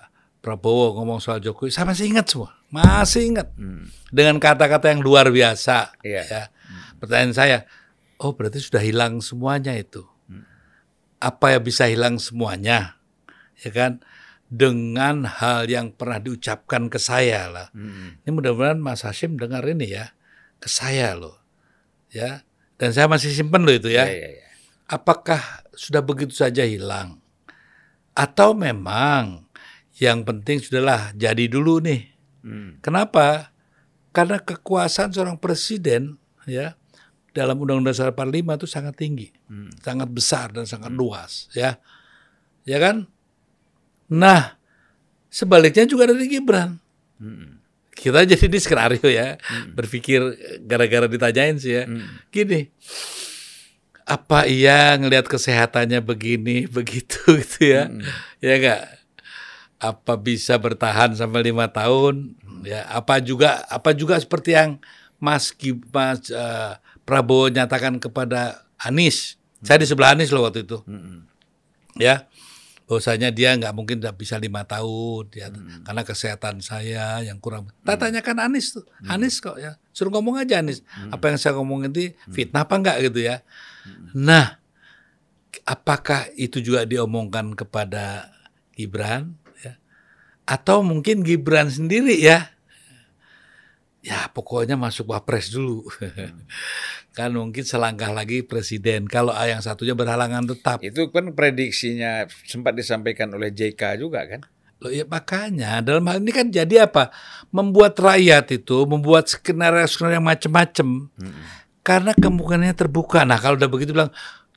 Prabowo 0.43 0.99
ngomong 0.99 1.23
soal 1.23 1.39
Jokowi 1.39 1.71
saya 1.71 1.87
masih 1.87 2.11
ingat 2.11 2.27
semua 2.27 2.51
masih 2.67 3.31
ingat 3.31 3.47
hmm. 3.55 4.11
dengan 4.11 4.35
kata-kata 4.43 4.91
yang 4.91 4.99
luar 4.99 5.31
biasa 5.31 5.95
ya, 6.03 6.23
ya. 6.27 6.43
Hmm. 6.51 6.99
pertanyaan 6.99 7.31
saya 7.31 7.57
oh 8.19 8.35
berarti 8.35 8.59
sudah 8.59 8.83
hilang 8.83 9.23
semuanya 9.23 9.71
itu 9.71 10.03
hmm. 10.27 10.43
apa 11.23 11.55
ya 11.55 11.59
bisa 11.63 11.87
hilang 11.87 12.19
semuanya 12.19 12.99
ya 13.63 13.71
kan 13.71 14.03
dengan 14.53 15.25
hal 15.25 15.65
yang 15.65 15.89
pernah 15.97 16.21
diucapkan 16.21 16.85
ke 16.85 17.01
saya 17.01 17.49
lah. 17.49 17.67
Hmm. 17.73 18.21
Ini 18.21 18.29
mudah-mudahan 18.29 18.77
Mas 18.77 19.01
Hashim 19.01 19.33
dengar 19.33 19.65
ini 19.65 19.97
ya 19.97 20.13
ke 20.61 20.69
saya 20.69 21.17
loh, 21.17 21.41
ya. 22.13 22.45
Dan 22.77 22.93
saya 22.93 23.09
masih 23.09 23.33
simpen 23.33 23.65
loh 23.65 23.73
itu 23.73 23.89
ya. 23.89 24.05
ya, 24.05 24.13
ya, 24.13 24.29
ya. 24.45 24.49
Apakah 24.85 25.65
sudah 25.73 26.05
begitu 26.05 26.37
saja 26.37 26.61
hilang? 26.61 27.17
Atau 28.13 28.53
memang 28.53 29.42
yang 30.01 30.25
penting 30.25 30.57
sudahlah 30.57 31.13
jadi 31.13 31.45
dulu 31.45 31.83
nih. 31.83 32.09
Hmm. 32.41 32.81
Kenapa? 32.81 33.53
Karena 34.13 34.41
kekuasaan 34.41 35.13
seorang 35.13 35.37
presiden 35.37 36.17
ya 36.45 36.77
dalam 37.33 37.57
Undang-Undang 37.57 37.93
Dasar 37.97 38.13
45 38.13 38.61
itu 38.61 38.67
sangat 38.69 38.93
tinggi, 38.97 39.27
hmm. 39.49 39.81
sangat 39.81 40.09
besar 40.13 40.53
dan 40.53 40.69
sangat 40.69 40.93
hmm. 40.93 40.99
luas 41.01 41.49
ya. 41.57 41.81
Ya 42.63 42.77
kan? 42.79 43.09
Nah, 44.07 44.55
sebaliknya 45.33 45.89
juga 45.89 46.09
dari 46.09 46.29
Gibran. 46.29 46.77
Hmm. 47.17 47.59
Kita 47.93 48.25
jadi 48.25 48.45
di 48.49 48.59
skenario 48.61 49.05
ya, 49.09 49.37
hmm. 49.37 49.73
berpikir 49.73 50.21
gara-gara 50.65 51.09
ditanyain 51.09 51.57
sih 51.57 51.73
ya. 51.81 51.83
Hmm. 51.89 52.05
Gini, 52.29 52.69
apa 54.05 54.45
iya 54.45 54.93
ngelihat 54.99 55.25
kesehatannya 55.25 56.05
begini, 56.05 56.65
begitu 56.75 57.17
gitu 57.41 57.61
ya? 57.65 57.89
Hmm. 57.89 58.01
Ya 58.41 58.53
enggak? 58.61 59.02
Apa 59.83 60.15
bisa 60.15 60.55
bertahan 60.55 61.11
sampai 61.11 61.51
lima 61.51 61.67
tahun? 61.67 62.39
Ya, 62.63 62.87
apa 62.87 63.19
juga 63.19 63.67
apa 63.67 63.91
juga 63.91 64.15
seperti 64.15 64.55
yang 64.55 64.79
Mas 65.19 65.51
Mas 65.91 66.31
uh, 66.31 66.79
Prabowo 67.03 67.51
nyatakan 67.51 67.99
kepada 67.99 68.63
Anies. 68.79 69.35
Hmm. 69.59 69.67
Saya 69.67 69.77
di 69.83 69.87
sebelah 69.91 70.15
Anies 70.15 70.31
loh 70.31 70.47
waktu 70.47 70.63
itu. 70.63 70.79
Hmm. 70.87 71.27
Ya 71.99 72.31
bahwasanya 72.83 73.31
dia 73.31 73.55
nggak 73.55 73.73
mungkin 73.73 73.97
tidak 74.03 74.19
bisa 74.19 74.35
lima 74.35 74.67
tahun 74.67 75.31
ya 75.31 75.47
hmm. 75.47 75.87
karena 75.87 76.01
kesehatan 76.03 76.59
saya 76.59 77.23
yang 77.23 77.39
kurang. 77.39 77.71
Hmm. 77.71 77.87
Tak 77.87 78.07
tanyakan 78.07 78.37
Anies 78.51 78.75
tuh, 78.75 78.83
hmm. 78.83 79.09
Anies 79.09 79.39
kok 79.39 79.57
ya 79.57 79.79
suruh 79.95 80.11
ngomong 80.11 80.43
aja 80.43 80.59
Anies. 80.59 80.83
Hmm. 80.85 81.15
Apa 81.15 81.31
yang 81.31 81.39
saya 81.39 81.55
ngomong 81.57 81.87
itu 81.87 82.11
hmm. 82.13 82.33
fitnah 82.35 82.67
apa 82.67 82.75
enggak 82.75 82.97
gitu 83.07 83.19
ya. 83.23 83.41
Hmm. 83.87 84.11
Nah, 84.13 84.45
apakah 85.63 86.27
itu 86.35 86.59
juga 86.59 86.83
diomongkan 86.83 87.55
kepada 87.55 88.29
Gibran? 88.75 89.39
Atau 90.43 90.83
mungkin 90.83 91.23
Gibran 91.23 91.71
sendiri 91.71 92.19
ya? 92.19 92.51
Ya 94.03 94.27
pokoknya 94.27 94.75
masuk 94.75 95.15
wapres 95.15 95.47
dulu. 95.51 95.87
Hmm. 95.99 96.43
kan 97.13 97.29
mungkin 97.29 97.61
selangkah 97.61 98.09
lagi 98.09 98.41
presiden 98.41 99.05
kalau 99.05 99.29
yang 99.45 99.61
satunya 99.61 99.93
berhalangan 99.93 100.49
tetap. 100.49 100.81
Itu 100.81 101.13
kan 101.13 101.31
prediksinya 101.37 102.25
sempat 102.49 102.73
disampaikan 102.73 103.29
oleh 103.37 103.53
JK 103.53 104.01
juga 104.01 104.25
kan? 104.25 104.41
Loh 104.81 104.89
ya 104.89 105.05
makanya 105.05 105.79
dalam 105.79 106.03
hal 106.09 106.19
ini 106.19 106.33
kan 106.33 106.49
jadi 106.49 106.89
apa? 106.89 107.13
Membuat 107.53 108.01
rakyat 108.01 108.57
itu 108.57 108.83
membuat 108.89 109.29
skenario-skenario 109.29 110.19
yang 110.19 110.25
macam-macam. 110.25 110.87
Hmm. 111.13 111.43
Karena 111.85 112.11
kemungkinannya 112.17 112.75
terbuka. 112.75 113.21
Nah, 113.23 113.37
kalau 113.37 113.61
udah 113.61 113.69
begitu 113.69 113.93
bilang 113.93 114.11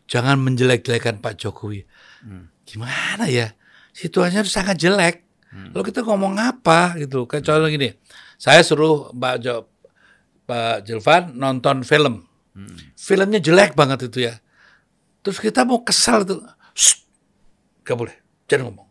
jangan 0.09 0.41
menjelek-jelekan 0.41 1.21
Pak 1.21 1.37
Jokowi. 1.37 1.85
Hmm. 2.25 2.49
Gimana 2.65 3.29
ya? 3.29 3.53
Situasinya 3.93 4.43
sangat 4.49 4.81
jelek. 4.81 5.26
Hmm. 5.53 5.71
Lalu 5.73 5.85
kita 5.93 6.03
ngomong 6.03 6.37
apa 6.39 6.99
gitu? 7.01 7.25
Kayak 7.29 7.47
contoh 7.47 7.71
gini. 7.71 7.95
Saya 8.37 8.61
suruh 8.61 9.11
Pak 9.15 9.35
Jo 9.41 9.71
Pak 10.47 10.87
Julvan 10.87 11.35
nonton 11.35 11.83
film 11.83 12.27
Hmm. 12.57 12.73
Filmnya 12.97 13.37
jelek 13.37 13.77
banget 13.77 14.09
itu 14.09 14.25
ya. 14.25 14.41
Terus 15.21 15.37
kita 15.45 15.69
mau 15.69 15.85
kesal 15.85 16.25
itu, 16.25 16.41
gak 17.85 17.97
boleh, 18.01 18.17
jangan 18.49 18.73
ngomong. 18.73 18.89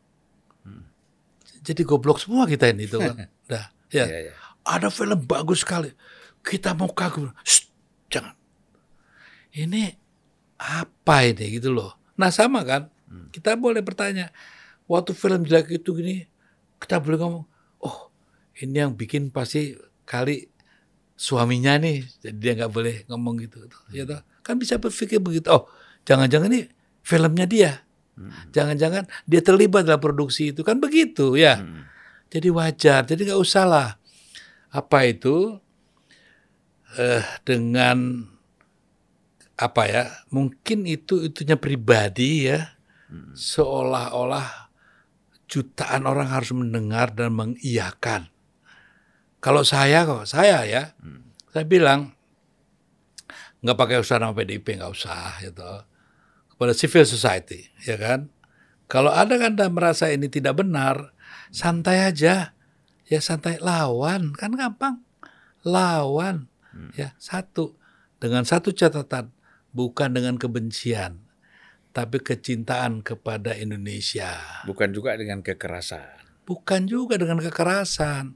Hmm. 0.62 0.86
Jadi 1.66 1.82
goblok 1.82 2.22
semua 2.22 2.46
kita 2.46 2.70
ini 2.70 2.86
itu 2.86 3.02
kan. 3.02 3.26
Dah, 3.50 3.74
ya. 3.90 4.06
Yeah, 4.06 4.30
yeah. 4.30 4.36
Ada 4.62 4.94
film 4.94 5.18
bagus 5.26 5.66
sekali. 5.66 5.90
Kita 6.46 6.78
mau 6.78 6.94
kagum, 6.94 7.34
jangan. 8.06 8.38
Ini 9.50 9.98
apa 10.62 11.26
ini 11.26 11.58
gitu 11.58 11.74
loh. 11.74 11.98
Nah 12.22 12.30
sama 12.30 12.62
kan, 12.62 12.94
hmm. 13.10 13.34
kita 13.34 13.58
boleh 13.58 13.82
bertanya. 13.82 14.30
Waktu 14.86 15.18
film 15.18 15.42
jelek 15.50 15.82
itu 15.82 15.90
gini, 15.98 16.30
kita 16.86 17.02
boleh 17.02 17.18
ngomong, 17.18 17.46
oh 17.82 18.14
ini 18.62 18.78
yang 18.78 18.94
bikin 18.94 19.34
pasti 19.34 19.74
kali 20.06 20.46
suaminya 21.18 21.82
nih, 21.82 22.06
jadi 22.22 22.38
dia 22.38 22.52
nggak 22.62 22.72
boleh 22.72 22.96
ngomong 23.10 23.42
gitu, 23.42 23.66
ya 23.90 24.06
toh. 24.06 24.22
Kan 24.46 24.62
bisa 24.62 24.78
berpikir 24.78 25.18
begitu. 25.18 25.50
Oh, 25.50 25.66
jangan-jangan 26.06 26.54
ini 26.54 26.70
filmnya 27.02 27.50
dia. 27.50 27.82
Hmm. 28.14 28.30
Jangan-jangan 28.54 29.10
dia 29.26 29.42
terlibat 29.42 29.90
dalam 29.90 29.98
produksi 29.98 30.54
itu 30.54 30.62
kan 30.62 30.78
begitu 30.78 31.34
ya. 31.34 31.58
Hmm. 31.58 31.90
Jadi 32.30 32.54
wajar. 32.54 33.04
Jadi 33.10 33.26
nggak 33.26 33.42
usah 33.42 33.66
lah 33.66 33.90
apa 34.70 34.98
itu 35.10 35.58
eh, 37.02 37.26
dengan 37.42 38.30
apa 39.58 39.84
ya? 39.90 40.04
Mungkin 40.30 40.86
itu 40.86 41.26
itunya 41.26 41.58
pribadi 41.58 42.46
ya. 42.46 42.78
Seolah-olah 43.34 44.65
jutaan 45.46 46.10
orang 46.10 46.30
harus 46.30 46.52
mendengar 46.54 47.14
dan 47.14 47.34
mengiyakan. 47.34 48.30
Kalau 49.42 49.62
saya 49.62 50.06
kok, 50.10 50.26
saya 50.26 50.66
ya, 50.66 50.98
saya 51.54 51.66
bilang 51.70 52.18
nggak 53.62 53.78
pakai 53.78 53.98
usaha 54.02 54.22
nama 54.22 54.34
PDIP 54.34 54.78
nggak 54.78 54.94
usah 54.94 55.42
gitu. 55.42 55.86
Kepada 56.54 56.74
civil 56.78 57.06
society, 57.06 57.68
ya 57.84 57.98
kan? 57.98 58.30
Kalau 58.86 59.10
ada 59.10 59.36
kan 59.42 59.58
anda 59.58 59.68
merasa 59.70 60.14
ini 60.14 60.30
tidak 60.30 60.62
benar, 60.62 61.14
santai 61.50 62.06
aja, 62.06 62.54
ya 63.10 63.20
santai. 63.20 63.58
Lawan 63.58 64.34
kan 64.38 64.54
gampang, 64.54 65.02
lawan, 65.66 66.50
ya 66.94 67.18
satu. 67.18 67.74
Dengan 68.22 68.48
satu 68.48 68.72
catatan 68.72 69.34
bukan 69.76 70.16
dengan 70.16 70.40
kebencian, 70.40 71.25
tapi 71.96 72.20
kecintaan 72.20 73.00
kepada 73.00 73.56
Indonesia. 73.56 74.36
Bukan 74.68 74.92
juga 74.92 75.16
dengan 75.16 75.40
kekerasan. 75.40 76.44
Bukan 76.44 76.92
juga 76.92 77.16
dengan 77.16 77.40
kekerasan. 77.40 78.36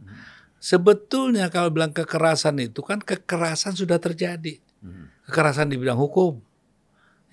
Sebetulnya 0.64 1.52
kalau 1.52 1.68
bilang 1.68 1.92
kekerasan 1.92 2.56
itu 2.64 2.80
kan 2.80 3.04
kekerasan 3.04 3.76
sudah 3.76 4.00
terjadi. 4.00 4.64
Kekerasan 5.28 5.68
di 5.68 5.76
bidang 5.76 6.00
hukum. 6.00 6.40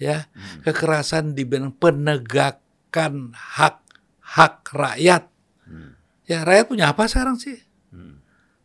Ya, 0.03 0.27
kekerasan 0.67 1.39
di 1.39 1.47
bidang 1.47 1.71
penegakan 1.79 3.31
hak-hak 3.31 4.67
rakyat. 4.75 5.31
Ya, 6.27 6.43
rakyat 6.43 6.67
punya 6.67 6.91
apa 6.91 7.07
sekarang 7.07 7.39
sih? 7.39 7.63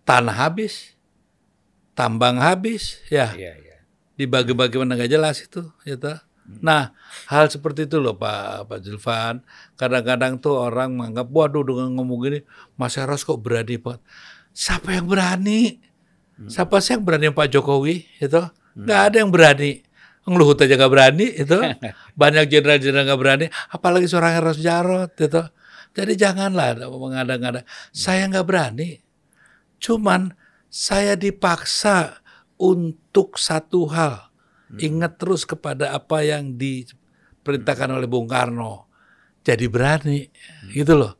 Tanah 0.01 0.34
habis. 0.34 0.97
Tambang 1.93 2.41
habis, 2.41 2.97
ya. 3.14 3.38
Iya, 3.38 3.53
iya. 3.62 3.78
Dibagi-bagi 4.18 4.82
mana 4.82 4.97
nggak 4.97 5.12
jelas 5.14 5.45
itu, 5.45 5.70
gitu. 5.86 6.18
Nah, 6.60 6.91
hal 7.32 7.47
seperti 7.47 7.88
itu 7.88 8.04
loh 8.04 8.20
Pak 8.20 8.68
Pak 8.68 8.80
Zulfan. 8.84 9.39
Kadang-kadang 9.80 10.43
tuh 10.43 10.60
orang 10.60 10.91
menganggap, 10.91 11.32
waduh 11.32 11.64
dengan 11.64 11.95
ngomong 11.95 12.20
gini, 12.28 12.39
Mas 12.76 12.99
Eros 12.99 13.24
kok 13.24 13.39
berani 13.39 13.80
Pak? 13.80 14.04
Siapa 14.52 14.91
yang 14.91 15.08
berani? 15.08 15.80
Siapa 16.49 16.82
sih 16.82 16.97
yang 16.97 17.06
berani 17.06 17.30
Pak 17.30 17.54
Jokowi? 17.54 18.04
Itu 18.18 18.41
nggak 18.76 19.02
ada 19.12 19.16
yang 19.22 19.30
berani. 19.30 19.86
Ngeluhut 20.26 20.58
aja 20.62 20.74
nggak 20.76 20.91
berani 20.91 21.26
itu. 21.34 21.58
Banyak 22.22 22.45
jenderal-jenderal 22.49 23.06
nggak 23.06 23.22
berani. 23.22 23.45
Apalagi 23.70 24.10
seorang 24.10 24.41
Eros 24.41 24.60
Jarot 24.60 25.14
itu. 25.16 25.41
Jadi 25.91 26.14
janganlah 26.16 26.88
mengada-ngada. 26.88 27.68
Saya 27.91 28.26
nggak 28.32 28.47
berani. 28.47 28.97
Cuman 29.82 30.34
saya 30.72 31.20
dipaksa 31.20 32.24
untuk 32.56 33.36
satu 33.36 33.91
hal. 33.91 34.31
Ingat 34.80 35.20
terus 35.20 35.44
kepada 35.44 35.92
apa 35.92 36.24
yang 36.24 36.56
diperintahkan 36.56 37.92
oleh 37.92 38.08
Bung 38.08 38.30
Karno. 38.30 38.88
Jadi 39.44 39.68
berani. 39.68 40.30
Gitu 40.72 40.96
loh. 40.96 41.18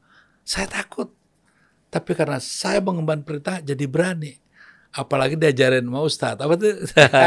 Saya 0.48 0.70
takut. 0.72 1.12
Tapi 1.92 2.16
karena 2.16 2.40
saya 2.40 2.80
mengemban 2.80 3.26
perintah 3.28 3.60
jadi 3.60 3.84
berani. 3.90 4.40
Apalagi 4.92 5.36
diajarin 5.36 5.84
sama 5.84 6.00
Ustadz. 6.04 6.44
Apa 6.44 6.56
tuh? 6.56 6.76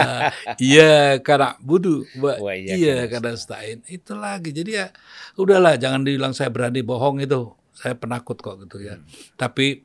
iya 0.73 1.21
karena 1.21 1.57
budu. 1.61 2.05
Iya, 2.41 2.73
iya 2.77 2.99
karena 3.09 3.37
Ustadz. 3.37 3.85
Itu 3.89 4.17
lagi. 4.17 4.57
Jadi 4.57 4.81
ya 4.81 4.89
udahlah 5.37 5.77
jangan 5.77 6.05
dibilang 6.05 6.33
saya 6.33 6.49
berani 6.49 6.81
bohong 6.81 7.21
itu. 7.21 7.53
Saya 7.77 7.99
penakut 7.99 8.41
kok 8.41 8.65
gitu 8.65 8.81
ya. 8.81 8.97
Tapi 9.37 9.85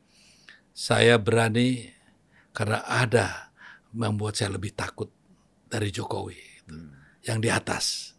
saya 0.71 1.19
berani 1.19 1.91
karena 2.55 2.85
ada 2.87 3.51
membuat 3.91 4.37
saya 4.37 4.55
lebih 4.55 4.71
takut 4.71 5.09
dari 5.69 5.93
Jokowi 5.93 6.37
gitu. 6.59 6.75
yang 7.23 7.39
di 7.39 7.47
atas 7.47 8.17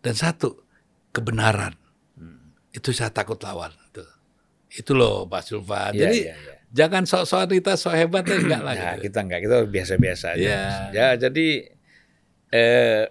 dan 0.00 0.14
satu 0.14 0.62
kebenaran 1.10 1.74
itu 2.70 2.90
saya 2.90 3.10
takut 3.10 3.38
lawan 3.38 3.70
itu 3.90 4.02
itu 4.74 4.90
loh 4.90 5.30
Pak 5.30 5.42
Sulfan 5.46 5.94
Iya, 5.94 6.00
jadi 6.10 6.18
iya, 6.26 6.34
iya. 6.34 6.54
jangan 6.74 7.06
sok-sok 7.06 7.54
kita 7.54 7.78
sok 7.78 7.94
hebat 7.94 8.26
ya 8.26 8.34
enggak 8.34 8.62
lah 8.66 8.74
Nah, 8.74 8.92
gitu. 8.98 9.02
kita 9.06 9.18
enggak, 9.22 9.40
kita 9.46 9.56
biasa-biasa 9.70 10.26
aja. 10.34 10.42
Mas. 10.42 10.74
Ya, 10.90 11.08
jadi 11.14 11.46
eh, 12.50 13.04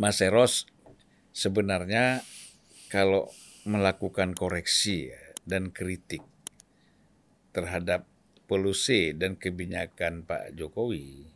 Mas 0.00 0.18
Eros 0.24 0.64
sebenarnya 1.36 2.24
kalau 2.88 3.28
melakukan 3.68 4.32
koreksi 4.32 5.12
ya, 5.12 5.20
dan 5.44 5.68
kritik 5.68 6.24
terhadap 7.52 8.08
polusi 8.48 9.12
dan 9.12 9.36
kebijakan 9.36 10.24
Pak 10.24 10.56
Jokowi, 10.56 11.28
ya, 11.28 11.35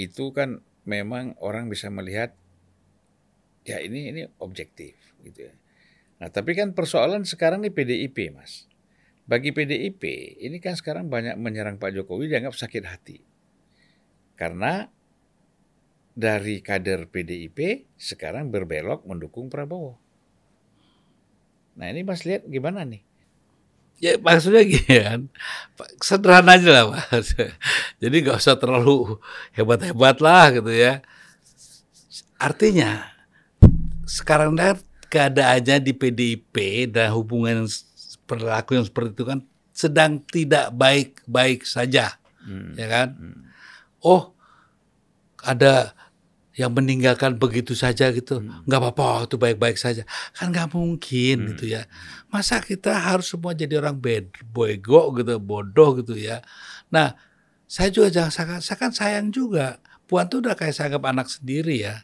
itu 0.00 0.32
kan 0.32 0.64
memang 0.88 1.36
orang 1.42 1.68
bisa 1.68 1.92
melihat 1.92 2.32
ya 3.68 3.82
ini 3.82 4.08
ini 4.08 4.22
objektif 4.40 4.96
gitu 5.20 5.52
ya. 5.52 5.54
Nah, 6.20 6.28
tapi 6.28 6.52
kan 6.52 6.76
persoalan 6.76 7.24
sekarang 7.24 7.64
nih 7.64 7.72
PDIP, 7.72 8.36
Mas. 8.36 8.68
Bagi 9.24 9.56
PDIP, 9.56 10.02
ini 10.42 10.60
kan 10.60 10.76
sekarang 10.76 11.08
banyak 11.08 11.38
menyerang 11.40 11.80
Pak 11.80 11.96
Jokowi 11.96 12.28
dianggap 12.28 12.52
sakit 12.52 12.84
hati. 12.84 13.18
Karena 14.36 14.84
dari 16.12 16.60
kader 16.60 17.08
PDIP 17.08 17.88
sekarang 17.96 18.52
berbelok 18.52 19.08
mendukung 19.08 19.48
Prabowo. 19.48 19.96
Nah, 21.80 21.88
ini 21.88 22.04
Mas 22.04 22.28
lihat 22.28 22.44
gimana 22.44 22.84
nih? 22.84 23.00
Ya 24.00 24.16
maksudnya 24.16 24.64
gini 24.64 24.96
kan, 25.04 25.20
sederhana 26.00 26.56
aja 26.56 26.70
lah 26.72 26.84
mas. 26.88 27.36
Jadi 28.02 28.16
nggak 28.24 28.40
usah 28.40 28.56
terlalu 28.56 29.20
hebat-hebat 29.52 30.24
lah 30.24 30.56
gitu 30.56 30.72
ya. 30.72 31.04
Artinya 32.40 33.12
sekarang 34.08 34.56
kan 34.56 34.80
keadaannya 35.12 35.84
di 35.84 35.92
PDIP 35.92 36.56
dan 36.96 37.12
hubungan 37.12 37.68
perilaku 38.24 38.80
yang 38.80 38.88
seperti 38.88 39.20
itu 39.20 39.24
kan 39.28 39.44
sedang 39.76 40.24
tidak 40.24 40.72
baik-baik 40.72 41.68
saja, 41.68 42.16
ya 42.76 42.86
kan? 42.88 43.08
Oh 44.00 44.32
ada 45.44 45.92
yang 46.58 46.74
meninggalkan 46.74 47.38
begitu 47.38 47.78
saja 47.78 48.10
gitu, 48.10 48.42
nggak 48.42 48.80
apa-apa 48.82 49.30
itu 49.30 49.38
baik-baik 49.38 49.78
saja, 49.78 50.02
kan 50.34 50.50
nggak 50.50 50.74
mungkin 50.74 51.54
gitu 51.54 51.70
ya. 51.70 51.86
Masa 52.26 52.58
kita 52.58 52.90
harus 52.90 53.30
semua 53.30 53.54
jadi 53.54 53.78
orang 53.78 53.94
bed, 53.98 54.34
bego 54.50 55.14
gitu, 55.14 55.38
bodoh 55.38 56.02
gitu 56.02 56.18
ya. 56.18 56.42
Nah, 56.90 57.14
saya 57.70 57.94
juga 57.94 58.10
jangan 58.10 58.32
saya, 58.34 58.58
saya 58.58 58.76
kan 58.78 58.90
sayang 58.90 59.30
juga. 59.30 59.78
Puan 60.10 60.26
tuh 60.26 60.42
udah 60.42 60.58
kayak 60.58 60.74
saya 60.74 60.90
anggap 60.90 61.06
anak 61.06 61.30
sendiri 61.30 61.86
ya, 61.86 62.02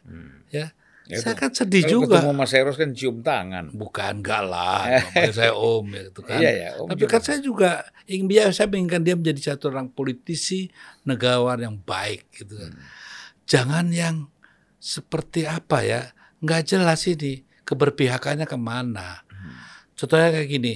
ya. 0.54 0.70
Ya 1.06 1.22
saya 1.22 1.38
itu. 1.38 1.42
kan 1.46 1.50
sedih 1.54 1.82
Kalau 1.86 1.94
juga. 2.02 2.18
ketemu 2.18 2.32
Mas 2.34 2.52
Eros 2.54 2.76
kan 2.78 2.90
cium 2.90 3.16
tangan. 3.22 3.64
Bukan 3.70 4.12
enggak 4.26 4.42
lah, 4.42 4.90
saya 5.38 5.54
om 5.54 5.86
ya 5.86 6.02
gitu 6.10 6.20
kan. 6.26 6.38
Iya, 6.42 6.50
iya, 6.50 6.68
om 6.82 6.90
Tapi 6.90 7.06
juga. 7.06 7.10
kan 7.14 7.20
saya 7.22 7.38
juga 7.38 7.70
ingin 8.10 8.26
dia 8.26 8.50
saya 8.50 8.66
inginkan 8.74 9.06
dia 9.06 9.14
menjadi 9.14 9.54
satu 9.54 9.70
orang 9.70 9.86
politisi 9.86 10.66
negarawan 11.06 11.62
yang 11.62 11.78
baik 11.78 12.26
gitu. 12.34 12.58
kan. 12.58 12.74
Jangan 13.46 13.94
yang 13.94 14.26
seperti 14.78 15.48
apa 15.48 15.82
ya, 15.82 16.02
nggak 16.40 16.62
jelas 16.76 17.04
ini 17.08 17.42
keberpihakannya 17.66 18.46
ke 18.46 18.58
mana. 18.58 19.26
Contohnya 19.96 20.28
kayak 20.30 20.48
gini, 20.48 20.74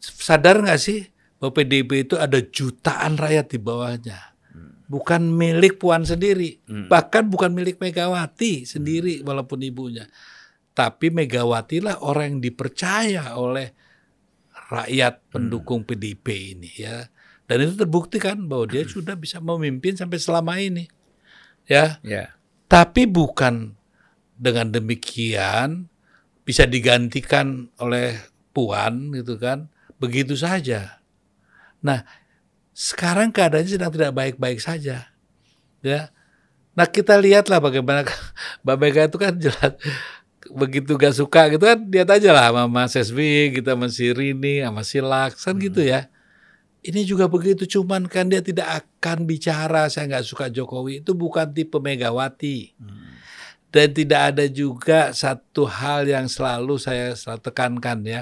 sadar 0.00 0.64
nggak 0.64 0.80
sih 0.80 1.06
bahwa 1.36 1.52
PDIP 1.52 2.08
itu 2.08 2.14
ada 2.16 2.40
jutaan 2.40 3.20
rakyat 3.20 3.46
di 3.52 3.58
bawahnya. 3.60 4.20
Bukan 4.86 5.34
milik 5.34 5.82
Puan 5.82 6.06
sendiri, 6.06 6.62
bahkan 6.86 7.26
bukan 7.26 7.50
milik 7.50 7.82
Megawati 7.82 8.62
sendiri 8.64 9.18
walaupun 9.26 9.58
ibunya. 9.66 10.06
Tapi 10.72 11.10
Megawati 11.10 11.82
lah 11.82 11.98
orang 12.06 12.38
yang 12.38 12.40
dipercaya 12.40 13.34
oleh 13.34 13.74
rakyat 14.70 15.26
pendukung 15.30 15.82
PDIP 15.82 16.26
ini 16.56 16.70
ya. 16.78 17.10
Dan 17.46 17.62
itu 17.62 17.74
terbukti 17.78 18.18
kan 18.18 18.46
bahwa 18.46 18.66
dia 18.66 18.82
sudah 18.86 19.14
bisa 19.14 19.38
memimpin 19.38 19.94
sampai 19.94 20.18
selama 20.18 20.58
ini. 20.58 20.86
Ya, 21.66 21.98
Ya. 22.06 22.35
Tapi 22.66 23.06
bukan 23.06 23.74
dengan 24.36 24.70
demikian 24.70 25.88
bisa 26.46 26.68
digantikan 26.68 27.70
oleh 27.80 28.18
Puan 28.54 29.12
gitu 29.12 29.36
kan. 29.36 29.68
Begitu 30.00 30.36
saja. 30.36 31.00
Nah, 31.84 32.04
sekarang 32.72 33.32
keadaannya 33.32 33.68
sedang 33.68 33.92
tidak 33.92 34.12
baik-baik 34.16 34.60
saja. 34.60 35.12
Ya. 35.84 36.00
Nah, 36.76 36.86
kita 36.88 37.16
lihatlah 37.16 37.60
bagaimana 37.60 38.04
Mbak 38.64 38.76
Mega 38.76 39.02
itu 39.08 39.18
kan 39.20 39.34
jelas 39.36 39.74
begitu 40.46 40.94
gak 40.94 41.10
suka 41.10 41.50
gitu 41.50 41.66
kan 41.66 41.78
lihat 41.90 42.06
aja 42.06 42.30
lah 42.30 42.54
sama 42.54 42.70
Mas 42.70 42.94
SBY 42.94 43.58
kita 43.58 43.74
sama 43.74 43.90
si 43.90 44.14
Rini 44.14 44.62
sama 44.62 44.86
si 44.86 45.02
Laks 45.02 45.42
kan 45.42 45.58
gitu 45.58 45.82
ya 45.82 46.06
ini 46.86 47.02
juga 47.02 47.26
begitu 47.26 47.66
cuman 47.66 48.06
kan 48.06 48.30
dia 48.30 48.40
tidak 48.40 48.86
akan 48.86 49.26
bicara 49.26 49.90
saya 49.90 50.06
nggak 50.06 50.26
suka 50.26 50.46
Jokowi 50.48 51.02
itu 51.02 51.12
bukan 51.12 51.50
tipe 51.50 51.76
Megawati 51.82 52.72
dan 53.74 53.88
tidak 53.92 54.20
ada 54.32 54.44
juga 54.46 55.10
satu 55.10 55.66
hal 55.66 56.06
yang 56.06 56.30
selalu 56.30 56.78
saya 56.78 57.12
selalu 57.18 57.42
tekankan 57.42 57.98
ya 58.06 58.20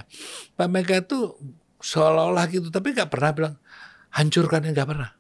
Pak 0.57 0.69
Mega 0.73 0.99
itu 0.99 1.37
seolah-olah 1.85 2.49
gitu 2.49 2.73
tapi 2.73 2.97
nggak 2.97 3.13
pernah 3.13 3.31
bilang 3.37 3.55
hancurkan 4.11 4.65
nggak 4.65 4.89
pernah 4.89 5.13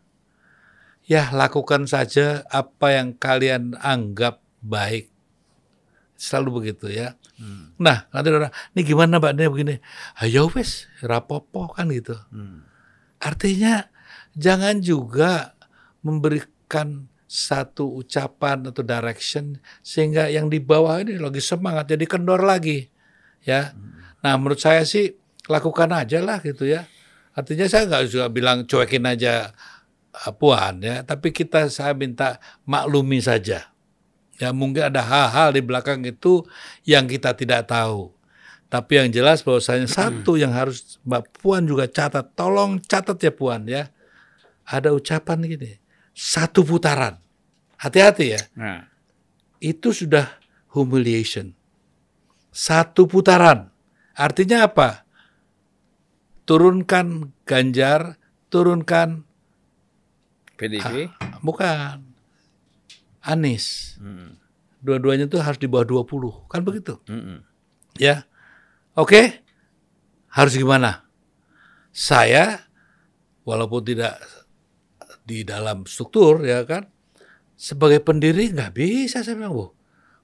ya 1.04 1.28
lakukan 1.30 1.84
saja 1.84 2.42
apa 2.48 2.96
yang 2.96 3.12
kalian 3.16 3.76
anggap 3.80 4.40
baik. 4.64 5.12
Selalu 6.16 6.64
begitu 6.64 6.88
ya. 6.88 7.20
Hmm. 7.36 7.76
Nah, 7.76 8.08
nanti 8.08 8.32
orang, 8.32 8.54
ini 8.72 8.80
gimana 8.86 9.20
Mbak 9.20 9.32
ini 9.36 9.44
begini. 9.52 9.74
Ayo 10.24 10.48
wes, 10.56 10.88
rapopo 11.04 11.68
kan 11.68 11.92
gitu. 11.92 12.16
Hmm. 12.32 12.63
Artinya 13.24 13.88
jangan 14.36 14.84
juga 14.84 15.56
memberikan 16.04 17.08
satu 17.24 18.04
ucapan 18.04 18.68
atau 18.68 18.84
direction 18.84 19.58
sehingga 19.80 20.28
yang 20.28 20.52
di 20.52 20.60
bawah 20.60 21.00
ini 21.00 21.16
lagi 21.16 21.40
semangat 21.40 21.96
jadi 21.96 22.04
kendor 22.04 22.44
lagi 22.44 22.92
ya. 23.42 23.72
Nah 24.20 24.36
menurut 24.36 24.60
saya 24.60 24.84
sih 24.84 25.16
lakukan 25.48 25.88
aja 25.92 26.20
lah 26.20 26.38
gitu 26.44 26.68
ya. 26.68 26.84
Artinya 27.34 27.66
saya 27.66 27.90
nggak 27.90 28.04
juga 28.12 28.26
bilang 28.30 28.62
cuekin 28.68 29.04
aja 29.08 29.50
uh, 30.14 30.32
puan 30.36 30.78
ya, 30.78 31.02
tapi 31.02 31.34
kita 31.34 31.66
saya 31.66 31.90
minta 31.96 32.38
maklumi 32.62 33.18
saja. 33.18 33.74
Ya 34.38 34.50
mungkin 34.50 34.90
ada 34.90 35.02
hal-hal 35.02 35.54
di 35.54 35.62
belakang 35.62 36.02
itu 36.06 36.46
yang 36.86 37.06
kita 37.10 37.34
tidak 37.34 37.66
tahu. 37.70 38.10
Tapi 38.74 38.98
yang 38.98 39.14
jelas 39.14 39.46
bahwasanya 39.46 39.86
satu 39.86 40.34
yang 40.34 40.50
harus 40.50 40.98
Mbak 41.06 41.38
Puan 41.38 41.62
juga 41.62 41.86
catat, 41.86 42.34
tolong 42.34 42.82
catat 42.82 43.14
ya 43.22 43.30
Puan 43.30 43.70
ya. 43.70 43.86
Ada 44.66 44.90
ucapan 44.90 45.46
gini, 45.46 45.78
satu 46.10 46.66
putaran. 46.66 47.22
Hati-hati 47.78 48.34
ya. 48.34 48.42
Nah. 48.58 48.90
Itu 49.62 49.94
sudah 49.94 50.26
humiliation. 50.74 51.54
Satu 52.50 53.06
putaran. 53.06 53.70
Artinya 54.10 54.66
apa? 54.66 55.06
Turunkan 56.42 57.30
Ganjar, 57.46 58.18
turunkan 58.50 59.22
PDIP? 60.58 61.14
Ah, 61.22 61.38
bukan. 61.46 62.02
Anies. 63.22 63.94
Hmm. 64.02 64.34
Dua-duanya 64.82 65.30
itu 65.30 65.38
harus 65.38 65.62
di 65.62 65.70
bawah 65.70 66.02
20, 66.02 66.50
kan 66.50 66.66
begitu? 66.66 66.98
Hmm. 67.06 67.46
Ya. 68.02 68.26
Oke. 68.94 69.10
Okay? 69.10 69.26
Harus 70.34 70.54
gimana? 70.58 71.06
Saya 71.94 72.66
walaupun 73.46 73.86
tidak 73.86 74.18
di 75.24 75.46
dalam 75.46 75.86
struktur 75.86 76.42
ya 76.42 76.66
kan 76.66 76.90
sebagai 77.54 78.02
pendiri 78.02 78.50
nggak 78.50 78.74
bisa 78.74 79.22
saya 79.22 79.38
bilang, 79.38 79.54
"Wah, 79.54 79.70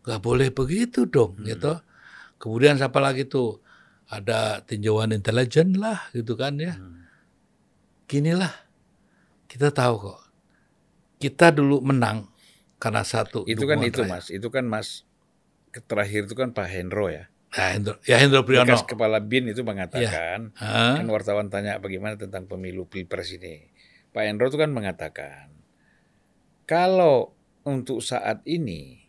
nggak 0.02 0.20
boleh 0.20 0.48
begitu 0.50 1.06
dong." 1.06 1.38
Hmm. 1.38 1.46
gitu. 1.46 1.72
Kemudian 2.42 2.74
siapa 2.78 2.98
lagi 2.98 3.26
tuh? 3.26 3.62
Ada 4.10 4.66
tinjauan 4.66 5.14
intelijen 5.14 5.78
lah 5.78 6.10
gitu 6.10 6.34
kan 6.34 6.58
ya. 6.58 6.74
Hmm. 6.74 7.06
Ginilah. 8.10 8.50
Kita 9.46 9.70
tahu 9.70 9.94
kok. 10.10 10.20
Kita 11.22 11.54
dulu 11.54 11.78
menang 11.78 12.26
karena 12.82 13.06
satu. 13.06 13.46
Itu 13.46 13.70
kan 13.70 13.78
itu 13.86 14.02
Mas, 14.02 14.34
itu 14.34 14.50
kan 14.50 14.66
Mas 14.66 15.06
terakhir 15.86 16.26
itu 16.26 16.34
kan 16.34 16.50
Pak 16.50 16.66
Hendro 16.66 17.06
ya. 17.06 17.29
Ya 17.50 17.74
Hendro, 17.74 17.98
ya 18.06 18.16
Hendro 18.22 18.46
Priyono. 18.46 18.70
Bekas 18.70 18.86
kepala 18.86 19.18
BIN 19.18 19.50
itu 19.50 19.66
mengatakan, 19.66 20.54
ya. 20.54 20.94
kan 21.02 21.06
wartawan 21.10 21.50
tanya 21.50 21.82
bagaimana 21.82 22.14
tentang 22.14 22.46
pemilu 22.46 22.86
pilpres 22.86 23.34
ini. 23.34 23.66
Pak 24.14 24.22
Hendro 24.22 24.46
itu 24.46 24.58
kan 24.58 24.70
mengatakan, 24.70 25.50
kalau 26.62 27.34
untuk 27.66 28.06
saat 28.06 28.46
ini 28.46 29.02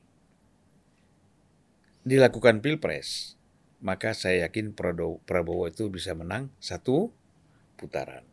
dilakukan 2.01 2.65
pilpres, 2.65 3.37
maka 3.77 4.17
saya 4.17 4.49
yakin 4.49 4.73
Prabowo 4.73 5.69
itu 5.69 5.93
bisa 5.93 6.17
menang 6.17 6.49
satu 6.57 7.13
putaran. 7.77 8.25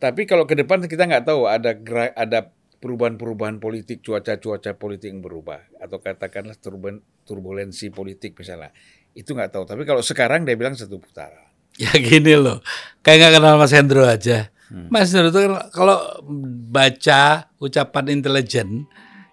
Tapi 0.00 0.24
kalau 0.24 0.48
ke 0.48 0.56
depan 0.56 0.80
kita 0.88 1.04
nggak 1.04 1.28
tahu 1.28 1.44
ada 1.44 1.76
ada 2.16 2.48
perubahan-perubahan 2.80 3.60
politik, 3.60 4.00
cuaca-cuaca 4.00 4.72
politik 4.80 5.12
yang 5.12 5.20
berubah, 5.20 5.68
atau 5.76 6.00
katakanlah 6.00 6.56
turbulensi 7.28 7.92
politik 7.92 8.40
misalnya, 8.40 8.72
itu 9.14 9.30
nggak 9.34 9.50
tahu. 9.54 9.64
Tapi 9.66 9.82
kalau 9.86 10.02
sekarang 10.04 10.46
dia 10.46 10.54
bilang 10.54 10.74
satu 10.74 10.98
putaran. 11.00 11.50
Ya 11.80 11.94
gini 11.96 12.36
loh, 12.36 12.60
kayak 13.00 13.16
nggak 13.18 13.32
kenal 13.40 13.54
Mas 13.56 13.72
Hendro 13.72 14.04
aja. 14.04 14.52
Hmm. 14.68 14.92
Mas 14.92 15.10
Hendro 15.10 15.32
itu 15.32 15.40
kan 15.40 15.52
kalau 15.72 15.98
baca 16.68 17.48
ucapan 17.56 18.04
intelijen 18.12 18.84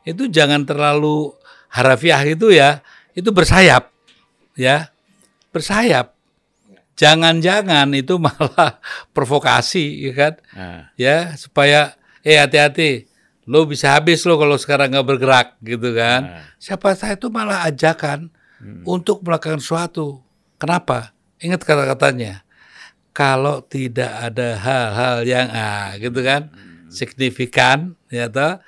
itu 0.08 0.32
jangan 0.32 0.64
terlalu 0.64 1.36
harafiah 1.68 2.24
itu 2.24 2.56
ya, 2.56 2.80
itu 3.12 3.28
bersayap, 3.36 3.92
ya 4.56 4.94
bersayap. 5.52 6.16
Jangan-jangan 6.98 7.94
itu 7.94 8.18
malah 8.24 8.80
provokasi, 9.12 10.08
ya 10.08 10.14
kan? 10.16 10.34
Nah. 10.56 10.82
Ya 10.96 11.36
supaya 11.36 12.00
eh 12.24 12.40
hati-hati 12.40 13.12
lo 13.48 13.64
bisa 13.64 13.96
habis 13.96 14.28
lo 14.28 14.36
kalau 14.36 14.60
sekarang 14.60 14.94
nggak 14.96 15.08
bergerak 15.08 15.48
gitu 15.66 15.92
kan. 15.92 16.22
Nah. 16.24 16.44
Siapa 16.62 16.96
saya 16.96 17.20
itu 17.20 17.28
malah 17.28 17.68
ajakan 17.68 18.32
hmm. 18.62 18.84
untuk 18.88 19.24
melakukan 19.24 19.62
sesuatu. 19.62 20.22
Kenapa? 20.58 21.14
Ingat 21.42 21.62
kata-katanya. 21.64 22.46
Kalau 23.14 23.66
tidak 23.66 24.14
ada 24.14 24.62
hal-hal 24.62 25.16
yang 25.26 25.50
ah 25.50 25.98
gitu 25.98 26.22
kan 26.22 26.54
hmm. 26.54 26.94
signifikan 26.94 27.98
ya 28.14 28.30
toh, 28.30 28.62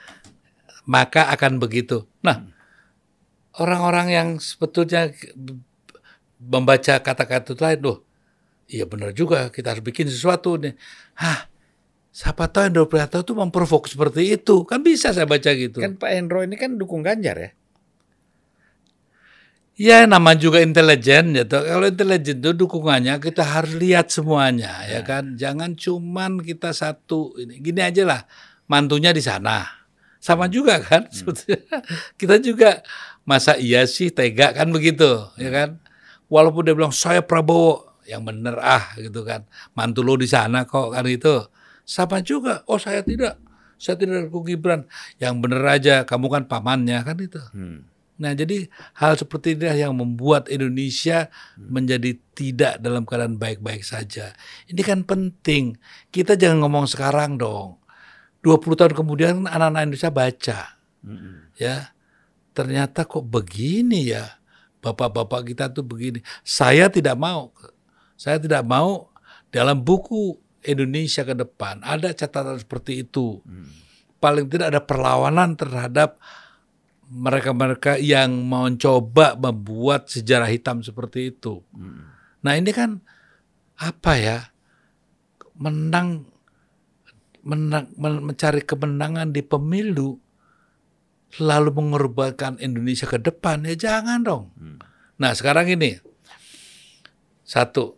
maka 0.89 1.29
akan 1.29 1.61
begitu. 1.61 2.09
Nah, 2.25 2.49
orang-orang 3.61 4.07
yang 4.09 4.29
sebetulnya 4.41 5.13
membaca 6.41 6.97
kata-kata 6.97 7.53
itu 7.53 7.61
lain, 7.61 7.79
loh, 7.85 7.97
iya 8.65 8.89
benar 8.89 9.13
juga 9.13 9.53
kita 9.53 9.77
harus 9.77 9.85
bikin 9.85 10.09
sesuatu 10.09 10.57
nih. 10.57 10.73
Hah, 11.13 11.49
Siapa 12.09 12.49
tahu 12.49 12.67
Hendro 12.67 12.89
Priharto 12.89 13.21
itu 13.21 13.37
memprovok 13.37 13.85
seperti 13.85 14.33
itu. 14.33 14.65
Kan 14.65 14.81
bisa 14.81 15.13
saya 15.13 15.29
baca 15.29 15.53
gitu. 15.53 15.77
Kan 15.77 15.95
Pak 15.95 16.09
Hendro 16.09 16.41
ini 16.41 16.57
kan 16.57 16.75
dukung 16.75 17.05
Ganjar 17.05 17.37
ya? 17.37 17.49
Ya 19.79 20.03
nama 20.03 20.35
juga 20.35 20.59
intelijen 20.59 21.31
ya. 21.39 21.47
Kalau 21.47 21.87
intelijen 21.87 22.43
itu 22.43 22.51
dukungannya 22.51 23.15
kita 23.23 23.47
harus 23.47 23.79
lihat 23.79 24.11
semuanya 24.11 24.83
ya, 24.83 24.99
ya 24.99 25.01
kan. 25.07 25.39
Jangan 25.39 25.79
cuman 25.79 26.43
kita 26.43 26.75
satu 26.75 27.39
ini. 27.39 27.63
Gini 27.63 27.79
aja 27.79 28.03
lah. 28.03 28.21
Mantunya 28.67 29.15
di 29.15 29.23
sana. 29.23 29.63
Sama 30.19 30.51
juga 30.51 30.83
kan. 30.83 31.07
Hmm. 31.07 31.31
kita 32.19 32.43
juga 32.43 32.83
masa 33.23 33.55
iya 33.55 33.87
sih 33.87 34.11
tega 34.11 34.51
kan 34.51 34.67
begitu 34.75 35.31
ya 35.39 35.47
kan. 35.47 35.69
Walaupun 36.27 36.67
dia 36.67 36.75
bilang 36.75 36.91
saya 36.91 37.23
Prabowo 37.23 38.03
yang 38.03 38.27
bener 38.27 38.59
ah 38.59 38.83
gitu 38.99 39.23
kan. 39.23 39.47
Mantu 39.79 40.03
lo 40.03 40.19
di 40.19 40.27
sana 40.27 40.67
kok 40.67 40.91
kan 40.91 41.07
itu 41.07 41.39
sama 41.89 42.21
juga, 42.21 42.61
oh 42.69 42.77
saya 42.77 43.01
tidak, 43.01 43.41
saya 43.81 43.97
tidak 43.97 44.29
dukung 44.29 44.45
Gibran. 44.45 44.85
Yang 45.17 45.33
benar 45.41 45.63
aja, 45.73 45.95
kamu 46.05 46.29
kan 46.29 46.43
pamannya 46.45 47.01
kan 47.01 47.17
itu. 47.17 47.41
Hmm. 47.49 47.89
Nah 48.19 48.35
jadi 48.35 48.67
hal 48.99 49.15
seperti 49.15 49.55
ini 49.55 49.71
yang 49.79 49.95
membuat 49.95 50.51
Indonesia 50.51 51.31
hmm. 51.55 51.71
menjadi 51.71 52.11
tidak 52.35 52.73
dalam 52.83 53.07
keadaan 53.07 53.39
baik-baik 53.39 53.81
saja. 53.81 54.35
Ini 54.67 54.81
kan 54.83 55.07
penting. 55.07 55.79
Kita 56.11 56.35
jangan 56.35 56.67
ngomong 56.67 56.85
sekarang 56.85 57.39
dong. 57.39 57.79
20 58.43 58.79
tahun 58.79 58.93
kemudian 58.95 59.47
anak-anak 59.47 59.81
Indonesia 59.87 60.11
baca. 60.11 60.59
Hmm. 60.99 61.47
Ya, 61.55 61.95
ternyata 62.51 63.07
kok 63.07 63.23
begini 63.23 64.11
ya. 64.11 64.39
Bapak-bapak 64.79 65.51
kita 65.51 65.71
tuh 65.71 65.83
begini. 65.83 66.23
Saya 66.43 66.87
tidak 66.87 67.19
mau. 67.19 67.51
Saya 68.15 68.39
tidak 68.39 68.63
mau 68.67 69.11
dalam 69.51 69.79
buku 69.79 70.39
Indonesia 70.63 71.23
ke 71.23 71.35
depan 71.35 71.79
ada 71.83 72.11
catatan 72.11 72.59
seperti 72.59 73.07
itu. 73.07 73.39
Hmm. 73.43 73.71
Paling 74.19 74.51
tidak 74.51 74.75
ada 74.75 74.81
perlawanan 74.83 75.55
terhadap 75.55 76.19
mereka-mereka 77.09 77.97
yang 77.97 78.45
mencoba 78.45 79.33
membuat 79.33 80.13
sejarah 80.13 80.45
hitam 80.45 80.85
seperti 80.85 81.33
itu. 81.33 81.65
Hmm. 81.73 82.13
Nah 82.45 82.53
ini 82.53 82.69
kan 82.69 83.01
apa 83.81 84.13
ya 84.15 84.37
menang 85.57 86.29
menang 87.41 87.89
mencari 87.97 88.61
kemenangan 88.61 89.33
di 89.33 89.41
pemilu 89.41 90.21
lalu 91.41 91.69
mengorbankan 91.73 92.61
Indonesia 92.61 93.09
ke 93.09 93.17
depan 93.17 93.65
ya 93.65 93.73
jangan 93.73 94.21
dong. 94.21 94.43
Hmm. 94.53 94.77
Nah 95.17 95.33
sekarang 95.33 95.73
ini 95.73 95.97
satu 97.41 97.97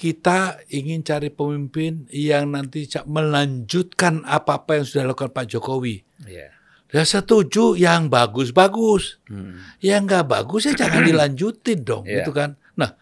kita 0.00 0.64
ingin 0.72 1.04
cari 1.04 1.28
pemimpin 1.28 2.08
yang 2.10 2.56
nanti 2.56 2.88
melanjutkan 3.06 4.24
apa-apa 4.26 4.80
yang 4.80 4.84
sudah 4.88 5.02
dilakukan 5.06 5.30
Pak 5.30 5.46
Jokowi. 5.52 6.02
Yeah. 6.26 6.61
Ya 6.92 7.08
setuju 7.08 7.74
yang 7.74 8.12
bagus-bagus. 8.12 9.18
Hmm. 9.26 9.58
Yang 9.80 10.00
nggak 10.12 10.26
bagus 10.28 10.68
ya 10.68 10.72
jangan 10.76 11.02
dilanjutin 11.08 11.80
dong, 11.82 12.04
yeah. 12.04 12.20
gitu 12.20 12.36
kan. 12.36 12.60
Nah, 12.76 12.94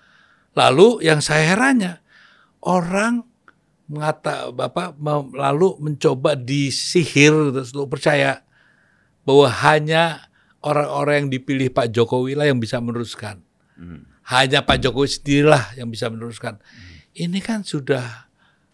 lalu 0.54 1.02
yang 1.02 1.18
saya 1.18 1.54
herannya 1.54 1.98
orang 2.62 3.26
mengata 3.90 4.54
Bapak 4.54 4.94
lalu 5.34 5.74
mencoba 5.82 6.38
disihir 6.38 7.50
terus 7.50 7.74
lu 7.74 7.90
percaya 7.90 8.46
bahwa 9.26 9.50
hanya 9.50 10.30
orang-orang 10.62 11.26
yang 11.26 11.30
dipilih 11.34 11.74
Pak 11.74 11.90
Jokowi 11.90 12.38
lah 12.38 12.46
yang 12.46 12.62
bisa 12.62 12.78
meneruskan. 12.78 13.42
Hmm. 13.74 14.06
Hanya 14.30 14.62
Pak 14.62 14.78
Jokowi 14.78 15.10
sendirilah 15.10 15.74
yang 15.74 15.90
bisa 15.90 16.06
meneruskan. 16.06 16.62
Hmm 16.62 16.90
ini 17.16 17.40
kan 17.42 17.66
sudah 17.66 18.30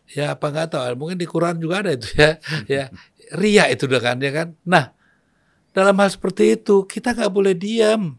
ya 0.06 0.36
apa 0.36 0.46
nggak 0.52 0.76
tahu 0.76 0.82
mungkin 0.94 1.18
di 1.18 1.26
Quran 1.26 1.56
juga 1.58 1.82
ada 1.82 1.96
itu 1.96 2.08
ya 2.14 2.38
ya 2.68 2.84
ria 3.34 3.64
itu 3.72 3.88
udah 3.88 4.02
kan 4.02 4.16
ya 4.20 4.32
kan. 4.32 4.48
Nah 4.68 4.92
dalam 5.76 5.92
hal 6.00 6.08
seperti 6.08 6.56
itu 6.56 6.88
kita 6.88 7.12
nggak 7.12 7.28
boleh 7.28 7.52
diam. 7.52 8.16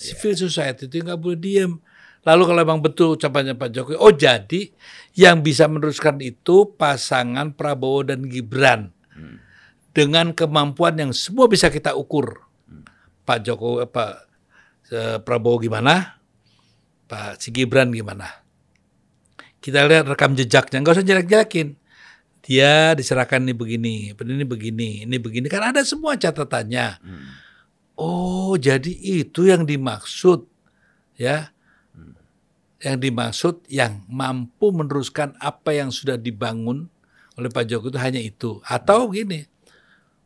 Civil 0.00 0.40
society 0.40 0.88
itu 0.88 1.04
nggak 1.04 1.20
boleh 1.20 1.36
diam. 1.36 1.76
Lalu 2.24 2.42
kalau 2.48 2.60
memang 2.64 2.80
betul 2.80 3.20
ucapannya 3.20 3.52
Pak 3.52 3.68
Jokowi, 3.68 4.00
oh 4.00 4.08
jadi 4.08 4.72
yang 5.12 5.44
bisa 5.44 5.68
meneruskan 5.68 6.16
itu 6.24 6.72
pasangan 6.72 7.52
Prabowo 7.52 8.00
dan 8.08 8.24
Gibran 8.24 8.88
dengan 9.92 10.32
kemampuan 10.32 10.96
yang 10.96 11.12
semua 11.12 11.44
bisa 11.44 11.68
kita 11.68 11.92
ukur. 11.92 12.40
Pak 13.28 13.38
Jokowi, 13.44 13.84
Pak 13.92 14.12
eh, 14.88 15.18
Prabowo 15.20 15.60
gimana, 15.60 16.16
Pak 17.04 17.36
si 17.36 17.52
Gibran 17.52 17.92
gimana. 17.92 18.40
Kita 19.60 19.84
lihat 19.84 20.08
rekam 20.08 20.32
jejaknya, 20.32 20.80
nggak 20.80 20.96
usah 20.96 21.04
jelek-jelekin. 21.04 21.76
Dia 22.44 22.92
diserahkan 22.92 23.40
ini 23.40 23.56
begini, 23.56 24.12
ini 24.12 24.44
begini, 24.44 25.08
ini 25.08 25.16
begini. 25.16 25.48
Kan 25.48 25.72
ada 25.72 25.80
semua 25.80 26.14
catatannya. 26.14 27.00
Oh, 27.96 28.52
jadi 28.60 28.90
itu 28.92 29.48
yang 29.48 29.64
dimaksud, 29.64 30.44
ya 31.16 31.54
yang 32.84 33.00
dimaksud 33.00 33.64
yang 33.72 34.04
mampu 34.12 34.68
meneruskan 34.68 35.32
apa 35.40 35.72
yang 35.72 35.88
sudah 35.88 36.20
dibangun 36.20 36.92
oleh 37.40 37.48
Pak 37.48 37.64
Jokowi 37.64 37.96
itu 37.96 37.98
hanya 37.98 38.20
itu. 38.20 38.50
Atau 38.60 39.08
gini, 39.08 39.48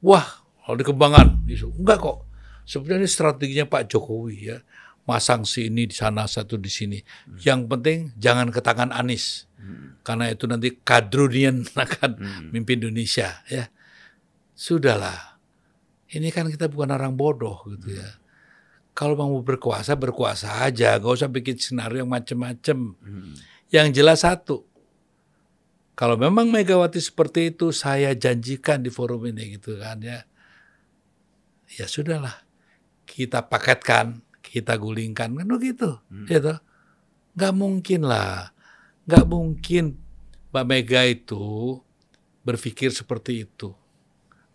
wah 0.03 0.27
kalau 0.67 0.75
dikembangkan, 0.75 1.47
enggak 1.49 1.99
kok. 2.03 2.27
Sebenarnya 2.69 3.07
ini 3.07 3.09
strateginya 3.09 3.65
Pak 3.65 3.89
Jokowi 3.89 4.53
ya. 4.53 4.59
Masang 5.09 5.49
si 5.49 5.73
ini 5.73 5.89
di 5.89 5.97
sana, 5.97 6.29
satu 6.29 6.61
di 6.61 6.69
sini. 6.69 7.01
Hmm. 7.01 7.41
Yang 7.41 7.61
penting 7.73 7.99
jangan 8.21 8.53
ke 8.53 8.61
tangan 8.61 8.93
Anies. 8.93 9.49
Hmm. 9.57 9.97
Karena 10.05 10.29
itu 10.29 10.45
nanti 10.45 10.77
kadrunian 10.85 11.65
akan 11.89 12.11
hmm. 12.21 12.47
mimpin 12.53 12.85
Indonesia 12.85 13.41
ya. 13.49 13.73
Sudahlah. 14.53 15.41
Ini 16.13 16.29
kan 16.29 16.53
kita 16.53 16.69
bukan 16.69 16.93
orang 16.93 17.17
bodoh 17.17 17.65
gitu 17.69 17.97
ya 17.97 18.09
kalau 18.99 19.15
mau 19.15 19.39
berkuasa 19.39 19.95
berkuasa 19.95 20.67
aja, 20.67 20.99
gak 20.99 21.23
usah 21.23 21.31
bikin 21.31 21.55
skenario 21.55 22.03
yang 22.03 22.11
macem-macem. 22.11 22.99
Hmm. 22.99 23.39
Yang 23.71 24.03
jelas 24.03 24.27
satu, 24.27 24.67
kalau 25.95 26.19
memang 26.19 26.51
Megawati 26.51 26.99
seperti 26.99 27.55
itu, 27.55 27.71
saya 27.71 28.11
janjikan 28.19 28.83
di 28.83 28.91
forum 28.91 29.23
ini 29.31 29.55
gitu 29.55 29.79
kan 29.79 30.03
ya, 30.03 30.27
ya 31.79 31.87
sudahlah, 31.87 32.43
kita 33.07 33.47
paketkan, 33.47 34.19
kita 34.49 34.75
gulingkan 34.81 35.37
kan 35.37 35.47
begitu, 35.47 36.01
hmm. 36.09 36.27
gitu. 36.27 36.55
Gak 37.39 37.55
mungkin 37.55 38.09
lah, 38.09 38.51
gak 39.05 39.29
mungkin 39.29 40.01
Mbak 40.51 40.65
Mega 40.65 41.03
itu 41.05 41.79
berpikir 42.43 42.91
seperti 42.91 43.45
itu. 43.47 43.77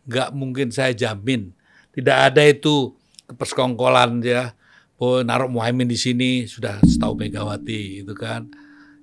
Gak 0.09 0.35
mungkin 0.35 0.73
saya 0.73 0.91
jamin, 0.91 1.53
tidak 1.93 2.17
ada 2.33 2.43
itu 2.43 2.97
persekongkolan 3.29 4.19
ya 4.25 4.51
oh 5.03 5.19
naruh 5.21 5.49
Muhammad 5.49 5.89
di 5.89 5.97
sini 5.97 6.45
sudah 6.45 6.79
setahu 6.83 7.17
Megawati 7.17 8.05
itu 8.05 8.13
kan 8.15 8.47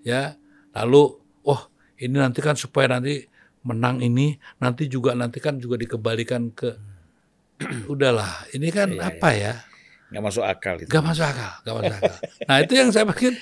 ya 0.07 0.37
lalu 0.73 1.19
oh 1.45 1.61
ini 2.01 2.17
nanti 2.17 2.41
kan 2.41 2.57
supaya 2.57 2.97
nanti 2.99 3.27
menang 3.61 4.01
ini 4.01 4.41
nanti 4.57 4.89
juga 4.89 5.13
nanti 5.13 5.43
kan 5.43 5.61
juga 5.61 5.77
dikembalikan 5.77 6.49
ke 6.57 6.73
udahlah 7.93 8.49
ini 8.57 8.73
kan 8.73 8.89
iya, 8.97 9.13
apa 9.13 9.29
iya. 9.37 9.53
ya 9.61 9.70
nggak 10.11 10.23
masuk 10.23 10.45
akal 10.45 10.75
itu 10.79 10.91
nggak 10.91 11.05
masuk 11.07 11.25
akal 11.27 11.53
nggak 11.63 11.75
masuk 11.79 11.95
akal 11.97 12.17
nah 12.49 12.57
itu 12.59 12.73
yang 12.75 12.89
saya 12.91 13.05
pikir 13.09 13.33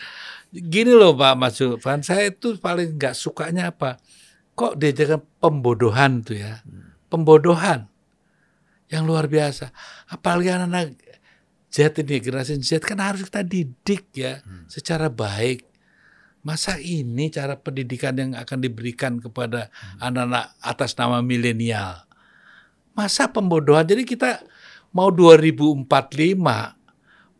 gini 0.52 0.92
loh 0.92 1.12
Pak 1.16 1.34
Mas 1.36 1.56
Julfan 1.56 2.00
saya 2.04 2.28
itu 2.28 2.56
paling 2.60 2.96
nggak 2.96 3.16
sukanya 3.16 3.72
apa 3.72 4.00
kok 4.52 4.76
diajarkan 4.76 5.20
pembodohan 5.40 6.20
tuh 6.24 6.36
ya 6.40 6.60
pembodohan 7.08 7.88
yang 8.88 9.04
luar 9.04 9.28
biasa. 9.28 9.70
Apalagi 10.08 10.52
anak-anak 10.52 10.96
Z 11.68 12.00
ini, 12.00 12.16
generasi 12.24 12.56
Z 12.64 12.80
kan 12.80 12.96
harus 13.00 13.28
kita 13.28 13.44
didik 13.44 14.08
ya 14.16 14.40
hmm. 14.40 14.72
secara 14.72 15.12
baik. 15.12 15.68
Masa 16.40 16.80
ini 16.80 17.28
cara 17.28 17.60
pendidikan 17.60 18.16
yang 18.16 18.32
akan 18.32 18.64
diberikan 18.64 19.20
kepada 19.20 19.68
hmm. 19.68 20.00
anak-anak 20.00 20.44
hmm. 20.48 20.70
atas 20.72 20.90
nama 20.96 21.20
milenial? 21.20 22.08
Masa 22.96 23.28
pembodohan? 23.28 23.84
Jadi 23.84 24.08
kita 24.08 24.42
mau 24.92 25.12
2045 25.12 25.84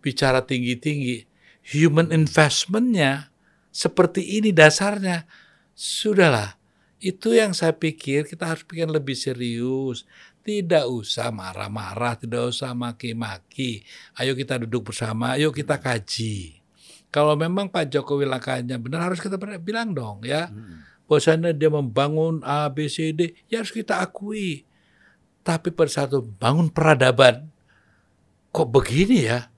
bicara 0.05 0.41
tinggi-tinggi, 0.45 1.27
human 1.75 2.13
investmentnya 2.15 3.33
seperti 3.69 4.41
ini 4.41 4.51
dasarnya. 4.51 5.29
Sudahlah, 5.79 6.59
itu 6.99 7.31
yang 7.31 7.55
saya 7.55 7.71
pikir 7.71 8.27
kita 8.27 8.51
harus 8.51 8.67
pikir 8.67 8.91
lebih 8.91 9.15
serius. 9.15 10.03
Tidak 10.43 10.89
usah 10.91 11.31
marah-marah, 11.31 12.19
tidak 12.19 12.51
usah 12.51 12.75
maki-maki. 12.75 13.87
Ayo 14.19 14.35
kita 14.35 14.59
duduk 14.65 14.91
bersama, 14.91 15.39
ayo 15.39 15.55
kita 15.55 15.79
kaji. 15.79 16.59
Kalau 17.09 17.39
memang 17.39 17.73
Pak 17.73 17.89
Jokowi 17.89 18.29
langkahnya 18.29 18.77
benar 18.77 19.09
harus 19.09 19.23
kita 19.23 19.39
bilang 19.61 19.95
dong 19.95 20.27
ya. 20.27 20.51
Hmm. 20.51 20.85
Bahwasanya 21.09 21.57
dia 21.57 21.73
membangun 21.73 22.45
A, 22.45 22.69
B, 22.69 22.85
C, 22.91 23.17
D, 23.17 23.33
ya 23.49 23.65
harus 23.65 23.73
kita 23.73 24.05
akui. 24.05 24.68
Tapi 25.49 25.73
pada 25.73 25.89
satu 25.89 26.21
bangun 26.21 26.69
peradaban, 26.69 27.49
kok 28.53 28.69
begini 28.69 29.25
ya? 29.25 29.49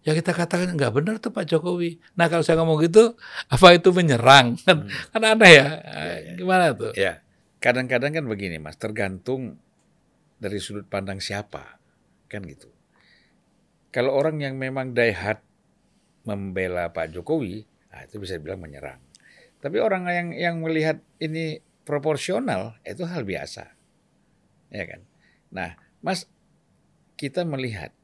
Ya 0.00 0.16
kita 0.16 0.32
katakan 0.32 0.72
nggak 0.72 0.92
benar 0.96 1.20
tuh 1.20 1.36
Pak 1.36 1.44
Jokowi. 1.44 2.00
Nah 2.16 2.32
kalau 2.32 2.40
saya 2.40 2.64
ngomong 2.64 2.80
gitu, 2.80 3.12
apa 3.52 3.76
itu 3.76 3.92
menyerang? 3.92 4.56
Kan, 4.64 4.88
hmm. 4.88 5.12
kan 5.12 5.22
aneh 5.36 5.52
ya. 5.52 5.66
ya, 5.84 6.16
ya. 6.16 6.32
Gimana 6.40 6.72
tuh? 6.72 6.92
Ya, 6.96 7.20
kadang-kadang 7.60 8.16
kan 8.16 8.24
begini 8.24 8.56
Mas, 8.56 8.80
tergantung 8.80 9.60
dari 10.40 10.60
sudut 10.64 10.88
pandang 10.88 11.20
siapa, 11.20 11.76
kan 12.28 12.40
gitu. 12.48 12.72
Kalau 13.92 14.16
orang 14.16 14.40
yang 14.40 14.56
memang 14.56 14.96
daihat 14.96 15.44
membela 16.24 16.88
Pak 16.88 17.12
Jokowi, 17.12 17.68
nah 17.92 18.00
itu 18.04 18.16
bisa 18.16 18.40
dibilang 18.40 18.64
menyerang. 18.64 19.00
Tapi 19.60 19.76
orang 19.76 20.08
yang 20.08 20.28
yang 20.32 20.56
melihat 20.64 21.00
ini 21.20 21.60
proporsional 21.84 22.80
itu 22.84 23.04
hal 23.04 23.28
biasa, 23.28 23.64
ya 24.72 24.84
kan. 24.88 25.04
Nah, 25.54 25.78
Mas, 26.02 26.26
kita 27.14 27.46
melihat 27.46 27.94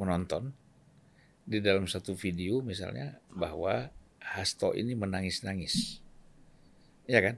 menonton 0.00 0.56
di 1.44 1.60
dalam 1.60 1.84
satu 1.84 2.16
video 2.16 2.64
misalnya 2.64 3.20
bahwa 3.28 3.92
Hasto 4.20 4.72
ini 4.72 4.96
menangis-nangis, 4.96 6.00
ya 7.04 7.20
kan? 7.20 7.36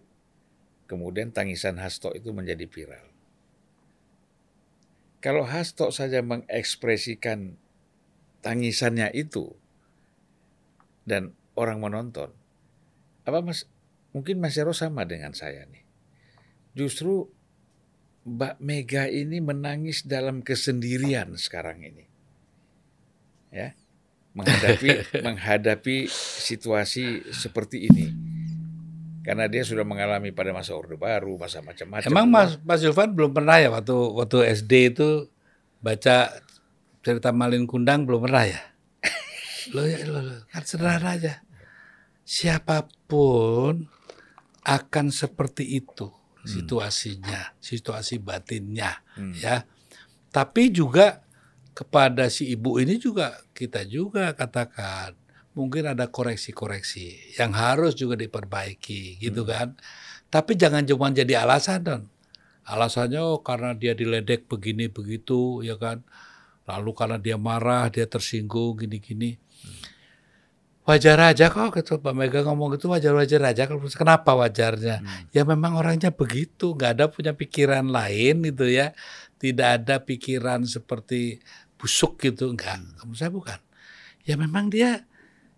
Kemudian 0.86 1.34
tangisan 1.34 1.82
Hasto 1.82 2.14
itu 2.14 2.30
menjadi 2.30 2.68
viral. 2.70 3.06
Kalau 5.22 5.42
Hasto 5.46 5.90
saja 5.90 6.22
mengekspresikan 6.22 7.58
tangisannya 8.42 9.10
itu 9.14 9.54
dan 11.06 11.34
orang 11.54 11.82
menonton, 11.82 12.30
apa 13.22 13.38
Mas 13.42 13.66
mungkin 14.10 14.38
Mas 14.42 14.58
Yaro 14.58 14.74
sama 14.74 15.06
dengan 15.06 15.34
saya 15.34 15.66
nih. 15.66 15.82
Justru 16.74 17.30
Mbak 18.22 18.62
Mega 18.62 19.10
ini 19.10 19.42
menangis 19.42 20.06
dalam 20.06 20.46
kesendirian 20.46 21.34
sekarang 21.34 21.82
ini. 21.82 22.04
Ya. 23.50 23.74
Menghadapi 24.32 24.88
menghadapi 25.26 26.08
situasi 26.40 27.34
seperti 27.34 27.84
ini 27.90 28.06
karena 29.22 29.46
dia 29.46 29.62
sudah 29.62 29.86
mengalami 29.86 30.34
pada 30.34 30.50
masa 30.50 30.74
Orde 30.74 30.98
Baru, 30.98 31.38
masa 31.38 31.62
macam-macam. 31.62 32.10
Emang 32.10 32.26
Mas 32.26 32.58
Mas 32.66 32.82
Yulvan 32.82 33.14
belum 33.14 33.30
pernah 33.30 33.60
ya 33.62 33.70
waktu 33.70 33.94
waktu 33.94 34.38
SD 34.50 34.72
itu 34.96 35.30
baca 35.78 36.30
cerita 37.06 37.30
Malin 37.30 37.66
Kundang 37.66 38.02
belum 38.02 38.26
pernah 38.26 38.46
ya? 38.46 38.60
lo 39.74 39.86
ya 39.86 40.02
lo, 40.06 40.22
lo 40.22 40.36
kan 40.50 40.62
sederhana 40.66 41.18
aja. 41.18 41.42
Siapa 42.26 42.86
pun 43.06 43.86
akan 44.62 45.06
seperti 45.10 45.70
itu 45.70 46.21
hmm. 46.42 46.48
situasinya, 46.50 47.40
situasi 47.62 48.18
batinnya, 48.18 49.00
hmm. 49.16 49.34
ya. 49.38 49.64
Tapi 50.32 50.74
juga 50.74 51.22
kepada 51.72 52.28
si 52.28 52.52
ibu 52.52 52.76
ini 52.76 53.00
juga 53.00 53.40
kita 53.56 53.88
juga 53.88 54.36
katakan 54.36 55.16
mungkin 55.56 55.88
ada 55.88 56.08
koreksi-koreksi 56.08 57.36
yang 57.40 57.52
harus 57.56 57.96
juga 57.96 58.16
diperbaiki 58.16 59.20
gitu 59.20 59.44
hmm. 59.44 59.50
kan. 59.50 59.68
Tapi 60.32 60.56
jangan 60.56 60.84
cuma 60.88 61.12
jadi 61.12 61.44
alasan 61.44 61.80
don. 61.84 62.02
Alasannya 62.64 63.20
oh, 63.20 63.42
karena 63.44 63.76
dia 63.76 63.92
diledek 63.92 64.48
begini 64.48 64.88
begitu 64.88 65.60
ya 65.60 65.76
kan. 65.76 66.00
Lalu 66.64 66.90
karena 66.94 67.18
dia 67.18 67.36
marah, 67.36 67.90
dia 67.92 68.06
tersinggung 68.06 68.78
gini-gini. 68.78 69.36
Wajar 70.82 71.30
aja 71.30 71.46
kok 71.46 71.78
gitu 71.78 72.02
Pak 72.02 72.10
Mega 72.10 72.42
ngomong 72.42 72.74
gitu 72.74 72.90
wajar-wajar 72.90 73.54
aja. 73.54 73.70
Kenapa 73.70 74.34
wajarnya? 74.34 74.98
Hmm. 74.98 75.30
Ya 75.30 75.46
memang 75.46 75.78
orangnya 75.78 76.10
begitu, 76.10 76.74
nggak 76.74 76.98
ada 76.98 77.06
punya 77.06 77.38
pikiran 77.38 77.86
lain 77.86 78.42
gitu 78.42 78.66
ya. 78.66 78.90
Tidak 79.38 79.68
ada 79.78 80.02
pikiran 80.02 80.66
seperti 80.66 81.38
busuk 81.78 82.18
gitu, 82.18 82.50
enggak. 82.50 82.82
Hmm. 82.82 82.98
Kamu 82.98 83.14
saya 83.14 83.30
bukan. 83.30 83.58
Ya 84.26 84.34
memang 84.34 84.74
dia 84.74 85.06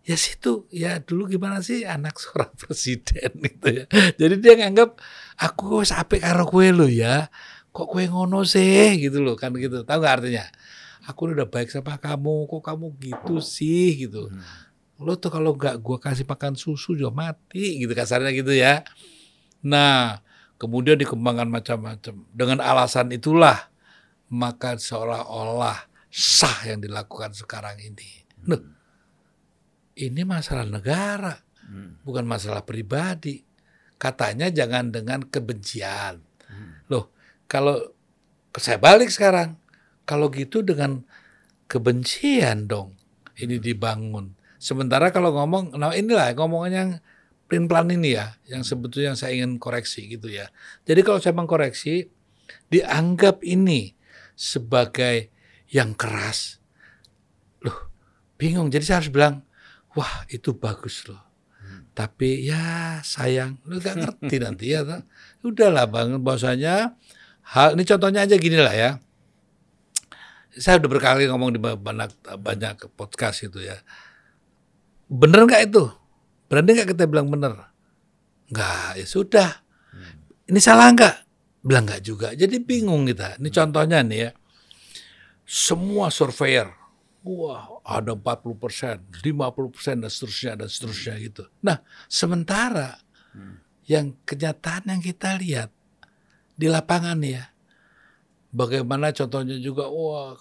ya 0.05 0.17
situ 0.21 0.69
ya 0.69 1.01
dulu 1.01 1.25
gimana 1.33 1.65
sih 1.65 1.89
anak 1.89 2.17
seorang 2.23 2.53
presiden 2.61 3.33
gitu 3.41 3.69
ya. 3.81 3.85
Jadi 4.21 4.45
dia 4.45 4.61
nganggap 4.61 5.01
aku 5.41 5.81
wis 5.81 5.97
apik 5.97 6.21
karo 6.21 6.45
kowe 6.45 6.69
lo 6.69 6.85
ya. 6.85 7.33
Kok 7.73 7.97
kowe 7.97 8.05
ngono 8.05 8.45
sih 8.45 9.01
gitu 9.01 9.25
loh 9.25 9.41
kan 9.41 9.57
gitu. 9.57 9.89
Tahu 9.89 9.99
gak 10.05 10.21
artinya? 10.21 10.45
Aku 11.09 11.33
udah 11.33 11.49
baik 11.49 11.73
sama 11.73 11.97
kamu, 11.97 12.45
kok 12.45 12.61
kamu 12.61 12.87
gitu 13.01 13.41
sih 13.41 14.05
gitu. 14.05 14.29
Hmm. 14.29 14.65
Lo 15.03 15.19
tuh 15.19 15.31
kalau 15.31 15.59
nggak 15.59 15.83
gua 15.83 15.99
kasih 15.99 16.27
makan 16.27 16.55
susu 16.55 16.95
juga 16.95 17.11
mati 17.11 17.83
gitu 17.83 17.91
kasarnya 17.95 18.31
gitu 18.31 18.55
ya. 18.55 18.87
Nah, 19.65 20.23
kemudian 20.61 21.01
dikembangkan 21.01 21.51
macam-macam. 21.51 22.15
Dengan 22.31 22.59
alasan 22.63 23.11
itulah 23.11 23.75
maka 24.31 24.79
seolah-olah 24.79 25.91
sah 26.11 26.59
yang 26.67 26.83
dilakukan 26.83 27.35
sekarang 27.35 27.79
ini. 27.83 28.27
Nah, 28.47 28.61
ini 29.99 30.23
masalah 30.27 30.67
negara, 30.67 31.35
hmm. 31.67 32.07
bukan 32.07 32.27
masalah 32.27 32.63
pribadi. 32.63 33.43
Katanya 33.99 34.51
jangan 34.51 34.91
dengan 34.91 35.23
kebencian. 35.23 36.23
Hmm. 36.51 36.87
Loh, 36.91 37.15
kalau 37.47 37.79
saya 38.55 38.79
balik 38.79 39.11
sekarang, 39.11 39.59
kalau 40.05 40.29
gitu 40.31 40.61
dengan 40.61 41.03
kebencian 41.67 42.69
dong 42.69 42.95
ini 43.39 43.59
dibangun. 43.59 44.35
Sementara 44.65 45.13
kalau 45.13 45.37
ngomong, 45.37 45.77
nah 45.77 45.93
inilah 45.93 46.33
ngomongnya 46.33 46.73
yang 46.73 46.91
plan 47.45 47.69
plan 47.69 47.85
ini 47.93 48.17
ya, 48.17 48.41
yang 48.49 48.65
sebetulnya 48.65 49.13
yang 49.13 49.19
saya 49.21 49.37
ingin 49.37 49.61
koreksi 49.61 50.09
gitu 50.09 50.33
ya. 50.33 50.49
Jadi 50.89 51.05
kalau 51.05 51.21
saya 51.21 51.37
mengkoreksi, 51.37 52.09
dianggap 52.73 53.45
ini 53.45 53.93
sebagai 54.33 55.29
yang 55.69 55.93
keras. 55.93 56.65
Loh, 57.61 57.93
bingung. 58.41 58.73
Jadi 58.73 58.89
saya 58.89 59.05
harus 59.05 59.13
bilang, 59.13 59.45
wah 59.93 60.25
itu 60.33 60.57
bagus 60.57 61.05
loh. 61.13 61.21
Hmm. 61.61 61.85
Tapi 61.93 62.49
ya 62.49 63.05
sayang, 63.05 63.61
lu 63.69 63.77
gak 63.85 64.01
ngerti 64.01 64.37
nanti 64.41 64.73
ya. 64.73 64.81
Udahlah 65.45 65.85
bang, 65.85 66.17
bahwasanya 66.25 66.97
hal 67.53 67.77
ini 67.77 67.85
contohnya 67.85 68.25
aja 68.25 68.41
gini 68.41 68.57
lah 68.57 68.73
ya. 68.73 68.91
Saya 70.57 70.81
udah 70.81 70.89
berkali 70.89 71.29
ngomong 71.29 71.53
di 71.53 71.61
banyak 71.61 72.17
banyak 72.41 72.89
podcast 72.97 73.45
itu 73.45 73.61
ya. 73.61 73.77
Bener 75.11 75.45
nggak 75.45 75.63
itu? 75.69 75.85
Berani 76.49 76.71
nggak 76.77 76.89
kita 76.97 77.05
bilang 77.09 77.29
bener? 77.29 77.57
Nggak, 78.53 79.01
ya 79.01 79.07
sudah. 79.07 79.51
Hmm. 79.93 80.15
Ini 80.49 80.61
salah 80.61 80.93
nggak? 80.93 81.17
Bilang 81.65 81.85
nggak 81.89 82.03
juga. 82.05 82.29
Jadi 82.37 82.61
bingung 82.61 83.09
kita. 83.09 83.41
Ini 83.41 83.49
contohnya 83.49 84.05
nih 84.05 84.19
ya. 84.29 84.31
Semua 85.45 86.09
surveyor 86.09 86.85
wah 87.25 87.81
ada 87.83 88.13
40 88.13 88.61
persen, 88.61 89.01
50 89.25 89.73
persen 89.73 89.97
dan 90.05 90.13
seterusnya 90.13 90.53
dan 90.61 90.69
seterusnya 90.69 91.15
gitu. 91.25 91.43
Nah 91.65 91.81
sementara 92.07 93.01
hmm. 93.33 93.57
yang 93.89 94.13
kenyataan 94.29 94.93
yang 94.93 95.01
kita 95.01 95.41
lihat 95.41 95.73
di 96.55 96.69
lapangan 96.69 97.19
ya, 97.25 97.49
bagaimana 98.53 99.11
contohnya 99.17 99.57
juga 99.57 99.89
wah 99.89 100.37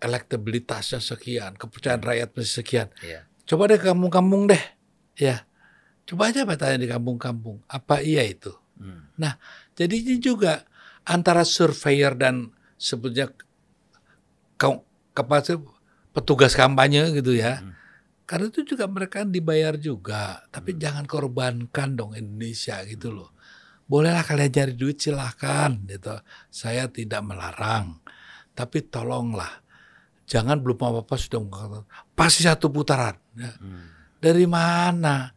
elektabilitasnya 0.00 1.00
sekian, 1.00 1.56
kepercayaan 1.56 2.04
rakyat 2.04 2.28
masih 2.36 2.54
sekian. 2.60 2.88
Yeah. 3.00 3.24
Coba 3.50 3.66
deh 3.66 3.82
kampung-kampung 3.82 4.46
deh, 4.46 4.62
ya. 5.18 5.42
Coba 6.06 6.30
aja 6.30 6.46
bertanya 6.46 6.78
di 6.78 6.86
kampung-kampung, 6.86 7.66
apa 7.66 7.98
iya 7.98 8.22
itu? 8.22 8.54
Hmm. 8.78 9.10
Nah, 9.18 9.42
jadi 9.74 9.90
ini 9.90 10.22
juga 10.22 10.62
antara 11.02 11.42
surveyor 11.42 12.14
dan 12.14 12.54
sebetulnya 12.78 13.34
kepada 15.10 15.58
petugas 16.14 16.54
kampanye 16.54 17.10
gitu 17.10 17.34
ya. 17.34 17.58
Hmm. 17.58 17.74
Karena 18.22 18.46
itu 18.54 18.62
juga 18.62 18.86
mereka 18.86 19.26
dibayar 19.26 19.74
juga, 19.74 20.46
tapi 20.54 20.78
hmm. 20.78 20.80
jangan 20.86 21.04
korbankan 21.10 21.98
dong 21.98 22.14
Indonesia 22.14 22.78
gitu 22.86 23.10
loh. 23.10 23.34
Bolehlah 23.90 24.22
kalian 24.22 24.54
cari 24.54 24.78
duit 24.78 25.02
silahkan 25.02 25.74
gitu. 25.90 26.22
Saya 26.54 26.86
tidak 26.86 27.26
melarang. 27.26 27.98
Tapi 28.54 28.86
tolonglah 28.86 29.66
jangan 30.30 30.62
belum 30.62 30.78
apa-apa 30.78 31.18
sudah 31.18 31.42
mengatakan 31.42 31.84
pasti 32.14 32.46
satu 32.46 32.70
putaran. 32.70 33.18
Ya. 33.40 33.56
Hmm. 33.56 33.88
Dari 34.20 34.44
mana? 34.44 35.32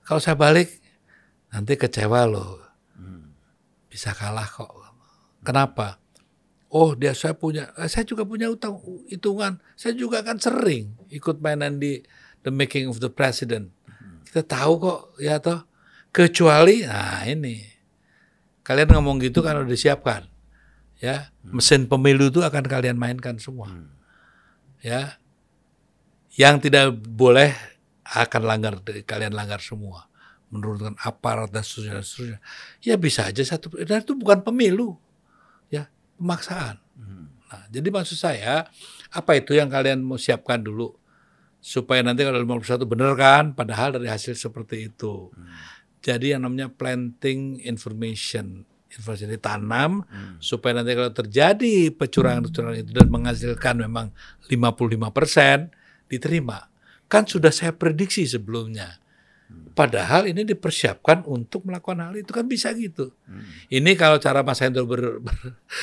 Kalau 0.00 0.24
saya 0.24 0.40
balik 0.40 0.72
nanti 1.52 1.76
kecewa 1.76 2.24
loh. 2.24 2.64
Hmm. 2.96 3.36
Bisa 3.92 4.16
kalah 4.16 4.48
kok. 4.48 4.72
Kenapa? 5.44 6.00
oh 6.76 6.92
dia 6.92 7.16
saya 7.16 7.32
punya, 7.32 7.70
eh, 7.80 7.88
saya 7.88 8.04
juga 8.04 8.26
punya 8.28 8.50
utang 8.50 8.76
hitungan. 9.08 9.56
Saya 9.78 9.96
juga 9.96 10.20
kan 10.20 10.36
sering 10.36 10.92
ikut 11.08 11.40
mainan 11.40 11.80
di 11.80 12.02
The 12.44 12.52
Making 12.52 12.92
of 12.92 13.00
the 13.00 13.08
President. 13.08 13.72
Kita 14.28 14.44
tahu 14.44 14.72
kok 14.76 15.00
ya 15.22 15.40
toh. 15.40 15.64
Kecuali, 16.12 16.80
nah 16.80 17.28
ini 17.28 17.60
kalian 18.64 18.88
ngomong 18.96 19.20
gitu 19.20 19.44
kan 19.44 19.60
udah 19.60 19.68
disiapkan, 19.68 20.24
ya 20.96 21.28
mesin 21.44 21.84
pemilu 21.84 22.32
itu 22.32 22.40
akan 22.40 22.64
kalian 22.64 22.96
mainkan 22.96 23.36
semua, 23.36 23.68
ya. 24.80 25.20
Yang 26.36 26.68
tidak 26.68 26.92
boleh 26.94 27.56
akan 28.06 28.42
langgar 28.44 28.78
kalian 29.08 29.34
langgar 29.34 29.58
semua 29.58 30.06
menurunkan 30.46 30.94
aparat 31.02 31.50
dan 31.50 31.66
seterusnya, 31.66 31.92
dan 31.98 32.04
seterusnya. 32.06 32.38
Ya 32.84 32.94
bisa 32.94 33.26
aja 33.26 33.42
satu 33.42 33.72
dan 33.82 34.04
itu 34.04 34.14
bukan 34.14 34.44
pemilu 34.46 34.94
pemaksaan. 36.18 36.76
Hmm. 36.96 37.28
Nah, 37.46 37.64
jadi 37.70 37.88
maksud 37.92 38.18
saya 38.18 38.66
apa 39.12 39.32
itu 39.38 39.54
yang 39.54 39.70
kalian 39.70 40.02
mau 40.02 40.18
siapkan 40.18 40.58
dulu 40.58 40.96
supaya 41.62 42.02
nanti 42.02 42.24
kalau 42.24 42.42
51 42.42 42.86
benar 42.88 43.12
kan 43.14 43.44
padahal 43.52 44.00
dari 44.00 44.08
hasil 44.10 44.34
seperti 44.34 44.90
itu. 44.90 45.30
Hmm. 45.30 45.46
Jadi 46.00 46.34
yang 46.34 46.46
namanya 46.46 46.70
planting 46.72 47.62
information 47.62 48.64
informasi 48.86 49.28
ditanam 49.28 50.06
hmm. 50.08 50.40
supaya 50.40 50.80
nanti 50.80 50.96
kalau 50.96 51.12
terjadi 51.12 51.92
kecurangan-kecurangan 51.92 52.78
itu 52.80 52.90
dan 52.96 53.08
menghasilkan 53.12 53.74
memang 53.82 54.06
55% 54.48 55.75
diterima. 56.06 56.70
Kan 57.06 57.26
sudah 57.26 57.54
saya 57.54 57.70
prediksi 57.70 58.26
sebelumnya 58.26 58.98
Padahal 59.76 60.24
ini 60.24 60.40
dipersiapkan 60.42 61.28
untuk 61.28 61.68
melakukan 61.68 62.00
hal 62.00 62.16
itu 62.16 62.32
kan 62.32 62.48
bisa 62.48 62.72
gitu. 62.72 63.12
Hmm. 63.28 63.44
Ini 63.68 63.92
kalau 63.92 64.16
cara 64.16 64.40
Mas 64.40 64.58
Hendro 64.58 64.88
ber, 64.88 65.20
ber, 65.20 65.36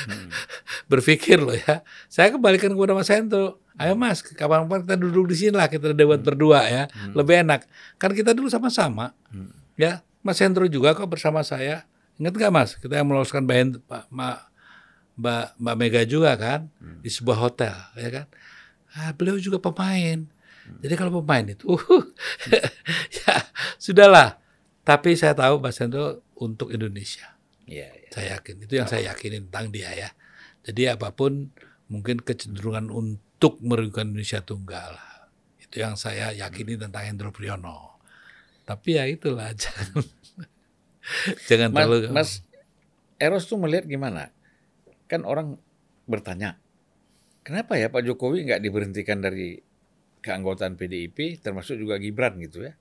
hmm. 0.09 0.29
berpikir 0.91 1.37
loh 1.37 1.53
ya. 1.53 1.85
Saya 2.09 2.33
kembalikan 2.33 2.73
kepada 2.73 2.97
Mas 2.97 3.07
Hendro. 3.13 3.61
Ayo 3.77 3.93
Mas, 3.93 4.25
kapan-kapan 4.25 4.81
kita 4.85 4.95
duduk 4.97 5.29
di 5.29 5.35
sini 5.37 5.53
lah 5.53 5.69
kita 5.69 5.93
debat 5.93 6.19
hmm. 6.19 6.25
berdua 6.25 6.65
ya, 6.65 6.83
hmm. 6.89 7.13
lebih 7.13 7.45
enak. 7.45 7.69
Kan 8.01 8.17
kita 8.17 8.33
dulu 8.33 8.49
sama-sama, 8.49 9.13
hmm. 9.29 9.77
ya. 9.77 10.01
Mas 10.25 10.41
Hendro 10.41 10.65
juga 10.65 10.97
kok 10.97 11.07
bersama 11.07 11.45
saya. 11.45 11.85
Ingat 12.17 12.33
gak 12.33 12.51
Mas, 12.53 12.69
kita 12.77 12.97
yang 12.97 13.07
meloloskan 13.09 13.45
Pak 13.45 14.09
Mbak, 14.09 14.39
Mbak 15.17 15.45
Mbak 15.61 15.75
Mega 15.77 16.01
juga 16.05 16.33
kan 16.33 16.65
hmm. 16.81 17.05
di 17.05 17.09
sebuah 17.13 17.37
hotel, 17.37 17.77
ya 17.93 18.09
kan. 18.09 18.25
Ah, 18.93 19.11
beliau 19.13 19.37
juga 19.41 19.57
pemain. 19.57 20.25
Jadi 20.79 20.93
kalau 20.95 21.19
pemain 21.19 21.43
itu, 21.43 21.75
ya 23.19 23.35
sudahlah. 23.75 24.39
Tapi 24.83 25.15
saya 25.15 25.35
tahu 25.35 25.59
Mas 25.59 25.79
Hendro 25.79 26.23
untuk 26.39 26.71
Indonesia. 26.71 27.35
Ya, 27.67 27.87
ya. 27.87 28.09
Saya 28.11 28.27
yakin 28.39 28.55
itu 28.67 28.73
yang 28.79 28.87
oh. 28.87 28.91
saya 28.91 29.15
yakinin 29.15 29.47
tentang 29.47 29.71
dia 29.71 29.91
ya. 29.95 30.09
Jadi 30.63 30.91
apa 30.91 31.11
pun 31.15 31.51
mungkin 31.87 32.19
kecenderungan 32.19 32.91
untuk 32.91 33.59
merugikan 33.63 34.11
Indonesia 34.11 34.43
tunggal. 34.43 34.99
Itu 35.59 35.83
yang 35.83 35.95
saya 35.95 36.31
yakini 36.35 36.75
tentang 36.75 37.03
Hendro 37.07 37.31
Priyono. 37.31 37.99
Tapi 38.63 38.99
ya 38.99 39.03
itulah 39.07 39.51
jangan 39.61 40.03
jangan 41.47 41.69
Mas, 41.71 41.79
terlalu 41.79 41.97
Mas 42.11 42.31
Eros 43.19 43.47
tuh 43.47 43.59
melihat 43.59 43.87
gimana? 43.87 44.31
Kan 45.07 45.23
orang 45.27 45.59
bertanya, 46.07 46.59
kenapa 47.43 47.75
ya 47.77 47.91
Pak 47.91 48.01
Jokowi 48.07 48.47
nggak 48.47 48.61
diberhentikan 48.63 49.19
dari 49.19 49.59
keanggotaan 50.23 50.79
PDIP 50.79 51.43
termasuk 51.43 51.75
juga 51.75 51.99
Gibran 51.99 52.39
gitu 52.39 52.63
ya. 52.63 52.73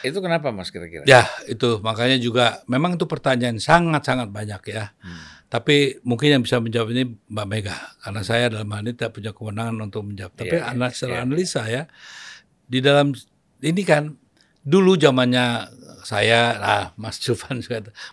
Itu 0.00 0.24
kenapa 0.24 0.48
Mas 0.48 0.72
kira-kira? 0.72 1.04
Ya, 1.04 1.28
itu 1.44 1.76
makanya 1.84 2.16
juga 2.16 2.64
memang 2.64 2.96
itu 2.96 3.04
pertanyaan 3.04 3.60
sangat-sangat 3.60 4.32
banyak 4.32 4.62
ya. 4.72 4.96
Hmm. 4.96 5.20
Tapi 5.50 6.00
mungkin 6.06 6.40
yang 6.40 6.42
bisa 6.44 6.56
menjawab 6.56 6.88
ini 6.96 7.04
Mbak 7.28 7.46
Mega 7.48 7.76
karena 8.00 8.22
saya 8.24 8.48
dalam 8.48 8.70
hal 8.72 8.80
ini 8.86 8.96
tidak 8.96 9.12
punya 9.12 9.32
kewenangan 9.36 9.76
untuk 9.76 10.08
menjawab. 10.08 10.32
Tapi 10.32 10.56
yeah, 10.56 10.72
anak 10.72 10.96
secara 10.96 11.20
yeah. 11.20 11.24
analisa 11.28 11.62
ya 11.68 11.82
di 12.70 12.78
dalam 12.80 13.12
ini 13.60 13.82
kan 13.82 14.14
dulu 14.62 14.94
zamannya 14.96 15.68
saya 16.06 16.56
nah 16.56 16.84
Mas 16.96 17.20
juga 17.20 17.52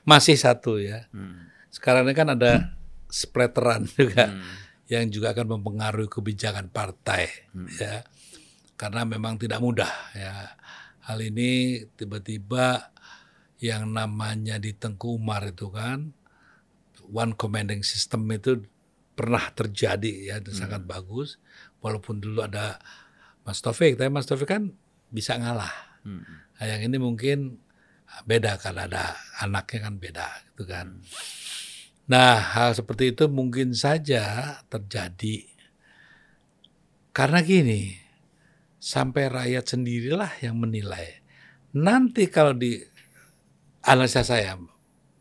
masih 0.03 0.35
satu 0.35 0.81
ya. 0.81 1.07
Hmm. 1.15 1.47
Sekarang 1.71 2.03
ini 2.03 2.15
kan 2.17 2.35
ada 2.35 2.76
splateran 3.09 3.87
juga. 3.97 4.31
Hmm 4.31 4.67
yang 4.87 5.11
juga 5.11 5.35
akan 5.35 5.59
mempengaruhi 5.59 6.07
kebijakan 6.07 6.71
partai 6.71 7.27
hmm. 7.51 7.67
ya 7.75 8.07
karena 8.79 9.03
memang 9.03 9.35
tidak 9.35 9.59
mudah 9.59 9.91
ya 10.15 10.55
hal 11.03 11.19
ini 11.19 11.83
tiba-tiba 11.99 12.95
yang 13.59 13.91
namanya 13.91 14.55
di 14.61 14.71
Tengku 14.71 15.19
Umar 15.19 15.43
itu 15.51 15.67
kan 15.67 16.15
one 17.11 17.35
commanding 17.35 17.83
system 17.83 18.27
itu 18.31 18.63
pernah 19.17 19.43
terjadi 19.51 20.13
ya 20.31 20.35
dan 20.39 20.53
hmm. 20.55 20.61
sangat 20.61 20.81
bagus 20.87 21.35
walaupun 21.83 22.23
dulu 22.23 22.45
ada 22.45 22.79
Mas 23.47 23.63
Taufik, 23.63 23.95
tapi 23.95 24.11
Mas 24.11 24.27
Taufik 24.27 24.51
kan 24.51 24.75
bisa 25.07 25.39
ngalah. 25.39 25.71
Hmm. 26.03 26.19
Nah, 26.59 26.65
yang 26.67 26.83
ini 26.83 26.99
mungkin 26.99 27.63
beda 28.27 28.59
kan 28.59 28.75
ada 28.75 29.15
anaknya 29.39 29.87
kan 29.87 29.95
beda 29.95 30.27
gitu 30.51 30.67
kan. 30.67 30.99
Nah, 32.07 32.39
hal 32.39 32.71
seperti 32.71 33.11
itu 33.11 33.27
mungkin 33.27 33.75
saja 33.75 34.55
terjadi 34.71 35.57
karena 37.17 37.41
gini, 37.41 37.97
sampai 38.77 39.25
rakyat 39.25 39.73
sendirilah 39.73 40.37
yang 40.37 40.53
menilai. 40.61 41.17
Nanti 41.73 42.29
kalau 42.29 42.53
di 42.53 42.77
analisa 43.81 44.21
saya 44.21 44.53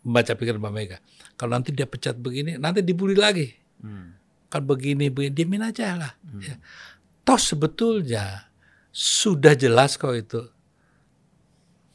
membaca 0.05 0.37
pikiran 0.37 0.61
Mbak 0.61 0.75
Mega, 0.77 1.01
kalau 1.41 1.57
nanti 1.57 1.73
dia 1.73 1.89
pecat 1.89 2.21
begini, 2.21 2.61
nanti 2.61 2.85
dibully 2.85 3.17
lagi. 3.17 3.49
Hmm. 3.81 4.13
Kan 4.53 4.69
begini, 4.69 5.09
begini, 5.09 5.33
diemin 5.33 5.65
aja 5.65 5.97
lah. 5.97 6.13
Ya. 6.37 6.61
Toh 7.25 7.41
sebetulnya 7.41 8.53
sudah 8.93 9.57
jelas 9.57 9.97
kok 9.97 10.13
itu 10.13 10.45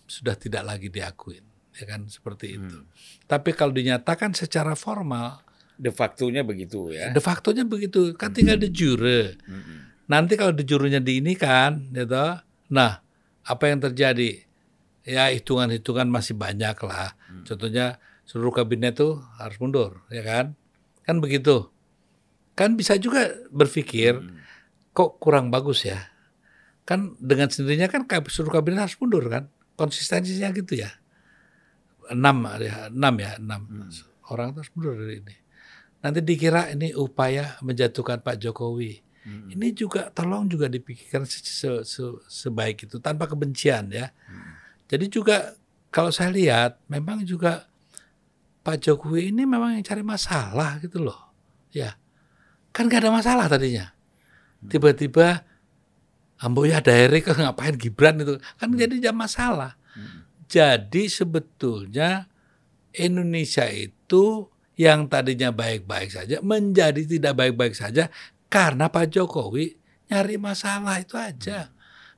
sudah 0.09 0.33
tidak 0.33 0.65
lagi 0.65 0.89
diakuin, 0.89 1.45
ya 1.75 1.85
kan 1.87 2.07
seperti 2.07 2.59
itu. 2.59 2.77
Tapi 3.27 3.55
kalau 3.55 3.71
dinyatakan 3.71 4.35
secara 4.35 4.75
formal, 4.75 5.41
De 5.81 5.89
facto-nya 5.89 6.45
begitu 6.45 6.93
ya. 6.93 7.09
de 7.09 7.17
factonya 7.17 7.65
begitu, 7.65 8.13
kan 8.13 8.29
tinggal 8.29 8.61
de 8.61 8.69
jure. 8.69 9.33
Hmm. 9.49 9.89
Nanti 10.05 10.37
kalau 10.37 10.53
de 10.53 10.61
jurenya 10.61 11.01
di 11.01 11.17
ini 11.17 11.33
kan, 11.33 11.89
gitu. 11.89 12.37
Nah, 12.69 13.01
apa 13.41 13.63
yang 13.65 13.81
terjadi? 13.81 14.45
Ya 15.01 15.33
hitungan-hitungan 15.33 16.05
masih 16.05 16.37
banyak 16.37 16.77
lah. 16.85 17.17
Contohnya 17.41 17.97
seluruh 18.29 18.53
kabinet 18.53 19.01
tuh 19.01 19.17
harus 19.41 19.57
mundur, 19.57 20.05
ya 20.13 20.21
kan? 20.21 20.53
Kan 21.01 21.17
begitu. 21.17 21.73
Kan 22.53 22.77
bisa 22.77 22.93
juga 23.01 23.33
berpikir 23.49 24.21
kok 24.93 25.17
kurang 25.17 25.49
bagus 25.49 25.89
ya. 25.89 25.97
Kan 26.85 27.17
dengan 27.17 27.49
sendirinya 27.49 27.89
kan 27.89 28.05
seluruh 28.29 28.61
kabinet 28.61 28.85
harus 28.85 29.01
mundur 29.01 29.25
kan? 29.33 29.49
Konsistensinya 29.73 30.53
gitu 30.53 30.77
ya. 30.77 30.93
Enam, 32.09 32.41
ya, 32.57 32.89
enam 32.89 33.13
ya, 33.19 33.31
enam 33.37 33.61
orang 34.31 34.55
harus 34.57 34.71
mundur 34.73 34.97
dari 34.97 35.21
ini. 35.21 35.35
Nanti 36.01 36.19
dikira 36.25 36.73
ini 36.73 36.97
upaya 36.97 37.61
menjatuhkan 37.61 38.25
Pak 38.25 38.41
Jokowi. 38.41 38.97
Ini 39.53 39.67
juga 39.77 40.09
tolong 40.09 40.49
juga 40.49 40.65
dipikirkan 40.65 41.29
se- 41.29 41.45
se- 41.45 41.85
se- 41.85 42.21
sebaik 42.25 42.89
itu 42.89 42.97
tanpa 42.97 43.29
kebencian 43.29 43.93
ya. 43.93 44.09
Jadi 44.89 45.05
juga 45.13 45.53
kalau 45.93 46.09
saya 46.09 46.33
lihat 46.33 46.81
memang 46.89 47.21
juga 47.21 47.69
Pak 48.65 48.81
Jokowi 48.81 49.29
ini 49.29 49.45
memang 49.45 49.77
yang 49.77 49.85
cari 49.85 50.01
masalah 50.01 50.81
gitu 50.81 51.05
loh. 51.05 51.29
Ya. 51.69 51.93
Kan 52.73 52.89
gak 52.89 53.05
ada 53.05 53.13
masalah 53.13 53.45
tadinya. 53.45 53.93
Tiba-tiba 54.65 55.45
Ambo 56.41 56.65
ya 56.65 56.81
ada 56.81 56.89
Erik 56.89 57.29
ngapain 57.29 57.77
Gibran 57.77 58.17
itu 58.21 58.41
kan 58.57 58.73
jadi 58.73 59.09
jam 59.09 59.13
masalah. 59.13 59.77
Jadi 60.51 61.07
sebetulnya 61.07 62.27
Indonesia 62.91 63.63
itu 63.71 64.51
yang 64.75 65.07
tadinya 65.07 65.55
baik-baik 65.55 66.11
saja 66.11 66.43
menjadi 66.43 67.07
tidak 67.07 67.39
baik-baik 67.39 67.71
saja 67.71 68.11
karena 68.51 68.91
Pak 68.91 69.15
Jokowi 69.15 69.79
nyari 70.11 70.35
masalah 70.35 70.99
itu 70.99 71.15
aja. 71.15 71.71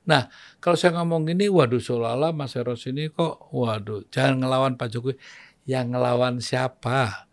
Nah, 0.04 0.28
kalau 0.58 0.74
saya 0.74 0.98
ngomong 1.00 1.30
gini, 1.30 1.46
waduh 1.46 1.78
seolah-olah 1.78 2.34
Mas 2.34 2.58
Eros 2.58 2.84
ini 2.90 3.08
kok, 3.08 3.54
waduh, 3.54 4.04
jangan 4.12 4.42
ngelawan 4.42 4.74
Pak 4.76 4.88
Jokowi. 4.92 5.16
Yang 5.64 5.86
ngelawan 5.96 6.34
siapa? 6.44 7.30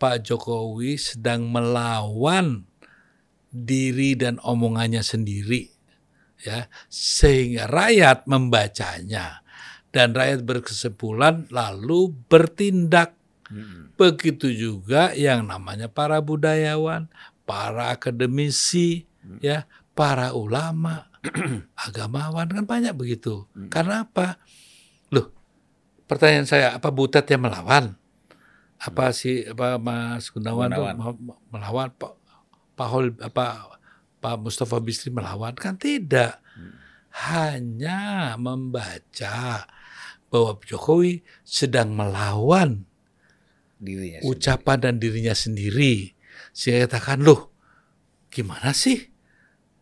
Pak 0.00 0.16
Jokowi 0.26 0.96
sedang 0.98 1.46
melawan 1.52 2.66
diri 3.52 4.16
dan 4.18 4.40
omongannya 4.42 5.04
sendiri. 5.04 5.70
Ya, 6.40 6.72
sehingga 6.88 7.68
rakyat 7.68 8.24
membacanya 8.24 9.39
dan 9.90 10.14
rakyat 10.14 10.46
berkesimpulan 10.46 11.46
lalu 11.50 12.14
bertindak. 12.30 13.14
Hmm. 13.50 13.90
Begitu 13.98 14.54
juga 14.54 15.10
yang 15.12 15.44
namanya 15.50 15.90
para 15.90 16.22
budayawan, 16.22 17.10
para 17.42 17.90
akademisi, 17.90 19.04
ya, 19.42 19.66
para 19.92 20.32
ulama, 20.32 21.10
agamawan 21.86 22.46
kan 22.46 22.64
banyak 22.64 22.94
begitu. 22.94 23.50
Karena 23.68 24.06
apa? 24.06 24.38
Loh, 25.10 25.34
pertanyaan 26.06 26.46
saya, 26.46 26.78
apa 26.78 26.88
Butet 26.94 27.26
yang 27.28 27.44
melawan? 27.44 27.98
Apa 28.80 29.12
si 29.12 29.44
apa 29.44 29.76
Mas 29.76 30.32
Gunawan, 30.32 30.72
me- 30.72 31.40
melawan 31.52 31.92
Pak 31.92 32.16
Pak 32.72 32.88
Hol 32.88 33.12
apa 33.20 33.76
Pak 34.24 34.40
Mustafa 34.40 34.80
Bisri 34.80 35.12
melawan 35.12 35.52
kan 35.52 35.76
tidak. 35.76 36.40
Hanya 37.10 38.38
membaca 38.40 39.66
bahwa 40.30 40.56
Jokowi 40.62 41.26
sedang 41.42 41.92
melawan 41.92 42.86
Dirinya 43.82 44.22
sendiri. 44.22 44.30
ucapan 44.30 44.78
dan 44.78 44.94
dirinya 45.02 45.34
sendiri. 45.34 46.14
Saya 46.54 46.86
katakan, 46.86 47.20
loh 47.26 47.50
gimana 48.30 48.70
sih? 48.70 49.10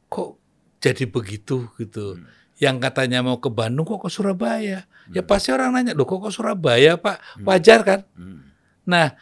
Kok 0.09 0.41
jadi 0.81 1.05
begitu 1.05 1.69
gitu? 1.77 2.17
Yang 2.59 2.77
katanya 2.91 3.23
mau 3.23 3.39
ke 3.39 3.53
Bandung 3.53 3.87
kok 3.87 4.03
ke 4.03 4.11
Surabaya? 4.11 4.89
Ya 5.13 5.23
pasti 5.23 5.53
orang 5.53 5.77
nanya, 5.77 5.93
loh 5.95 6.09
kok 6.09 6.25
ke 6.25 6.31
Surabaya 6.33 6.97
Pak? 6.99 7.45
Wajar 7.45 7.81
kan? 7.85 8.01
Hmm. 8.17 8.49
Nah, 8.89 9.15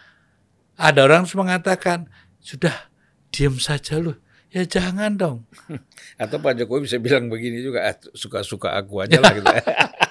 ada 0.79 1.01
orang 1.05 1.27
mengatakan, 1.27 2.07
sudah 2.39 2.73
diam 3.35 3.59
saja 3.59 3.99
loh. 3.99 4.17
Ya 4.55 4.63
jangan 4.63 5.19
dong. 5.19 5.39
Atau 6.23 6.39
Pak 6.39 6.55
Jokowi 6.57 6.87
bisa 6.87 6.97
bilang 7.03 7.27
begini 7.29 7.61
juga, 7.61 7.83
"Ah, 7.93 7.97
suka-suka 8.15 8.73
aku 8.79 9.03
aja 9.05 9.19
lah 9.21 9.35
gitu. 9.35 9.45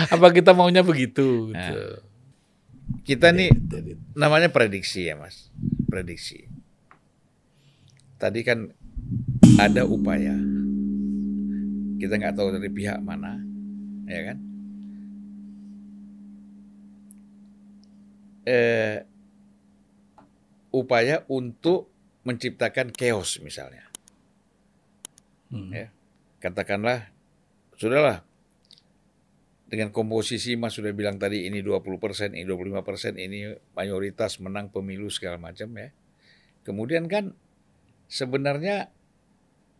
Apa 0.14 0.32
kita 0.32 0.56
maunya 0.56 0.80
begitu? 0.80 1.52
Gitu. 1.52 1.80
Kita 3.06 3.30
nih 3.30 3.50
namanya 4.14 4.50
prediksi 4.50 5.06
ya 5.06 5.14
Mas, 5.18 5.50
prediksi. 5.86 6.46
Tadi 8.20 8.40
kan 8.44 8.68
ada 9.56 9.88
upaya, 9.88 10.36
kita 11.96 12.14
nggak 12.20 12.36
tahu 12.36 12.48
dari 12.56 12.68
pihak 12.68 13.00
mana, 13.00 13.40
ya 14.04 14.20
kan? 14.32 14.38
Eh, 18.44 18.96
upaya 20.74 21.22
untuk 21.30 21.90
menciptakan 22.24 22.92
chaos 22.92 23.40
misalnya. 23.40 23.86
Hmm. 25.50 25.70
Ya. 25.72 25.88
Katakanlah, 26.40 27.10
sudahlah, 27.76 28.24
dengan 29.70 29.94
komposisi 29.94 30.58
Mas 30.58 30.74
sudah 30.74 30.90
bilang 30.90 31.14
tadi 31.14 31.46
ini 31.46 31.62
20 31.62 32.02
persen, 32.02 32.34
ini 32.34 32.42
25 32.42 32.82
persen, 32.82 33.14
ini 33.14 33.54
mayoritas 33.78 34.42
menang 34.42 34.66
pemilu 34.74 35.06
segala 35.06 35.38
macam 35.38 35.70
ya. 35.78 35.94
Kemudian 36.66 37.06
kan 37.06 37.38
sebenarnya 38.10 38.90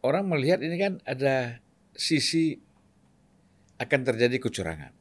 orang 0.07 0.31
melihat 0.31 0.63
ini 0.63 0.79
kan 0.79 1.03
ada 1.03 1.59
sisi 1.91 2.55
akan 3.83 4.01
terjadi 4.07 4.39
kecurangan. 4.39 4.95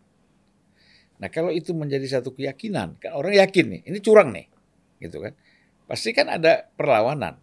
Nah 1.22 1.30
kalau 1.30 1.54
itu 1.54 1.70
menjadi 1.78 2.20
satu 2.20 2.34
keyakinan, 2.34 2.98
kan 2.98 3.14
orang 3.14 3.38
yakin 3.38 3.66
nih, 3.70 3.82
ini 3.94 4.00
curang 4.02 4.34
nih, 4.34 4.50
gitu 5.06 5.22
kan. 5.22 5.38
Pasti 5.86 6.18
kan 6.18 6.34
ada 6.34 6.66
perlawanan. 6.74 7.38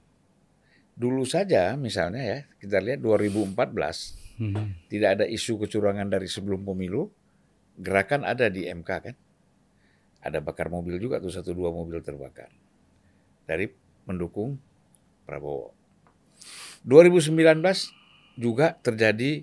Dulu 0.98 1.22
saja 1.22 1.78
misalnya 1.78 2.22
ya, 2.26 2.38
kita 2.58 2.82
lihat 2.82 2.98
2014, 2.98 4.26
Hmm. 4.36 4.76
tidak 4.92 5.16
ada 5.16 5.24
isu 5.24 5.56
kecurangan 5.56 6.12
dari 6.12 6.28
sebelum 6.28 6.60
pemilu, 6.60 7.08
gerakan 7.76 8.24
ada 8.24 8.48
di 8.48 8.64
MK 8.66 8.90
kan. 8.90 9.16
Ada 10.24 10.42
bakar 10.42 10.72
mobil 10.72 10.98
juga 10.98 11.22
tuh 11.22 11.30
satu 11.30 11.54
dua 11.54 11.70
mobil 11.70 12.02
terbakar. 12.02 12.50
Dari 13.46 13.70
mendukung 14.08 14.58
Prabowo. 15.22 15.74
2019 16.86 17.34
juga 18.38 18.78
terjadi 18.78 19.42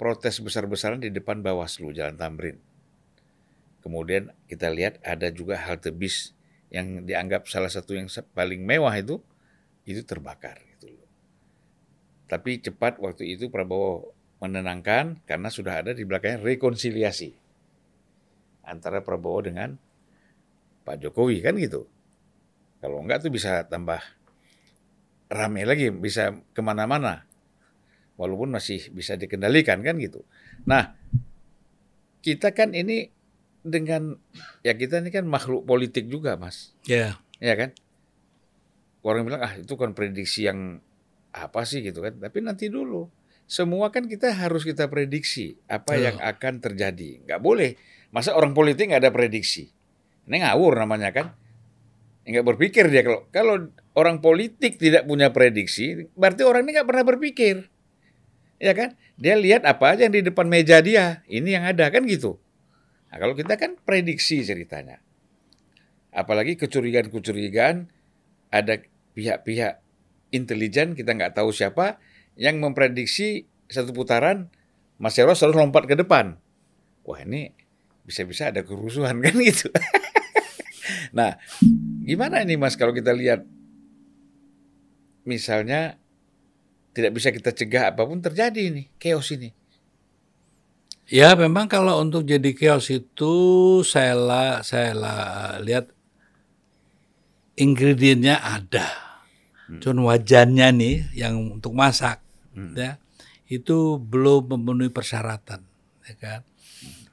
protes 0.00 0.40
besar-besaran 0.40 1.00
di 1.00 1.12
depan 1.12 1.44
Bawaslu 1.44 1.92
Jalan 1.92 2.16
Tamrin. 2.16 2.56
Kemudian 3.80 4.32
kita 4.48 4.68
lihat 4.68 5.00
ada 5.00 5.32
juga 5.32 5.56
halte 5.60 5.92
bis 5.92 6.36
yang 6.68 7.04
dianggap 7.04 7.48
salah 7.48 7.72
satu 7.72 7.96
yang 7.96 8.08
paling 8.36 8.64
mewah 8.64 8.92
itu 8.96 9.20
itu 9.88 10.04
terbakar 10.04 10.60
gitu 10.76 10.92
loh. 10.92 11.08
Tapi 12.28 12.60
cepat 12.60 13.00
waktu 13.00 13.36
itu 13.36 13.48
Prabowo 13.48 14.12
menenangkan 14.40 15.20
karena 15.28 15.48
sudah 15.52 15.84
ada 15.84 15.92
di 15.92 16.04
belakangnya 16.04 16.40
rekonsiliasi 16.40 17.39
antara 18.70 19.02
Prabowo 19.02 19.42
dengan 19.42 19.74
Pak 20.86 20.96
Jokowi 21.02 21.42
kan 21.42 21.58
gitu. 21.58 21.90
Kalau 22.78 23.02
enggak 23.02 23.26
tuh 23.26 23.34
bisa 23.34 23.66
tambah 23.66 24.00
rame 25.28 25.66
lagi, 25.66 25.90
bisa 25.90 26.32
ke 26.54 26.60
mana-mana. 26.62 27.26
Walaupun 28.16 28.52
masih 28.52 28.88
bisa 28.94 29.18
dikendalikan 29.18 29.82
kan 29.82 29.96
gitu. 29.98 30.24
Nah, 30.64 30.96
kita 32.24 32.52
kan 32.54 32.72
ini 32.72 33.10
dengan 33.60 34.16
ya 34.64 34.72
kita 34.72 35.04
ini 35.04 35.12
kan 35.12 35.28
makhluk 35.28 35.68
politik 35.68 36.08
juga, 36.08 36.36
Mas. 36.40 36.72
Ya, 36.88 37.20
Ya 37.40 37.56
kan? 37.56 37.72
Orang 39.00 39.24
bilang 39.24 39.40
ah 39.40 39.56
itu 39.56 39.72
kan 39.80 39.96
prediksi 39.96 40.44
yang 40.48 40.80
apa 41.32 41.64
sih 41.64 41.80
gitu 41.80 42.04
kan. 42.04 42.16
Tapi 42.20 42.44
nanti 42.44 42.68
dulu 42.68 43.08
semua 43.50 43.90
kan 43.90 44.06
kita 44.06 44.30
harus 44.30 44.62
kita 44.62 44.86
prediksi 44.86 45.58
apa 45.66 45.98
yang 45.98 46.22
akan 46.22 46.62
terjadi. 46.62 47.26
Nggak 47.26 47.40
boleh. 47.42 47.74
Masa 48.14 48.38
orang 48.38 48.54
politik 48.54 48.94
nggak 48.94 49.02
ada 49.02 49.10
prediksi? 49.10 49.74
Ini 50.30 50.46
ngawur 50.46 50.78
namanya 50.78 51.10
kan. 51.10 51.34
Nggak 52.22 52.46
berpikir 52.46 52.86
dia 52.86 53.02
kalau 53.02 53.26
kalau 53.34 53.54
orang 53.98 54.22
politik 54.22 54.78
tidak 54.78 55.02
punya 55.02 55.34
prediksi, 55.34 56.06
berarti 56.14 56.46
orang 56.46 56.62
ini 56.62 56.78
nggak 56.78 56.88
pernah 56.94 57.02
berpikir. 57.02 57.66
Ya 58.62 58.70
kan? 58.70 58.94
Dia 59.18 59.34
lihat 59.34 59.66
apa 59.66 59.98
aja 59.98 60.06
yang 60.06 60.14
di 60.14 60.22
depan 60.22 60.46
meja 60.46 60.78
dia. 60.78 61.26
Ini 61.26 61.58
yang 61.58 61.64
ada 61.66 61.90
kan 61.90 62.06
gitu. 62.06 62.38
Nah, 63.10 63.18
kalau 63.18 63.34
kita 63.34 63.58
kan 63.58 63.74
prediksi 63.82 64.46
ceritanya. 64.46 65.02
Apalagi 66.14 66.54
kecurigaan-kecurigaan 66.54 67.90
ada 68.54 68.78
pihak-pihak 69.18 69.82
intelijen 70.30 70.94
kita 70.94 71.18
nggak 71.18 71.34
tahu 71.34 71.50
siapa 71.50 71.98
yang 72.40 72.56
memprediksi 72.56 73.44
satu 73.68 73.92
putaran 73.92 74.48
Mas 74.96 75.20
Eros 75.20 75.44
harus 75.44 75.52
lompat 75.52 75.84
ke 75.84 75.92
depan. 75.92 76.40
Wah 77.04 77.20
ini 77.20 77.52
bisa-bisa 78.08 78.48
ada 78.48 78.64
kerusuhan 78.64 79.20
kan 79.20 79.36
gitu. 79.48 79.68
nah, 81.12 81.36
gimana 82.00 82.40
ini 82.40 82.56
Mas 82.56 82.80
kalau 82.80 82.96
kita 82.96 83.12
lihat 83.12 83.44
misalnya 85.28 86.00
tidak 86.96 87.12
bisa 87.12 87.28
kita 87.28 87.52
cegah 87.52 87.92
apa 87.92 88.08
pun 88.08 88.24
terjadi 88.24 88.72
ini, 88.72 88.88
chaos 88.96 89.28
ini. 89.36 89.52
Ya, 91.10 91.34
memang 91.34 91.66
kalau 91.66 92.00
untuk 92.00 92.22
jadi 92.22 92.54
chaos 92.56 92.88
itu 92.88 93.34
saya 93.82 94.14
lah, 94.14 94.62
saya 94.62 94.94
lah 94.94 95.58
lihat 95.58 95.90
ingredientnya 97.58 98.40
ada. 98.40 98.86
Hmm. 99.66 99.82
Cuman 99.82 100.06
wajannya 100.06 100.68
nih 100.70 100.96
yang 101.14 101.58
untuk 101.58 101.74
masak 101.74 102.22
hmm. 102.60 102.74
ya 102.76 103.00
itu 103.50 103.98
belum 103.98 104.54
memenuhi 104.54 104.92
persyaratan 104.94 105.60
ya 106.06 106.14
kan? 106.20 106.40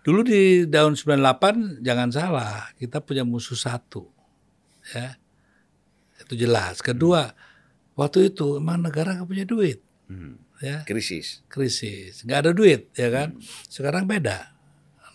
Dulu 0.06 0.24
di 0.24 0.64
tahun 0.70 0.96
98 0.96 1.84
jangan 1.84 2.10
salah 2.14 2.72
kita 2.80 3.04
punya 3.04 3.28
musuh 3.28 3.58
satu 3.58 4.08
ya. 4.96 5.18
Itu 6.22 6.38
jelas. 6.38 6.80
Kedua 6.80 7.28
hmm. 7.28 7.98
waktu 8.00 8.32
itu 8.32 8.62
emang 8.62 8.86
negara 8.86 9.18
nggak 9.18 9.28
punya 9.28 9.46
duit 9.50 9.82
hmm. 10.08 10.64
ya. 10.64 10.86
Krisis. 10.88 11.44
Krisis. 11.50 12.24
Nggak 12.24 12.40
ada 12.48 12.52
duit 12.54 12.94
ya 12.96 13.10
kan? 13.12 13.36
Hmm. 13.36 13.44
sekarang 13.68 14.06
beda. 14.06 14.54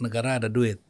Negara 0.03 0.43
ada 0.43 0.51
duit. 0.51 0.83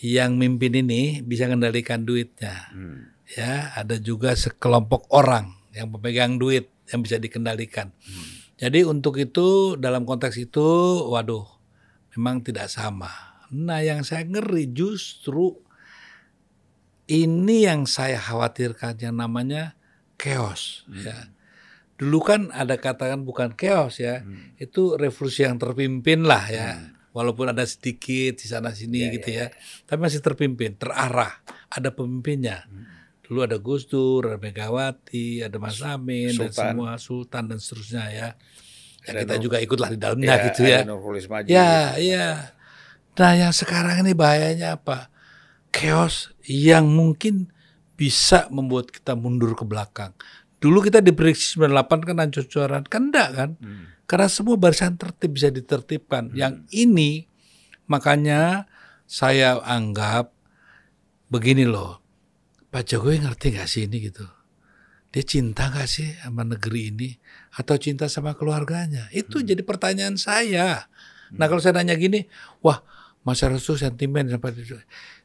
Yang 0.00 0.32
mimpin 0.34 0.74
ini 0.74 1.20
bisa 1.22 1.46
kendalikan 1.46 2.02
duitnya 2.02 2.74
hmm. 2.74 2.98
ya. 3.38 3.72
Ada 3.78 4.02
juga 4.02 4.34
sekelompok 4.34 5.08
orang 5.14 5.54
yang 5.70 5.88
pemegang 5.94 6.36
duit 6.36 6.68
yang 6.90 7.00
bisa 7.00 7.16
dikendalikan. 7.16 7.94
Hmm. 7.94 8.26
Jadi 8.60 8.84
untuk 8.84 9.16
itu 9.16 9.78
dalam 9.80 10.04
konteks 10.04 10.36
itu, 10.36 10.68
waduh, 11.08 11.48
memang 12.12 12.44
tidak 12.44 12.68
sama. 12.68 13.08
Nah 13.50 13.80
yang 13.80 14.04
saya 14.04 14.28
ngeri 14.28 14.68
justru 14.70 15.56
ini 17.10 17.66
yang 17.66 17.88
saya 17.88 18.20
khawatirkan 18.20 19.00
yang 19.00 19.16
namanya 19.16 19.74
chaos. 20.20 20.84
Hmm. 20.86 21.02
Ya. 21.02 21.18
Dulu 21.96 22.18
kan 22.20 22.40
ada 22.52 22.76
katakan 22.76 23.24
bukan 23.24 23.56
chaos 23.56 23.96
ya, 23.96 24.20
hmm. 24.20 24.60
itu 24.60 24.94
revolusi 25.00 25.48
yang 25.48 25.56
terpimpin 25.56 26.28
lah 26.28 26.44
ya. 26.52 26.68
Hmm. 26.76 26.98
Walaupun 27.10 27.50
ada 27.50 27.66
sedikit 27.66 28.38
di 28.38 28.46
sana 28.46 28.70
sini 28.70 29.02
ya, 29.02 29.10
gitu 29.10 29.28
ya, 29.34 29.34
ya, 29.34 29.46
ya, 29.50 29.82
tapi 29.82 29.98
masih 29.98 30.22
terpimpin, 30.22 30.78
terarah, 30.78 31.42
ada 31.66 31.90
pemimpinnya. 31.90 32.70
Hmm 32.70 32.99
Dulu 33.30 33.46
ada 33.46 33.62
Gus 33.62 33.86
Dur, 33.86 34.26
ada 34.26 34.42
Megawati, 34.42 35.46
ada 35.46 35.54
Mas 35.62 35.78
Amin, 35.86 36.34
Sultan. 36.34 36.50
dan 36.50 36.50
semua 36.50 36.90
Sultan 36.98 37.42
dan 37.46 37.58
seterusnya 37.62 38.04
ya. 38.10 38.28
ya 39.06 39.12
kita 39.22 39.38
Nur, 39.38 39.42
juga 39.46 39.56
ikutlah 39.62 39.94
di 39.94 39.98
dalamnya 40.02 40.34
ya, 40.34 40.44
gitu 40.50 40.60
ya. 40.66 40.82
Ya, 41.46 41.94
ya. 41.94 42.26
Nah 43.14 43.32
yang 43.38 43.54
sekarang 43.54 44.02
ini 44.02 44.18
bahayanya 44.18 44.82
apa? 44.82 45.14
Chaos 45.70 46.34
yang 46.42 46.90
mungkin 46.90 47.54
bisa 47.94 48.50
membuat 48.50 48.90
kita 48.90 49.14
mundur 49.14 49.54
ke 49.54 49.62
belakang. 49.62 50.10
Dulu 50.58 50.82
kita 50.82 50.98
diprediksi 50.98 51.54
98 51.54 52.10
kan 52.10 52.16
hancur-hancuran, 52.18 52.82
kan 52.90 53.02
enggak 53.14 53.28
kan? 53.30 53.50
Hmm. 53.62 53.94
Karena 54.10 54.26
semua 54.26 54.58
barisan 54.58 54.98
tertib 54.98 55.38
bisa 55.38 55.54
ditertibkan. 55.54 56.32
Hmm. 56.32 56.36
Yang 56.36 56.54
ini 56.74 57.30
makanya 57.86 58.66
saya 59.06 59.62
anggap 59.62 60.34
begini 61.30 61.62
loh. 61.62 62.02
Pak 62.70 62.82
Jokowi 62.86 63.26
ngerti 63.26 63.46
gak 63.58 63.66
sih 63.66 63.90
ini 63.90 63.98
gitu? 64.10 64.22
Dia 65.10 65.26
cinta 65.26 65.74
gak 65.74 65.90
sih 65.90 66.06
sama 66.22 66.46
negeri 66.46 66.94
ini? 66.94 67.10
Atau 67.58 67.74
cinta 67.82 68.06
sama 68.06 68.38
keluarganya? 68.38 69.10
Itu 69.10 69.42
hmm. 69.42 69.46
jadi 69.50 69.62
pertanyaan 69.66 70.14
saya. 70.14 70.86
Nah 71.34 71.46
kalau 71.50 71.58
saya 71.58 71.82
nanya 71.82 71.98
gini, 71.98 72.30
wah 72.62 72.82
masyarakat 73.26 73.58
itu 73.58 73.74
sentimen 73.74 74.30
sampai 74.30 74.54
itu. 74.54 74.78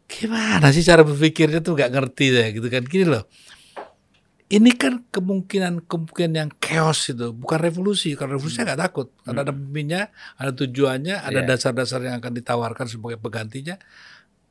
Gimana 0.09 0.73
sih 0.73 0.81
cara 0.81 1.05
berpikirnya 1.05 1.61
tuh 1.61 1.77
gak 1.77 1.93
ngerti 1.93 2.34
ya 2.34 2.49
gitu 2.49 2.65
kan. 2.65 2.81
Gini 2.81 3.05
loh, 3.13 3.30
ini 4.45 4.69
kan 4.77 5.01
kemungkinan 5.09 5.89
kemungkinan 5.89 6.34
yang 6.38 6.51
chaos 6.61 7.09
itu 7.09 7.34
bukan 7.34 7.57
revolusi 7.57 8.13
karena 8.13 8.38
revolusi 8.38 8.61
hmm. 8.61 8.65
nggak 8.69 8.81
takut 8.81 9.07
karena 9.26 9.41
ada 9.41 9.49
hmm. 9.49 9.57
pemimpinnya 9.57 10.01
ada 10.38 10.51
tujuannya 10.53 11.15
ada 11.17 11.39
iya. 11.41 11.49
dasar-dasar 11.49 11.99
yeah. 12.05 12.13
yang 12.13 12.15
akan 12.22 12.34
ditawarkan 12.38 12.85
sebagai 12.85 13.17
penggantinya 13.17 13.81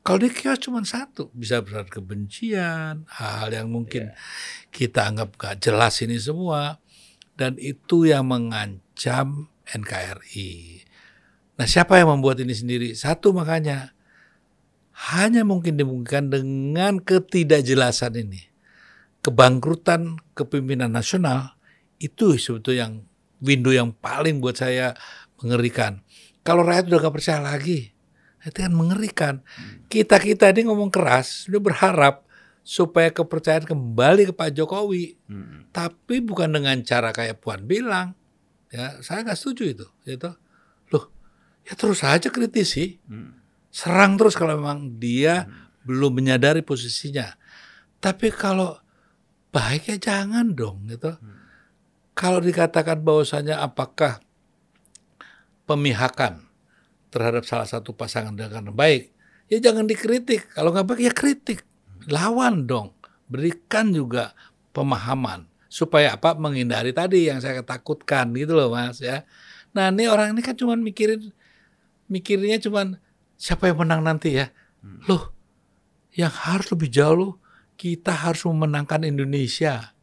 kalau 0.05 0.21
dia 0.21 0.29
kios 0.29 0.61
cuma 0.61 0.85
satu, 0.85 1.33
bisa 1.33 1.65
berat 1.65 1.89
kebencian, 1.89 3.09
hal-hal 3.09 3.49
yang 3.49 3.73
mungkin 3.73 4.13
yeah. 4.13 4.69
kita 4.69 5.09
anggap 5.09 5.33
gak 5.33 5.57
jelas 5.65 5.97
ini 6.05 6.21
semua. 6.21 6.77
Dan 7.33 7.57
itu 7.57 8.05
yang 8.05 8.29
mengancam 8.29 9.49
NKRI. 9.65 10.85
Nah 11.57 11.65
siapa 11.65 11.97
yang 11.97 12.13
membuat 12.13 12.37
ini 12.37 12.53
sendiri? 12.53 12.93
Satu 12.93 13.33
makanya, 13.33 13.97
hanya 15.09 15.41
mungkin 15.41 15.73
dimungkinkan 15.73 16.29
dengan 16.29 17.01
ketidakjelasan 17.01 18.13
ini. 18.21 18.45
Kebangkrutan 19.25 20.21
kepemimpinan 20.37 20.93
nasional, 20.93 21.57
itu 21.97 22.37
sebetulnya 22.37 22.87
yang 22.87 22.93
window 23.41 23.73
yang 23.73 23.89
paling 23.89 24.37
buat 24.37 24.61
saya 24.61 24.93
mengerikan. 25.41 26.05
Kalau 26.45 26.61
rakyat 26.61 26.93
udah 26.93 26.99
gak 27.09 27.15
percaya 27.17 27.41
lagi, 27.41 27.94
itu 28.45 28.61
kan 28.61 28.73
mengerikan. 28.73 29.33
Kita-kita 29.89 30.53
ini 30.53 30.69
ngomong 30.69 30.93
keras, 30.93 31.49
sudah 31.49 31.61
berharap 31.61 32.25
supaya 32.61 33.09
kepercayaan 33.09 33.65
kembali 33.65 34.29
ke 34.29 34.33
Pak 34.33 34.53
Jokowi. 34.53 35.17
Hmm. 35.25 35.65
Tapi 35.73 36.21
bukan 36.21 36.53
dengan 36.53 36.77
cara 36.85 37.09
kayak 37.09 37.41
Puan 37.41 37.65
bilang. 37.65 38.13
Ya, 38.69 39.01
saya 39.01 39.25
nggak 39.25 39.37
setuju 39.37 39.63
itu. 39.73 39.87
Gitu. 40.05 40.29
Loh, 40.93 41.09
ya 41.65 41.73
terus 41.73 42.05
saja 42.05 42.29
kritisi. 42.29 43.01
Hmm. 43.09 43.33
Serang 43.73 44.17
terus 44.17 44.37
kalau 44.37 44.53
memang 44.57 45.01
dia 45.01 45.49
hmm. 45.49 45.89
belum 45.89 46.13
menyadari 46.13 46.61
posisinya. 46.61 47.33
Tapi 47.97 48.29
kalau 48.29 48.77
baiknya 49.49 49.97
jangan 49.97 50.53
dong 50.53 50.85
gitu. 50.85 51.17
Hmm. 51.17 51.41
Kalau 52.13 52.37
dikatakan 52.39 53.01
bahwasanya 53.01 53.59
apakah 53.65 54.21
pemihakan 55.65 56.44
terhadap 57.15 57.47
salah 57.47 57.63
satu 57.63 57.95
pasangan 57.95 58.35
dengan 58.35 58.75
baik, 58.75 59.15
ya 59.47 59.63
jangan 59.63 59.87
dikritik. 59.87 60.51
Kalau 60.51 60.75
nggak 60.75 60.83
baik 60.83 61.01
ya 61.07 61.13
kritik, 61.15 61.63
lawan 62.11 62.67
dong. 62.67 62.91
Berikan 63.31 63.95
juga 63.95 64.35
pemahaman 64.75 65.47
supaya 65.71 66.13
apa 66.19 66.35
menghindari 66.35 66.91
tadi 66.91 67.31
yang 67.31 67.39
saya 67.39 67.63
takutkan 67.63 68.35
gitu 68.35 68.51
loh 68.51 68.69
mas 68.75 68.99
ya. 68.99 69.23
Nah 69.71 69.89
ini 69.89 70.11
orang 70.11 70.35
ini 70.35 70.43
kan 70.43 70.53
cuma 70.59 70.75
mikirin 70.75 71.31
mikirnya 72.11 72.59
cuma 72.59 72.99
siapa 73.39 73.71
yang 73.71 73.79
menang 73.79 74.03
nanti 74.03 74.35
ya. 74.35 74.51
Loh, 75.09 75.33
yang 76.13 76.29
harus 76.29 76.69
lebih 76.69 76.91
jauh 76.93 77.39
kita 77.75 78.13
harus 78.13 78.45
memenangkan 78.45 79.01
Indonesia. 79.07 79.95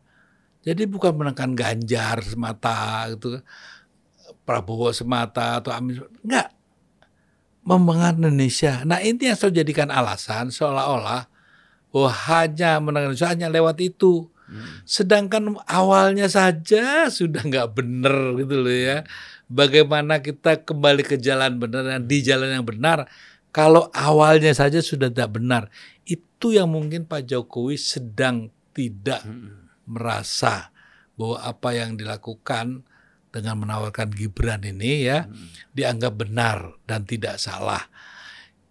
Jadi 0.63 0.87
bukan 0.91 1.15
menangkan 1.15 1.55
Ganjar 1.55 2.23
semata 2.23 3.07
gitu, 3.15 3.39
Prabowo 4.43 4.91
semata 4.91 5.63
atau 5.63 5.71
Amin, 5.71 6.03
enggak 6.23 6.51
membangun 7.63 8.27
Indonesia. 8.27 8.83
Nah 8.83 8.99
ini 8.99 9.31
yang 9.31 9.39
selalu 9.39 9.63
jadikan 9.63 9.89
alasan 9.89 10.51
seolah-olah 10.51 11.31
bahwa 11.95 12.11
hanya 12.31 12.71
menangani 12.83 13.15
Indonesia 13.15 13.31
hanya 13.31 13.49
lewat 13.49 13.77
itu. 13.79 14.27
Hmm. 14.51 14.83
Sedangkan 14.85 15.57
awalnya 15.71 16.27
saja 16.27 17.07
sudah 17.09 17.41
nggak 17.47 17.69
benar 17.79 18.35
gitu 18.37 18.57
loh 18.59 18.75
ya. 18.75 19.07
Bagaimana 19.47 20.19
kita 20.25 20.65
kembali 20.65 21.07
ke 21.07 21.21
jalan 21.21 21.61
benar 21.61 21.85
dan 21.87 22.03
di 22.09 22.19
jalan 22.25 22.51
yang 22.51 22.67
benar 22.67 23.07
kalau 23.53 23.93
awalnya 23.93 24.51
saja 24.57 24.83
sudah 24.83 25.13
tidak 25.13 25.39
benar. 25.39 25.69
Itu 26.03 26.51
yang 26.51 26.73
mungkin 26.73 27.07
Pak 27.07 27.31
Jokowi 27.31 27.79
sedang 27.79 28.51
tidak 28.75 29.23
hmm. 29.23 29.87
merasa 29.87 30.73
bahwa 31.15 31.39
apa 31.45 31.71
yang 31.77 31.95
dilakukan 31.95 32.83
dengan 33.33 33.65
menawarkan 33.65 34.13
Gibran 34.13 34.61
ini 34.63 35.09
ya 35.09 35.25
hmm. 35.25 35.73
dianggap 35.73 36.13
benar 36.21 36.77
dan 36.85 37.09
tidak 37.09 37.41
salah. 37.41 37.89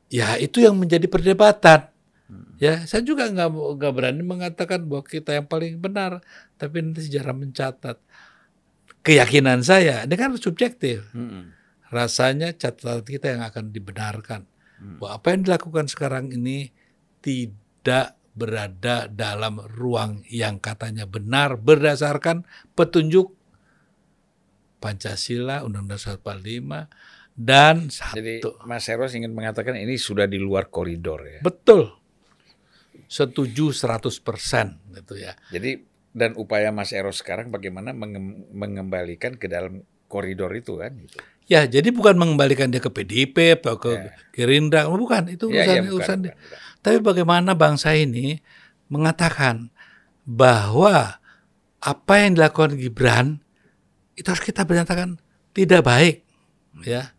Ya 0.08 0.38
itu 0.38 0.62
yang 0.62 0.78
menjadi 0.78 1.10
perdebatan. 1.10 1.90
Hmm. 2.30 2.54
Ya 2.62 2.86
saya 2.86 3.02
juga 3.02 3.28
nggak 3.28 3.50
nggak 3.52 3.94
berani 3.98 4.22
mengatakan 4.22 4.86
bahwa 4.86 5.02
kita 5.04 5.34
yang 5.34 5.50
paling 5.50 5.82
benar, 5.82 6.22
tapi 6.62 6.86
nanti 6.86 7.10
sejarah 7.10 7.34
mencatat 7.34 7.98
keyakinan 9.02 9.66
saya. 9.66 10.06
Ini 10.06 10.16
kan 10.16 10.38
subjektif. 10.38 11.10
Hmm. 11.12 11.58
Rasanya 11.90 12.56
catatan 12.56 13.04
kita 13.04 13.36
yang 13.36 13.44
akan 13.44 13.74
dibenarkan. 13.74 14.48
Bahwa 14.98 15.14
apa 15.14 15.28
yang 15.36 15.46
dilakukan 15.46 15.86
sekarang 15.92 16.34
ini 16.34 16.74
tidak 17.22 18.18
berada 18.32 19.12
dalam 19.12 19.60
ruang 19.76 20.24
yang 20.32 20.58
katanya 20.58 21.04
benar 21.04 21.60
berdasarkan 21.60 22.48
petunjuk 22.80 23.36
Pancasila, 24.82 25.62
Undang-Undang 25.62 26.02
45 26.18 26.90
dan 27.32 27.88
satu. 27.88 28.18
Jadi 28.18 28.42
Mas 28.66 28.90
Eros 28.90 29.14
ingin 29.14 29.32
mengatakan 29.32 29.78
ini 29.78 29.96
sudah 29.96 30.26
di 30.26 30.36
luar 30.36 30.68
koridor 30.68 31.22
ya. 31.24 31.40
Betul. 31.40 31.94
Setuju 33.06 33.70
100% 33.70 34.82
gitu 34.92 35.14
ya. 35.16 35.38
Jadi 35.52 35.84
dan 36.12 36.36
upaya 36.36 36.74
Mas 36.74 36.92
Eros 36.92 37.24
sekarang 37.24 37.48
bagaimana 37.48 37.94
mengem- 37.94 38.50
mengembalikan 38.52 39.38
ke 39.38 39.48
dalam 39.48 39.84
koridor 40.10 40.52
itu 40.52 40.76
kan 40.76 40.92
gitu. 40.98 41.20
Ya, 41.48 41.68
jadi 41.68 41.92
bukan 41.92 42.16
mengembalikan 42.16 42.72
dia 42.72 42.80
ke 42.80 42.88
PDIP 42.88 43.36
atau 43.60 43.76
ke 43.76 43.92
Ya. 43.92 44.12
Gerindra, 44.32 44.88
bukan 44.88 45.28
itu 45.28 45.52
Ya, 45.52 45.68
urusan 45.68 45.76
ya, 45.76 45.82
bukan, 45.82 45.92
urusan 45.94 46.18
bukan, 46.18 46.24
dia. 46.24 46.34
bukan. 46.36 46.60
Tapi 46.80 46.98
bagaimana 47.00 47.52
bangsa 47.54 47.90
ini 47.92 48.40
mengatakan 48.88 49.68
bahwa 50.24 51.20
apa 51.82 52.14
yang 52.16 52.38
dilakukan 52.40 52.78
Gibran 52.78 53.28
itu 54.16 54.28
harus 54.28 54.44
kita 54.44 54.68
menyatakan 54.68 55.20
tidak 55.52 55.84
baik, 55.84 56.24
ya. 56.84 57.14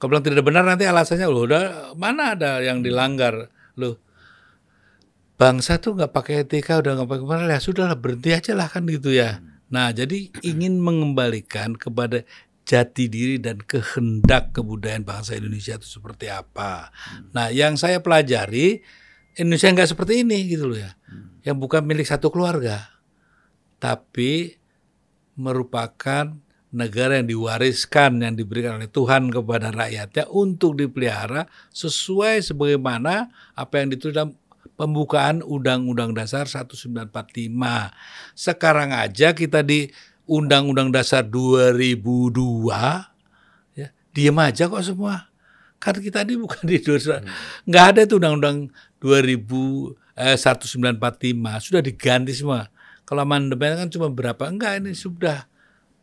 Kalau 0.00 0.16
bilang 0.16 0.24
tidak 0.24 0.44
benar 0.48 0.64
nanti 0.64 0.88
alasannya 0.88 1.28
loh 1.28 1.44
udah 1.44 1.64
mana 1.92 2.32
ada 2.32 2.64
yang 2.64 2.80
dilanggar 2.80 3.52
loh. 3.76 4.00
Bangsa 5.36 5.76
tuh 5.76 5.96
nggak 5.96 6.12
pakai 6.12 6.44
etika 6.44 6.80
udah 6.80 6.96
nggak 7.00 7.08
pakai 7.08 7.22
kemarin 7.24 7.52
ya 7.52 7.60
sudah 7.60 7.84
lah 7.88 7.96
berhenti 8.00 8.32
aja 8.32 8.52
lah 8.56 8.68
kan 8.68 8.88
gitu 8.88 9.12
ya. 9.12 9.44
Nah 9.68 9.92
jadi 9.92 10.32
ingin 10.40 10.80
mengembalikan 10.80 11.76
kepada 11.76 12.24
jati 12.64 13.08
diri 13.08 13.40
dan 13.40 13.60
kehendak 13.60 14.52
kebudayaan 14.56 15.04
bangsa 15.04 15.36
Indonesia 15.36 15.76
itu 15.76 16.00
seperti 16.00 16.32
apa. 16.32 16.92
Nah 17.36 17.52
yang 17.52 17.76
saya 17.80 18.00
pelajari 18.00 18.80
Indonesia 19.36 19.68
nggak 19.72 19.90
seperti 19.96 20.24
ini 20.24 20.48
gitu 20.48 20.68
loh 20.68 20.80
ya. 20.80 20.92
Yang 21.40 21.56
bukan 21.56 21.88
milik 21.88 22.04
satu 22.04 22.28
keluarga, 22.28 23.00
tapi 23.80 24.59
merupakan 25.40 26.36
negara 26.70 27.18
yang 27.18 27.26
diwariskan 27.26 28.22
yang 28.22 28.38
diberikan 28.38 28.78
oleh 28.78 28.86
Tuhan 28.86 29.32
kepada 29.34 29.74
rakyatnya 29.74 30.30
untuk 30.30 30.78
dipelihara 30.78 31.50
sesuai 31.74 32.46
sebagaimana 32.46 33.26
apa 33.58 33.82
yang 33.82 33.90
ditulis 33.90 34.14
dalam 34.14 34.38
pembukaan 34.78 35.42
Undang-Undang 35.42 36.14
Dasar 36.14 36.46
1945. 36.46 37.10
Sekarang 38.38 38.94
aja 38.94 39.34
kita 39.34 39.66
di 39.66 39.90
Undang-Undang 40.30 40.94
Dasar 40.94 41.26
2002 41.26 42.70
ya, 43.74 43.90
diem 44.14 44.38
aja 44.38 44.70
kok 44.70 44.84
semua. 44.86 45.26
Kan 45.80 45.96
kita 45.98 46.22
ini 46.22 46.38
bukan 46.38 46.62
di 46.64 46.78
dosa. 46.78 47.18
nggak 47.66 47.84
ada 47.96 48.00
itu 48.06 48.14
Undang-Undang 48.16 48.70
2000 49.02 49.98
eh, 50.16 50.36
1945 50.38 51.66
sudah 51.66 51.82
diganti 51.82 52.32
semua. 52.36 52.70
Kalau 53.10 53.26
amandemen 53.26 53.74
kan 53.74 53.90
cuma 53.90 54.06
berapa? 54.06 54.38
Enggak, 54.46 54.78
ini 54.78 54.94
sudah 54.94 55.50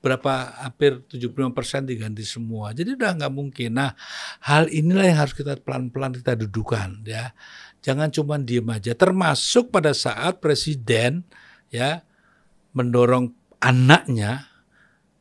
berapa 0.03 0.59
hampir 0.59 0.99
75% 1.07 1.87
diganti 1.87 2.27
semua. 2.27 2.75
Jadi 2.75 2.99
udah 2.99 3.15
nggak 3.15 3.31
mungkin. 3.31 3.79
Nah, 3.79 3.95
hal 4.43 4.67
inilah 4.67 5.07
yang 5.07 5.19
harus 5.23 5.31
kita 5.31 5.55
pelan-pelan 5.63 6.19
kita 6.19 6.35
dudukan 6.35 7.07
ya. 7.07 7.31
Jangan 7.79 8.11
cuma 8.11 8.35
diem 8.35 8.67
aja. 8.67 8.91
Termasuk 8.91 9.71
pada 9.71 9.95
saat 9.95 10.43
presiden 10.43 11.23
ya 11.71 12.03
mendorong 12.75 13.31
anaknya 13.63 14.51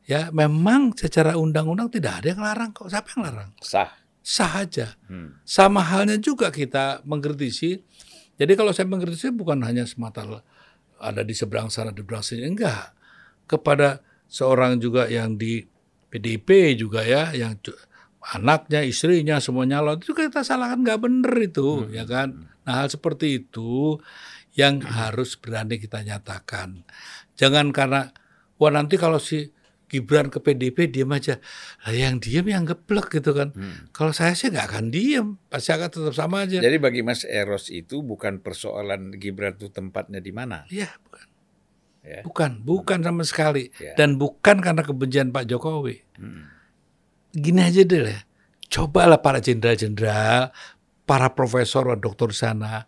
ya 0.03 0.27
memang 0.35 0.91
secara 0.91 1.39
undang-undang 1.39 1.87
tidak 1.87 2.19
ada 2.19 2.27
yang 2.35 2.41
larang 2.43 2.75
kok. 2.75 2.91
Siapa 2.91 3.07
yang 3.15 3.21
larang? 3.31 3.51
Sah. 3.63 3.95
Sah 4.19 4.59
aja. 4.59 4.99
Hmm. 5.07 5.39
Sama 5.47 5.79
halnya 5.87 6.19
juga 6.19 6.51
kita 6.51 6.99
mengkritisi. 7.07 7.79
Jadi 8.35 8.53
kalau 8.59 8.75
saya 8.75 8.91
mengkritisi 8.91 9.31
bukan 9.31 9.63
hanya 9.63 9.87
semata 9.87 10.27
ada 10.97 11.21
di 11.21 11.33
seberang 11.33 11.69
sana 11.69 11.93
di 11.93 12.01
seberang 12.01 12.25
sini 12.25 12.43
enggak. 12.45 12.93
Kepada 13.47 14.03
seorang 14.27 14.77
juga 14.77 15.07
yang 15.07 15.39
di 15.39 15.63
PDIP 16.07 16.79
juga 16.79 17.03
ya 17.03 17.31
yang 17.31 17.55
anaknya, 18.35 18.83
istrinya 18.83 19.39
semua 19.39 19.63
nyalon 19.63 20.03
itu 20.03 20.11
kita 20.11 20.43
salahkan 20.43 20.83
nggak 20.83 20.99
bener 20.99 21.33
itu 21.39 21.87
ya 21.91 22.03
kan. 22.03 22.47
Nah 22.67 22.83
hal 22.83 22.91
seperti 22.91 23.43
itu 23.45 23.99
yang 24.57 24.81
harus 24.83 25.37
berani 25.39 25.79
kita 25.79 26.03
nyatakan. 26.03 26.83
Jangan 27.39 27.71
karena 27.71 28.11
wah 28.57 28.71
nanti 28.73 28.97
kalau 28.97 29.21
si 29.21 29.53
Gibran 29.87 30.27
ke 30.27 30.43
PDIP 30.43 30.91
diam 30.91 31.15
aja. 31.15 31.39
Lah 31.87 31.95
yang 31.95 32.19
diam 32.19 32.43
yang 32.43 32.67
geblek 32.67 33.07
gitu 33.07 33.31
kan. 33.31 33.55
Kalau 33.95 34.11
saya 34.11 34.35
sih 34.35 34.51
nggak 34.51 34.67
akan 34.67 34.85
diem, 34.91 35.39
pasti 35.47 35.71
akan 35.71 35.87
tetap 35.87 36.13
sama 36.15 36.43
aja. 36.43 36.59
Jadi 36.59 36.77
bagi 36.77 37.01
Mas 37.07 37.23
Eros 37.23 37.71
itu 37.71 38.03
bukan 38.03 38.43
persoalan 38.43 39.15
Gibran 39.15 39.55
itu 39.55 39.71
tempatnya 39.71 40.19
di 40.19 40.35
mana. 40.35 40.67
Iya, 40.67 40.91
bukan. 41.07 41.25
Ya. 42.07 42.21
Bukan, 42.23 42.51
bukan 42.63 42.99
sama 43.03 43.23
sekali. 43.27 43.71
Ya. 43.79 43.95
Dan 43.95 44.15
bukan 44.15 44.63
karena 44.63 44.83
kebencian 44.83 45.31
Pak 45.31 45.47
Jokowi. 45.47 46.03
Hmm. 46.19 46.47
Gini 47.35 47.59
aja 47.63 47.83
deh 47.83 48.01
lah. 48.03 48.23
Cobalah 48.67 49.19
para 49.23 49.39
jenderal-jenderal, 49.39 50.51
para 51.07 51.31
profesor, 51.31 51.95
dokter 51.95 52.31
sana. 52.35 52.87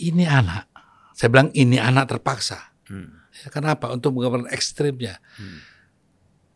Ini 0.00 0.24
anak. 0.28 0.68
Saya 1.12 1.28
bilang 1.28 1.52
ini 1.52 1.76
anak 1.76 2.08
terpaksa. 2.12 2.72
Hmm. 2.88 3.20
Ya, 3.32 3.48
kenapa? 3.48 3.88
Untuk 3.88 4.16
menggambarkan 4.16 4.52
ekstrimnya. 4.52 5.20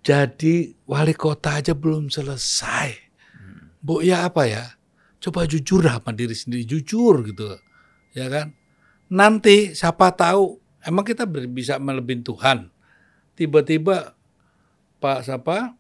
Jadi 0.07 0.71
wali 0.87 1.19
kota 1.19 1.59
aja 1.59 1.75
belum 1.75 2.07
selesai. 2.15 2.95
Bu 3.83 4.07
ya 4.07 4.31
apa 4.31 4.47
ya? 4.47 4.79
Coba 5.19 5.51
jujur 5.51 5.83
lah 5.83 5.99
sama 5.99 6.15
diri 6.15 6.31
sendiri, 6.31 6.63
jujur 6.63 7.27
gitu. 7.27 7.59
Ya 8.15 8.31
kan? 8.31 8.55
Nanti 9.11 9.75
siapa 9.75 10.15
tahu 10.15 10.63
emang 10.87 11.03
kita 11.03 11.27
bisa 11.27 11.83
melebihin 11.83 12.23
Tuhan. 12.23 12.71
Tiba-tiba 13.35 14.15
Pak 15.03 15.27
siapa? 15.27 15.75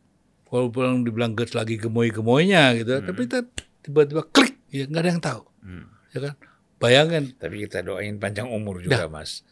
Walaupun 0.50 1.06
dibilang 1.06 1.34
ges 1.38 1.54
lagi 1.54 1.78
gemoy-gemoynya 1.78 2.74
gitu, 2.78 3.02
tapi 3.02 3.26
kita 3.26 3.42
tiba-tiba 3.82 4.22
klik, 4.30 4.54
ya 4.70 4.86
nggak 4.86 5.02
ada 5.02 5.10
yang 5.10 5.22
tahu. 5.22 5.42
Hmm. 5.62 5.86
Ya 6.14 6.18
kan? 6.22 6.34
Bayangin 6.78 7.34
Tapi 7.34 7.66
kita 7.66 7.82
doain 7.82 8.14
panjang 8.22 8.46
umur 8.46 8.78
juga, 8.78 9.10
Mas. 9.10 9.42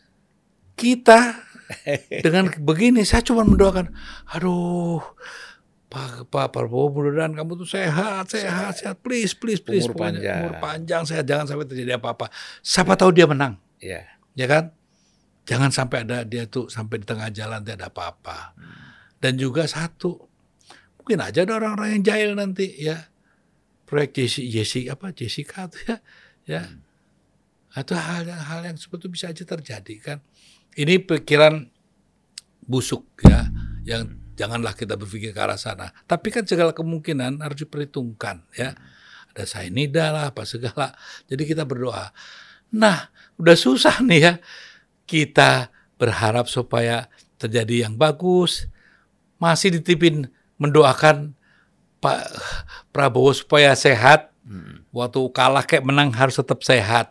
kita 0.74 1.38
dengan 2.24 2.52
begini 2.60 3.02
saya 3.08 3.24
cuma 3.24 3.42
mendoakan 3.44 3.88
aduh 4.30 5.00
Pak 5.94 6.26
Pak 6.26 6.50
Prabowo 6.50 6.90
mudah-mudahan 6.90 7.38
kamu 7.38 7.54
tuh 7.54 7.68
sehat 7.70 8.26
sehat 8.26 8.82
sehat. 8.82 8.98
please 8.98 9.30
please 9.30 9.62
please 9.62 9.86
Umur 9.86 9.94
Pokoknya 9.94 10.18
panjang. 10.18 10.38
umur 10.42 10.54
panjang 10.58 11.02
sehat. 11.06 11.22
Jangan 11.22 11.46
sampai 11.46 11.66
terjadi 11.70 12.02
apa-apa. 12.02 12.26
Siapa 12.66 12.98
tahu 12.98 13.14
dia 13.14 13.30
menang. 13.30 13.54
Ya. 13.78 14.02
ya 14.34 14.46
kan? 14.50 14.74
Jangan 15.46 15.70
sampai 15.70 16.02
ada 16.02 16.26
dia 16.26 16.50
tuh 16.50 16.66
sampai 16.66 16.98
di 16.98 17.06
tengah 17.06 17.30
jalan 17.30 17.62
tidak 17.62 17.78
ada 17.78 17.86
apa-apa. 17.94 18.58
Dan 19.22 19.38
juga 19.38 19.70
satu 19.70 20.18
mungkin 20.98 21.22
aja 21.22 21.46
ada 21.46 21.62
orang-orang 21.62 22.00
yang 22.00 22.02
jahil 22.02 22.30
nanti 22.34 22.74
ya. 22.74 22.98
Proyek 23.86 24.18
Jessica, 24.18 24.50
Jessica 24.50 24.98
apa 24.98 25.06
Jessica 25.14 25.60
tuh 25.70 25.82
ya 25.86 25.96
ya. 26.42 26.62
Atau 27.70 27.94
hal 27.94 28.26
yang 28.26 28.42
hal 28.42 28.66
yang 28.66 28.74
seperti 28.74 29.06
itu 29.06 29.08
bisa 29.14 29.30
aja 29.30 29.44
terjadi 29.46 29.94
kan 30.02 30.18
ini 30.74 30.98
pikiran 31.02 31.70
busuk 32.64 33.05
ya 33.22 33.48
yang 33.84 34.16
janganlah 34.34 34.74
kita 34.74 34.98
berpikir 34.98 35.30
ke 35.30 35.40
arah 35.40 35.59
sana. 35.59 35.94
Tapi 36.06 36.30
kan 36.34 36.42
segala 36.44 36.74
kemungkinan 36.74 37.42
harus 37.42 37.64
diperhitungkan 37.66 38.42
ya. 38.55 38.74
Ada 39.34 39.44
sainida 39.46 40.14
lah 40.14 40.30
apa 40.30 40.46
segala. 40.46 40.94
Jadi 41.26 41.42
kita 41.46 41.66
berdoa. 41.66 42.10
Nah 42.74 43.10
udah 43.38 43.56
susah 43.59 44.02
nih 44.02 44.20
ya. 44.20 44.34
Kita 45.05 45.70
berharap 45.98 46.51
supaya 46.51 47.06
terjadi 47.38 47.86
yang 47.86 47.94
bagus. 47.94 48.66
Masih 49.38 49.78
ditipin 49.78 50.30
mendoakan 50.59 51.34
Pak 52.02 52.22
Prabowo 52.90 53.34
supaya 53.34 53.74
sehat. 53.78 54.30
Waktu 54.94 55.20
kalah 55.34 55.64
kayak 55.66 55.86
menang 55.86 56.14
harus 56.14 56.38
tetap 56.38 56.62
sehat. 56.62 57.10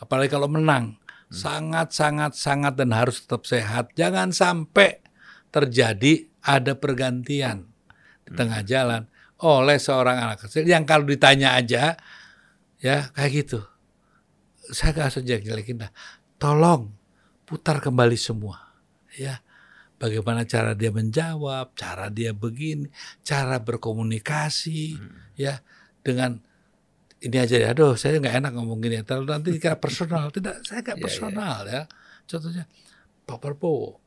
Apalagi 0.00 0.32
kalau 0.32 0.48
menang 0.48 0.96
sangat 1.30 1.94
sangat 1.94 2.34
sangat 2.34 2.74
dan 2.74 2.90
harus 2.90 3.22
tetap 3.22 3.46
sehat. 3.46 3.94
Jangan 3.94 4.34
sampai 4.34 4.98
terjadi 5.54 6.26
ada 6.42 6.74
pergantian 6.74 7.70
di 8.26 8.30
tengah 8.34 8.66
jalan 8.66 9.06
oleh 9.40 9.78
seorang 9.80 10.20
anak 10.20 10.44
kecil 10.46 10.66
yang 10.68 10.84
kalau 10.84 11.06
ditanya 11.06 11.56
aja 11.56 11.96
ya 12.82 13.08
kayak 13.14 13.46
gitu. 13.46 13.62
Saya 14.70 14.94
gak 14.94 15.14
usah 15.16 15.24
jelekin 15.24 15.82
dah. 15.82 15.90
Tolong 16.36 16.90
putar 17.46 17.78
kembali 17.78 18.18
semua 18.18 18.58
ya. 19.14 19.40
Bagaimana 20.00 20.48
cara 20.48 20.72
dia 20.72 20.88
menjawab 20.88 21.76
cara 21.76 22.08
dia 22.08 22.32
begini 22.32 22.88
cara 23.20 23.60
berkomunikasi 23.60 24.96
ya 25.36 25.60
dengan 26.00 26.40
ini 27.20 27.36
aja 27.36 27.56
ya, 27.60 27.68
aduh 27.76 27.94
saya 28.00 28.16
nggak 28.16 28.36
enak 28.40 28.52
ngomong 28.56 28.80
gini, 28.80 29.04
terlalu 29.04 29.28
nanti 29.36 29.48
dikira 29.52 29.76
personal, 29.84 30.32
tidak, 30.32 30.64
saya 30.64 30.80
nggak 30.80 30.98
Iya, 30.98 31.04
personal 31.04 31.58
ya. 31.68 31.82
Contohnya 32.24 32.64
Pak 33.28 33.38
Prabowo, 33.38 34.00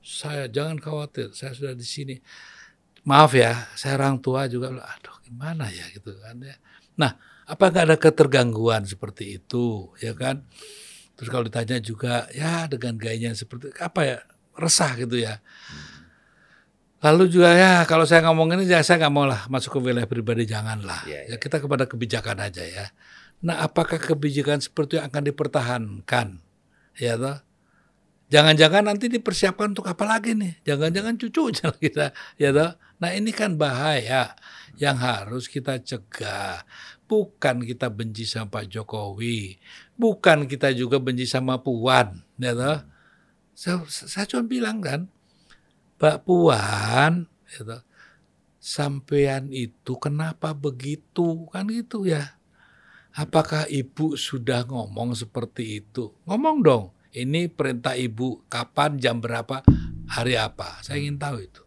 saya 0.00 0.46
jangan 0.46 0.78
khawatir, 0.78 1.34
saya 1.34 1.50
sudah 1.50 1.74
di 1.74 1.86
sini. 1.86 2.16
Maaf 3.04 3.32
ya, 3.34 3.66
saya 3.74 3.96
orang 3.96 4.20
tua 4.22 4.46
juga, 4.46 4.70
aduh 4.76 5.16
gimana 5.24 5.66
ya 5.72 5.88
gitu 5.90 6.14
kan 6.20 6.36
ya. 6.38 6.56
Nah, 7.00 7.16
apakah 7.48 7.88
ada 7.88 7.96
ketergangguan 7.96 8.86
seperti 8.86 9.40
itu, 9.40 9.90
ya 9.98 10.12
kan? 10.12 10.44
Terus 11.16 11.28
kalau 11.32 11.44
ditanya 11.48 11.80
juga, 11.82 12.28
ya 12.30 12.68
dengan 12.70 12.96
gayanya 13.00 13.32
seperti 13.34 13.72
apa 13.80 14.00
ya, 14.04 14.18
resah 14.54 14.94
gitu 15.00 15.16
ya. 15.18 15.40
Lalu 17.00 17.32
juga 17.32 17.56
ya 17.56 17.72
kalau 17.88 18.04
saya 18.04 18.20
ngomong 18.28 18.60
ini 18.60 18.68
ya 18.68 18.84
saya 18.84 19.00
nggak 19.00 19.14
mau 19.14 19.24
lah 19.24 19.48
masuk 19.48 19.76
ke 19.76 19.78
wilayah 19.80 20.04
pribadi 20.04 20.44
janganlah. 20.44 21.08
Ya, 21.08 21.24
ya. 21.24 21.34
ya 21.34 21.36
kita 21.40 21.56
kepada 21.56 21.88
kebijakan 21.88 22.44
aja 22.44 22.60
ya. 22.60 22.92
Nah 23.40 23.64
apakah 23.64 23.96
kebijakan 23.96 24.60
seperti 24.60 25.00
itu 25.00 25.04
akan 25.08 25.22
dipertahankan? 25.32 26.28
Ya 27.00 27.16
toh? 27.16 27.40
Jangan-jangan 28.30 28.86
nanti 28.86 29.10
dipersiapkan 29.10 29.74
untuk 29.74 29.88
apa 29.88 30.04
lagi 30.06 30.36
nih? 30.36 30.60
Jangan-jangan 30.62 31.18
cucunya 31.18 31.68
kita, 31.82 32.06
ya 32.36 32.52
toh? 32.52 32.76
Nah 33.00 33.10
ini 33.16 33.32
kan 33.32 33.56
bahaya 33.56 34.36
yang 34.76 35.00
harus 35.00 35.48
kita 35.48 35.80
cegah. 35.80 36.62
Bukan 37.08 37.66
kita 37.66 37.90
benci 37.90 38.22
sama 38.22 38.60
Pak 38.60 38.70
Jokowi, 38.70 39.58
bukan 39.98 40.46
kita 40.46 40.70
juga 40.70 41.02
benci 41.02 41.26
sama 41.26 41.58
Puan, 41.58 42.22
ya 42.38 42.54
toh? 42.54 42.78
Saya, 43.56 43.82
saya 43.88 44.24
cuma 44.30 44.46
bilang 44.46 44.78
kan, 44.78 45.10
Mbak 46.00 46.24
Puan, 46.24 47.28
gitu, 47.44 47.76
sampean 48.56 49.52
itu 49.52 50.00
kenapa 50.00 50.56
begitu 50.56 51.44
kan 51.52 51.68
gitu 51.68 52.08
ya? 52.08 52.40
Apakah 53.12 53.68
ibu 53.68 54.16
sudah 54.16 54.64
ngomong 54.64 55.12
seperti 55.12 55.84
itu? 55.84 56.16
Ngomong 56.24 56.56
dong. 56.64 56.84
Ini 57.12 57.52
perintah 57.52 57.98
ibu 58.00 58.40
kapan, 58.48 58.96
jam 58.96 59.20
berapa, 59.20 59.60
hari 60.08 60.40
apa? 60.40 60.80
Saya 60.80 61.04
ingin 61.04 61.20
tahu 61.20 61.44
itu. 61.44 61.60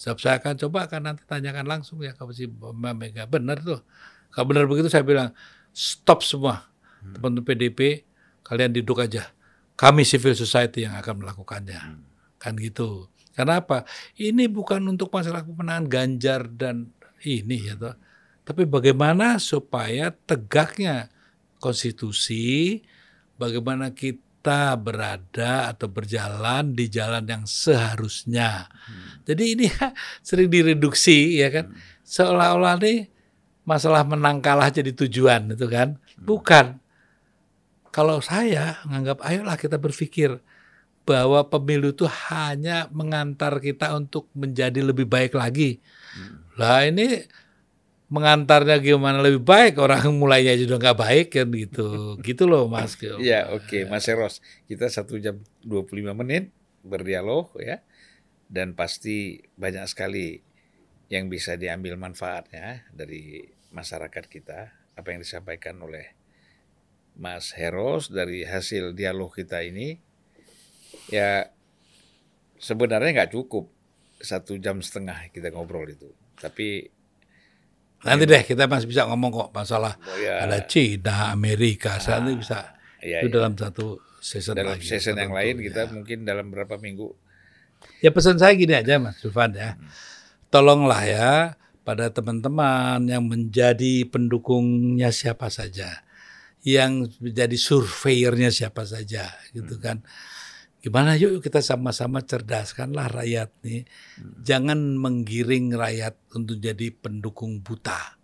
Sebab 0.00 0.18
saya 0.18 0.42
akan 0.42 0.58
coba 0.66 0.90
akan 0.90 1.00
nanti 1.06 1.22
tanyakan 1.28 1.70
langsung 1.70 2.02
ya 2.02 2.10
kalau 2.16 2.34
si 2.34 2.50
Mbak 2.50 2.94
Mega. 2.98 3.22
Benar 3.30 3.62
tuh. 3.62 3.86
Kalau 4.34 4.50
benar 4.50 4.66
begitu 4.66 4.90
saya 4.90 5.06
bilang 5.06 5.30
stop 5.70 6.26
semua. 6.26 6.66
Teman-teman 7.06 7.46
PDP, 7.46 8.08
kalian 8.42 8.74
duduk 8.74 8.98
aja. 8.98 9.30
Kami 9.78 10.02
civil 10.02 10.34
society 10.34 10.88
yang 10.88 10.98
akan 10.98 11.22
melakukannya. 11.22 12.02
Kan 12.40 12.58
gitu. 12.58 13.12
Kenapa? 13.40 13.88
Ini 14.20 14.52
bukan 14.52 14.84
untuk 14.84 15.08
masalah 15.08 15.40
pemenangan 15.40 15.88
Ganjar 15.88 16.44
dan 16.52 16.92
ini 17.24 17.72
ya 17.72 17.74
toh. 17.80 17.96
Tapi 18.44 18.68
bagaimana 18.68 19.40
supaya 19.40 20.12
tegaknya 20.12 21.08
konstitusi, 21.60 22.80
bagaimana 23.40 23.92
kita 23.96 24.76
berada 24.76 25.72
atau 25.72 25.88
berjalan 25.88 26.76
di 26.76 26.92
jalan 26.92 27.24
yang 27.24 27.44
seharusnya. 27.48 28.68
Hmm. 28.68 29.24
Jadi 29.24 29.44
ini 29.56 29.66
sering 30.26 30.52
direduksi 30.52 31.40
ya 31.40 31.48
kan. 31.48 31.72
Hmm. 31.72 31.78
Seolah-olah 32.04 32.76
nih 32.80 33.08
masalah 33.64 34.02
menang 34.04 34.44
kalah 34.44 34.68
jadi 34.68 34.92
tujuan 34.92 35.56
itu 35.56 35.64
kan. 35.68 35.96
Hmm. 35.96 36.24
Bukan. 36.26 36.66
Kalau 37.90 38.22
saya 38.22 38.78
menganggap 38.86 39.18
ayolah 39.26 39.58
kita 39.58 39.74
berpikir 39.74 40.38
bahwa 41.10 41.42
pemilu 41.50 41.90
itu 41.90 42.06
hanya 42.30 42.86
mengantar 42.94 43.58
kita 43.58 43.90
untuk 43.98 44.30
menjadi 44.30 44.78
lebih 44.78 45.10
baik 45.10 45.34
lagi. 45.34 45.82
Hmm. 46.14 46.46
Lah 46.54 46.86
ini 46.86 47.26
mengantarnya 48.10 48.82
gimana 48.82 49.22
lebih 49.22 49.42
baik 49.42 49.78
orang 49.78 50.02
mulainya 50.20 50.58
sudah 50.58 50.78
nggak 50.82 50.98
baik 50.98 51.26
kan 51.30 51.46
gitu 51.54 52.18
gitu 52.26 52.50
loh 52.50 52.66
mas 52.66 52.98
ya 53.22 53.46
oke 53.54 53.70
okay. 53.70 53.82
mas 53.86 54.10
Eros 54.10 54.42
kita 54.66 54.90
satu 54.90 55.14
jam 55.22 55.38
25 55.62 56.10
menit 56.18 56.50
berdialog 56.82 57.54
ya 57.62 57.78
dan 58.50 58.74
pasti 58.74 59.38
banyak 59.54 59.86
sekali 59.86 60.42
yang 61.06 61.30
bisa 61.30 61.54
diambil 61.54 61.94
manfaatnya 61.94 62.82
dari 62.90 63.46
masyarakat 63.70 64.26
kita 64.26 64.74
apa 64.98 65.06
yang 65.14 65.22
disampaikan 65.22 65.78
oleh 65.78 66.18
Mas 67.14 67.54
Heros 67.54 68.10
dari 68.10 68.42
hasil 68.46 68.94
dialog 68.94 69.30
kita 69.34 69.62
ini 69.62 69.98
ya 71.10 71.48
sebenarnya 72.60 73.10
nggak 73.24 73.32
cukup 73.32 73.66
satu 74.20 74.60
jam 74.60 74.84
setengah 74.84 75.32
kita 75.32 75.48
ngobrol 75.50 75.88
itu. 75.88 76.12
Tapi 76.36 76.86
nanti 78.04 78.24
deh 78.24 78.42
kita 78.44 78.68
masih 78.68 78.88
bisa 78.88 79.04
ngomong 79.08 79.28
kok 79.32 79.50
masalah 79.52 79.96
oh 79.96 80.16
ya. 80.20 80.44
ada 80.44 80.64
Cina, 80.64 81.32
Amerika, 81.32 81.96
nah, 81.96 82.00
saat 82.00 82.24
ini 82.24 82.40
bisa 82.40 82.76
ya, 83.00 83.20
itu 83.20 83.28
ya. 83.28 83.36
dalam 83.44 83.52
satu 83.52 84.00
season 84.24 84.56
dalam 84.56 84.80
lagi. 84.80 84.88
season 84.88 85.20
yang 85.20 85.36
lain 85.36 85.60
ya. 85.60 85.62
kita 85.68 85.80
mungkin 85.92 86.18
dalam 86.24 86.48
berapa 86.52 86.80
minggu. 86.80 87.12
Ya 88.04 88.12
pesan 88.12 88.36
saya 88.36 88.52
gini 88.56 88.76
aja 88.76 89.00
Mas 89.00 89.20
Dufan 89.20 89.56
ya. 89.56 89.76
Hmm. 89.76 89.88
Tolonglah 90.52 91.02
ya 91.08 91.30
pada 91.84 92.12
teman-teman 92.12 93.00
yang 93.08 93.24
menjadi 93.24 94.04
pendukungnya 94.08 95.08
siapa 95.12 95.48
saja, 95.48 96.04
yang 96.64 97.08
menjadi 97.20 97.56
surveyornya 97.56 98.52
siapa 98.52 98.84
saja 98.84 99.32
gitu 99.56 99.80
hmm. 99.80 99.84
kan 99.84 99.98
Gimana 100.80 101.12
yuk 101.20 101.44
kita 101.44 101.60
sama-sama 101.60 102.24
cerdaskanlah 102.24 103.12
rakyat 103.12 103.52
nih. 103.60 103.84
Hmm. 104.16 104.40
Jangan 104.40 104.78
menggiring 104.96 105.76
rakyat 105.76 106.16
untuk 106.32 106.56
jadi 106.56 106.88
pendukung 106.88 107.60
buta. 107.60 108.16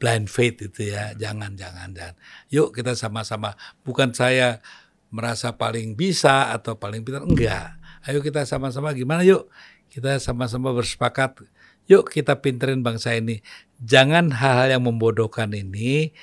Blind 0.00 0.32
faith 0.32 0.64
itu 0.64 0.88
ya. 0.88 1.12
Hmm. 1.12 1.20
Jangan, 1.20 1.52
jangan, 1.60 1.88
jangan. 1.92 2.16
Yuk 2.48 2.72
kita 2.72 2.96
sama-sama. 2.96 3.52
Bukan 3.84 4.16
saya 4.16 4.64
merasa 5.12 5.54
paling 5.54 5.92
bisa 5.92 6.50
atau 6.56 6.80
paling 6.80 7.04
pintar. 7.04 7.22
Enggak. 7.28 7.76
Ayo 8.08 8.24
kita 8.24 8.48
sama-sama 8.48 8.96
gimana 8.96 9.20
yuk. 9.20 9.52
Kita 9.92 10.16
sama-sama 10.18 10.72
bersepakat. 10.72 11.44
Yuk 11.84 12.08
kita 12.08 12.40
pinterin 12.40 12.80
bangsa 12.80 13.12
ini. 13.12 13.44
Jangan 13.84 14.32
hal-hal 14.32 14.80
yang 14.80 14.84
membodohkan 14.88 15.52
ini 15.52 16.16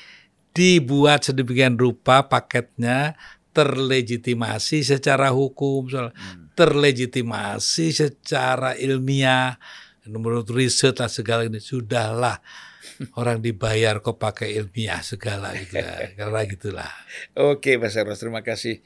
dibuat 0.51 1.23
sedemikian 1.23 1.79
rupa 1.79 2.27
paketnya 2.27 3.15
terlegitimasi 3.51 4.83
secara 4.87 5.31
hukum, 5.35 5.91
hmm. 5.91 6.55
terlegitimasi 6.55 7.91
secara 7.91 8.75
ilmiah, 8.79 9.59
menurut 10.07 10.47
riset 10.49 10.97
lah 10.97 11.11
segala 11.11 11.45
ini 11.45 11.59
sudahlah 11.61 12.39
orang 13.19 13.43
dibayar 13.43 14.01
kok 14.01 14.17
pakai 14.17 14.57
ilmiah 14.57 15.03
segala 15.03 15.53
gitu 15.55 15.77
ya. 15.77 16.07
karena 16.17 16.39
gitulah. 16.47 16.91
Oke 17.37 17.77
Mas 17.77 17.95
Eros, 17.95 18.19
terima 18.19 18.41
kasih. 18.41 18.81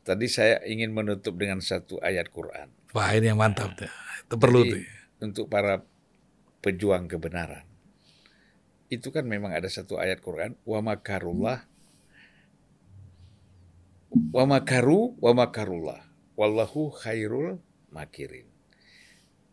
Tadi 0.00 0.26
saya 0.32 0.64
ingin 0.64 0.96
menutup 0.96 1.36
dengan 1.36 1.60
satu 1.60 2.00
ayat 2.00 2.32
Quran. 2.32 2.72
Wah 2.96 3.12
ini 3.14 3.30
yang 3.30 3.38
mantap 3.38 3.76
nah, 3.76 3.92
Itu 4.26 4.40
perlu 4.40 4.66
tuh. 4.66 4.82
Untuk 5.20 5.46
para 5.52 5.84
pejuang 6.64 7.06
kebenaran. 7.06 7.68
Itu 8.90 9.14
kan 9.14 9.28
memang 9.28 9.54
ada 9.54 9.70
satu 9.70 10.02
ayat 10.02 10.18
Quran, 10.18 10.58
wa 10.66 10.80
makarullah 10.82 11.69
Wa 14.10 14.44
makaru 14.46 15.14
wa 15.22 15.32
makarullah. 15.34 16.02
Wallahu 16.34 16.90
khairul 16.90 17.62
makirin. 17.94 18.48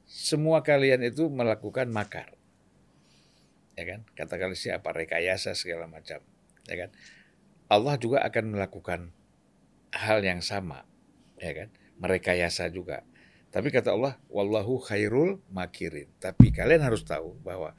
Semua 0.07 0.63
kalian 0.63 1.03
itu 1.03 1.27
melakukan 1.27 1.91
makar. 1.91 2.34
Ya 3.77 3.85
kan? 3.85 4.01
Katakan 4.17 4.57
siapa 4.57 4.89
rekayasa 4.89 5.53
segala 5.53 5.85
macam. 5.85 6.23
Ya 6.65 6.75
kan? 6.75 6.89
Allah 7.67 7.99
juga 7.99 8.23
akan 8.25 8.57
melakukan 8.57 9.13
hal 9.93 10.23
yang 10.25 10.41
sama. 10.41 10.88
Ya 11.38 11.53
kan? 11.53 11.69
Merekayasa 12.01 12.73
juga. 12.73 13.05
Tapi 13.53 13.69
kata 13.69 13.93
Allah, 13.93 14.17
wallahu 14.31 14.81
khairul 14.81 15.43
makirin. 15.53 16.09
Tapi 16.17 16.49
kalian 16.49 16.81
harus 16.81 17.05
tahu 17.05 17.38
bahwa 17.43 17.77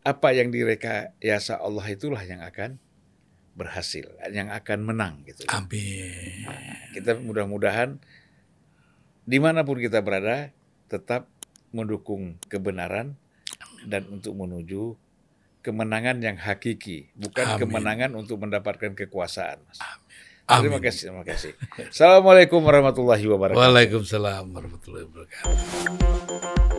apa 0.00 0.28
yang 0.32 0.48
direkayasa 0.48 1.60
Allah 1.60 1.86
itulah 1.92 2.24
yang 2.24 2.40
akan 2.40 2.80
berhasil, 3.54 4.06
yang 4.30 4.48
akan 4.50 4.78
menang 4.86 5.26
gitu. 5.26 5.44
Amin. 5.50 6.46
Nah, 6.46 6.90
kita 6.94 7.18
mudah-mudahan 7.18 7.98
di 9.26 9.38
mana 9.38 9.66
pun 9.66 9.78
kita 9.78 10.00
berada 10.00 10.50
tetap 10.90 11.28
mendukung 11.70 12.38
kebenaran 12.50 13.14
dan 13.86 14.06
untuk 14.10 14.34
menuju 14.34 14.98
kemenangan 15.60 16.18
yang 16.24 16.36
hakiki, 16.40 17.12
bukan 17.14 17.56
Amin. 17.56 17.60
kemenangan 17.60 18.10
untuk 18.16 18.40
mendapatkan 18.40 18.96
kekuasaan. 18.96 19.60
Mas. 19.68 19.78
Amin. 20.50 20.66
Terima 20.66 20.80
kasih, 20.82 21.02
terima 21.12 21.24
kasih. 21.24 21.52
Assalamualaikum 21.92 22.58
warahmatullahi 22.64 23.22
wabarakatuh. 23.22 23.60
Waalaikumsalam 23.60 24.44
warahmatullahi 24.50 25.04
wabarakatuh. 25.06 26.69